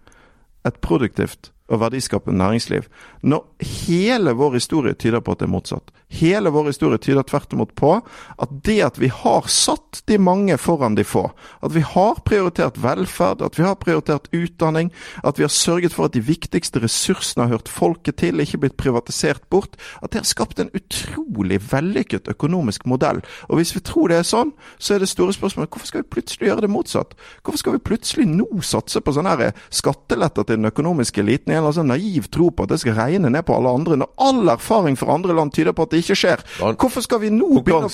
et 0.67 0.81
produktivt 0.81 1.53
og 1.69 1.81
verdiskapende 1.81 2.39
næringsliv, 2.39 2.83
når 3.23 3.45
hele 3.87 4.35
vår 4.35 4.57
historie 4.59 4.95
tyder 4.99 5.23
på 5.23 5.35
at 5.35 5.43
det 5.43 5.47
er 5.47 5.53
motsatt. 5.53 5.93
Hele 6.13 6.51
vår 6.53 6.67
historie 6.69 7.01
tyder 7.01 7.25
tvert 7.25 7.55
imot 7.55 7.71
på 7.79 7.95
at 8.03 8.51
det 8.67 8.81
at 8.85 8.99
vi 9.01 9.09
har 9.09 9.47
satt 9.49 10.03
de 10.11 10.19
mange 10.21 10.59
foran 10.61 10.97
de 10.99 11.05
få, 11.07 11.25
at 11.65 11.73
vi 11.73 11.81
har 11.87 12.21
prioritert 12.27 12.77
velferd, 12.83 13.41
at 13.41 13.57
vi 13.57 13.65
har 13.65 13.79
prioritert 13.81 14.29
utdanning, 14.35 14.91
at 15.25 15.39
vi 15.39 15.47
har 15.47 15.53
sørget 15.55 15.95
for 15.95 16.11
at 16.11 16.17
de 16.17 16.25
viktigste 16.25 16.83
ressursene 16.83 17.47
har 17.47 17.57
hørt 17.57 17.71
folket 17.73 18.19
til, 18.21 18.43
ikke 18.43 18.61
blitt 18.65 18.77
privatisert 18.81 19.47
bort, 19.51 19.79
at 20.03 20.13
det 20.13 20.21
har 20.21 20.29
skapt 20.29 20.61
en 20.61 20.73
utrolig 20.77 21.63
vellykket 21.71 22.29
økonomisk 22.29 22.85
modell. 22.91 23.23
Og 23.49 23.61
hvis 23.61 23.73
vi 23.77 23.85
tror 23.87 24.13
det 24.13 24.21
er 24.21 24.29
sånn, 24.29 24.53
så 24.77 24.97
er 24.97 25.05
det 25.05 25.11
store 25.13 25.33
spørsmålet 25.37 25.73
hvorfor 25.73 25.89
skal 25.89 26.05
vi 26.05 26.13
plutselig 26.19 26.51
gjøre 26.51 26.67
det 26.67 26.73
motsatt? 26.75 27.17
Hvorfor 27.41 27.63
skal 27.63 27.79
vi 27.79 27.85
plutselig 27.89 28.29
nå 28.29 28.51
satse 28.67 29.01
på 29.01 29.17
sånne 29.17 29.53
skatteletter 29.73 30.45
til 30.45 30.61
den 30.61 30.69
økonomiske 30.69 31.23
eliten? 31.25 31.53
En 31.53 31.63
eller 31.63 31.71
annen 31.71 31.81
sånn 31.81 31.93
naiv 31.95 32.29
tro 32.33 32.51
på 32.53 32.67
at 32.67 32.75
det 32.75 32.83
skal 32.83 32.99
regne 32.99 33.12
ned 33.21 33.45
på 33.47 33.57
alle 33.57 33.73
andre, 33.77 33.99
når 34.01 34.11
all 34.23 34.53
erfaring 34.55 34.97
fra 34.99 35.15
andre 35.15 35.37
land 35.37 35.53
tyder 35.53 35.75
på 35.77 35.87
at 35.87 35.93
det 35.93 36.03
ikke 36.03 36.17
skjer. 36.19 36.45
Hvorfor 36.59 37.05
skal 37.05 37.23
vi 37.23 37.33
nå 37.35 37.49
begynne, 37.65 37.91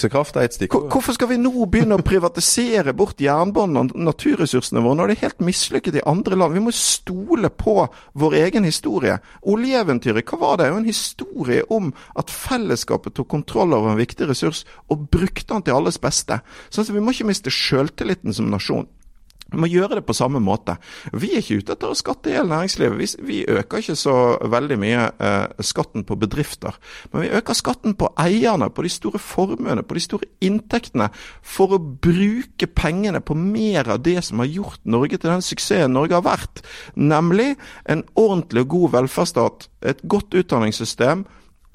nå 1.43 1.67
begynne 1.71 1.99
å 1.99 2.05
privatisere 2.07 2.95
bort 2.97 3.21
jernbanen 3.23 3.81
og 3.81 3.97
naturressursene 4.09 4.83
våre, 4.85 4.99
når 5.01 5.11
det 5.11 5.17
er 5.17 5.25
helt 5.27 5.47
mislykket 5.49 6.01
i 6.01 6.05
andre 6.09 6.39
land? 6.39 6.57
Vi 6.57 6.65
må 6.65 6.75
stole 6.75 7.51
på 7.51 7.77
vår 8.19 8.39
egen 8.45 8.69
historie. 8.69 9.19
Oljeeventyret, 9.43 10.27
hva 10.29 10.41
var 10.43 10.61
det? 10.61 10.71
Jo, 10.71 10.79
en 10.83 10.89
historie 10.89 11.65
om 11.73 11.93
at 12.19 12.33
fellesskapet 12.33 13.17
tok 13.19 13.31
kontroll 13.33 13.75
over 13.77 13.93
en 13.93 14.01
viktig 14.01 14.29
ressurs 14.31 14.65
og 14.93 15.09
brukte 15.13 15.53
den 15.55 15.67
til 15.67 15.79
alles 15.79 16.01
beste. 16.03 16.41
Sånn 16.69 16.87
at 16.87 16.95
Vi 16.99 17.03
må 17.05 17.13
ikke 17.15 17.29
miste 17.29 17.53
sjøltilliten 17.53 18.35
som 18.35 18.49
nasjon. 18.51 18.89
Vi 19.49 19.57
må 19.57 19.69
gjøre 19.71 19.97
det 19.97 20.05
på 20.05 20.17
samme 20.17 20.43
måte. 20.45 20.75
Vi 21.17 21.31
er 21.33 21.41
ikke 21.41 21.63
ute 21.63 21.73
etter 21.73 21.89
å 21.89 21.97
skatte 21.97 22.29
i 22.29 22.35
hele 22.37 22.51
næringslivet. 22.51 22.99
Vi, 22.99 23.07
vi, 23.25 23.39
øker 23.49 23.81
ikke 23.81 23.97
så 23.97 24.17
veldig 24.45 24.77
mye 24.81 25.07
eh, 25.25 25.63
skatten 25.65 26.05
på 26.05 26.19
bedrifter. 26.21 26.77
Men 27.13 27.25
vi 27.25 27.31
øker 27.39 27.57
skatten 27.57 27.97
på 27.97 28.11
eierne, 28.21 28.69
på 28.69 28.85
de 28.85 28.93
store 28.93 29.21
formuene, 29.23 29.87
på 29.89 29.97
de 29.97 30.05
store 30.05 30.29
inntektene. 30.45 31.09
For 31.41 31.79
å 31.79 31.81
bruke 31.81 32.69
pengene 32.69 33.25
på 33.25 33.39
mer 33.39 33.89
av 33.95 34.05
det 34.05 34.19
som 34.29 34.45
har 34.45 34.53
gjort 34.53 34.85
Norge 34.85 35.17
til 35.17 35.33
den 35.33 35.45
suksessen 35.45 35.97
Norge 35.97 36.19
har 36.19 36.29
vært. 36.29 36.61
Nemlig 37.01 37.55
en 37.89 38.05
ordentlig 38.21 38.67
og 38.67 38.73
god 38.77 38.97
velferdsstat, 38.99 39.71
et 39.89 40.05
godt 40.05 40.37
utdanningssystem 40.37 41.25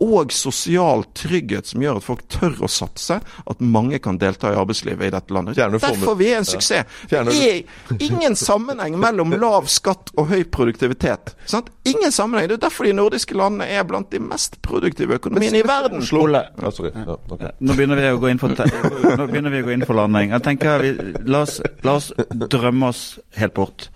og 0.01 0.32
sosial 0.34 1.03
trygghet 1.15 1.69
som 1.69 1.84
gjør 1.84 1.99
at 1.99 2.06
folk 2.06 2.23
tør 2.32 2.58
å 2.65 2.69
satse, 2.71 3.19
at 3.21 3.62
mange 3.62 3.99
kan 4.03 4.17
delta 4.19 4.51
i 4.51 4.58
arbeidslivet 4.58 5.08
i 5.08 5.13
dette 5.13 5.36
landet. 5.36 5.60
Derfor 5.60 6.17
vi 6.19 6.32
er 6.34 6.41
en 6.41 6.47
suksess. 6.47 6.89
Det 7.10 7.19
er 7.19 7.62
ingen 8.01 8.36
sammenheng 8.39 8.97
mellom 8.99 9.36
lav 9.39 9.69
skatt 9.71 10.12
og 10.17 10.32
høy 10.34 10.43
produktivitet. 10.43 11.36
Sant? 11.49 11.69
Ingen 11.89 12.12
sammenheng. 12.12 12.49
Det 12.49 12.58
er 12.58 12.65
derfor 12.65 12.89
de 12.89 12.95
nordiske 12.97 13.38
landene 13.38 13.69
er 13.69 13.86
blant 13.88 14.10
de 14.12 14.21
mest 14.23 14.60
produktive 14.65 15.19
økonomiene 15.21 15.62
i 15.62 15.67
verden. 15.67 16.03
Ole, 16.23 16.43
nå 16.58 17.77
begynner 17.77 17.99
vi 18.01 18.10
å 18.10 18.19
gå 18.21 18.34
inn 18.34 18.41
for, 18.41 18.53
nå 19.19 19.29
begynner 19.29 19.53
vi 19.53 19.63
å 19.63 19.69
gå 19.69 19.77
inn 19.77 19.88
for 19.88 19.99
landing. 19.99 20.34
Jeg 20.34 20.47
tenker, 20.49 20.84
vi, 20.84 21.13
la, 21.27 21.45
oss, 21.45 21.60
la 21.86 21.97
oss 21.99 22.12
drømme 22.34 22.91
oss 22.91 23.06
helt 23.38 23.56
bort. 23.58 23.89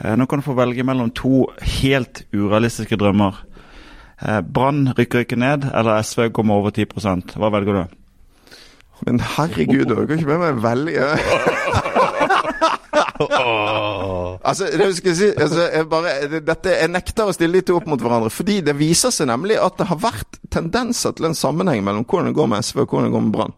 Eh, 0.00 0.16
nå 0.16 0.26
kan 0.26 0.40
du 0.40 0.44
få 0.46 0.56
velge 0.56 0.84
mellom 0.86 1.10
to 1.16 1.44
helt 1.80 2.24
urealistiske 2.32 2.96
drømmer. 3.00 3.36
Eh, 4.20 4.40
Brann 4.44 4.90
rykker 4.98 5.24
ikke 5.24 5.38
ned, 5.40 5.64
eller 5.74 6.02
SV 6.04 6.28
kommer 6.36 6.60
over 6.60 6.74
10% 6.76 7.36
Hva 7.40 7.48
velger 7.54 7.72
du? 7.78 7.96
Men 9.06 9.20
herregud, 9.24 9.86
du 9.88 9.94
kan 10.04 10.18
ikke 10.18 10.28
med 10.28 10.42
meg 10.42 10.58
velge. 10.60 11.06
altså, 14.44 14.68
det 14.76 14.88
skal 14.96 15.08
jeg 15.08 15.16
si, 15.16 15.28
altså, 15.32 15.62
jeg 15.72 15.88
bare, 15.88 16.12
dette, 16.36 16.74
jeg 16.82 16.92
nekter 16.92 17.30
å 17.30 17.32
stille 17.32 17.60
de 17.62 17.64
to 17.70 17.78
opp 17.78 17.88
mot 17.88 18.02
hverandre. 18.02 18.28
Fordi 18.28 18.58
det 18.66 18.76
viser 18.76 19.14
seg 19.14 19.30
nemlig 19.30 19.56
at 19.56 19.78
det 19.80 19.88
har 19.88 20.02
vært 20.04 20.36
tendenser 20.52 21.16
til 21.16 21.30
en 21.30 21.38
sammenheng 21.38 21.80
mellom 21.86 22.04
hvordan 22.04 22.28
det 22.28 22.36
går 22.36 22.52
med 22.52 22.66
SV 22.66 22.84
og 22.84 22.92
hvordan 22.92 23.08
det 23.08 23.14
går 23.16 23.24
med 23.24 23.34
Brann. 23.38 23.56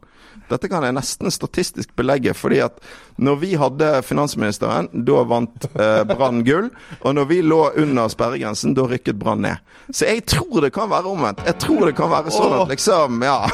Dette 0.53 0.69
kan 0.71 0.85
jeg 0.87 0.97
nesten 0.97 1.33
statistisk 1.33 1.95
belegge. 1.99 2.35
fordi 2.37 2.61
at 2.65 2.79
når 3.17 3.37
vi 3.43 3.55
hadde 3.61 4.03
finansministeren, 4.03 4.89
da 4.93 5.23
vant 5.29 5.67
eh, 5.75 6.03
Brann 6.09 6.45
gull. 6.45 6.71
Og 7.03 7.15
når 7.15 7.25
vi 7.31 7.43
lå 7.45 7.61
under 7.83 8.09
sperregrensen, 8.13 8.75
da 8.77 8.87
rykket 8.89 9.19
Brann 9.21 9.43
ned. 9.45 9.57
Så 9.93 10.05
jeg 10.09 10.25
tror 10.31 10.61
det 10.65 10.73
kan 10.75 10.91
være 10.91 11.11
omvendt. 11.11 11.43
Jeg 11.47 11.59
tror 11.61 11.87
det 11.87 11.97
kan 11.99 12.11
være 12.13 12.31
sånn 12.35 12.53
at 12.61 12.69
liksom 12.73 13.23
Ja. 13.33 13.47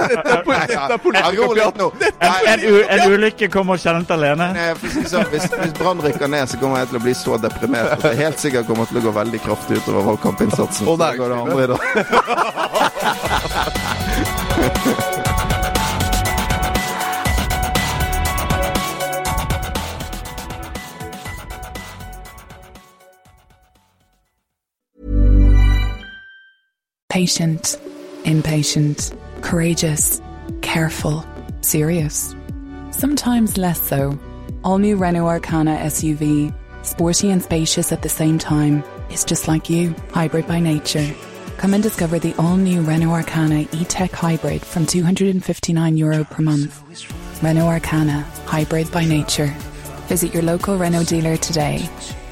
Dette 0.00 0.30
er 0.30 0.98
politikk. 1.02 1.80
En, 2.20 2.60
en 2.94 3.12
ulykke 3.12 3.48
kommer 3.52 3.76
sjelden 3.80 4.06
alene. 4.14 4.46
Nei, 4.56 4.68
så, 5.08 5.22
hvis 5.32 5.48
hvis 5.50 5.74
Brann 5.78 6.00
rykker 6.04 6.28
ned, 6.30 6.48
så 6.50 6.58
kommer 6.60 6.78
jeg 6.82 6.88
til 6.92 7.00
å 7.00 7.04
bli 7.04 7.14
så 7.16 7.38
deprimert 7.42 7.90
at 7.96 8.02
det 8.04 8.14
helt 8.20 8.38
sikkert 8.42 8.68
kommer 8.70 8.84
til 8.90 9.00
å 9.00 9.04
gå 9.08 9.12
veldig 9.16 9.40
kraftig 9.44 9.74
utover 9.80 10.02
valgkampinnsatsen. 10.12 10.84
Og 10.90 10.96
der 11.00 11.12
går 11.20 11.28
det 11.34 11.38
andre 11.44 11.60
i 11.64 11.68
dag. 11.74 11.80
patient, 27.20 27.78
impatient, 28.24 29.14
courageous, 29.42 30.22
careful, 30.62 31.22
serious. 31.60 32.34
Sometimes 32.92 33.58
less 33.58 33.78
so. 33.78 34.18
All 34.64 34.78
new 34.78 34.96
Renault 34.96 35.26
Arcana 35.26 35.76
SUV, 35.82 36.50
sporty 36.82 37.28
and 37.30 37.42
spacious 37.42 37.92
at 37.92 38.00
the 38.00 38.08
same 38.08 38.38
time, 38.38 38.82
is 39.10 39.26
just 39.26 39.48
like 39.48 39.68
you, 39.68 39.94
hybrid 40.12 40.46
by 40.46 40.60
nature. 40.60 41.06
Come 41.58 41.74
and 41.74 41.82
discover 41.82 42.18
the 42.18 42.34
all 42.38 42.56
new 42.56 42.80
Renault 42.80 43.12
Arcana 43.12 43.68
e 43.70 43.84
Tech 43.84 44.12
Hybrid 44.12 44.62
from 44.62 44.86
€259 44.86 45.98
Euro 45.98 46.24
per 46.24 46.42
month. 46.42 46.72
Renault 47.42 47.68
Arcana, 47.68 48.22
hybrid 48.46 48.90
by 48.90 49.04
nature. 49.04 49.52
Visit 50.08 50.32
your 50.32 50.42
local 50.42 50.78
Renault 50.78 51.08
dealer 51.08 51.36
today. 51.36 51.86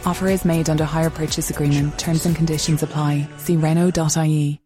Offer 0.06 0.28
is 0.28 0.46
made 0.46 0.70
under 0.70 0.84
hire 0.84 1.10
purchase 1.10 1.50
agreement. 1.50 1.98
Terms 1.98 2.24
and 2.24 2.34
conditions 2.34 2.82
apply. 2.82 3.28
See 3.36 3.58
Renault.ie. 3.58 4.60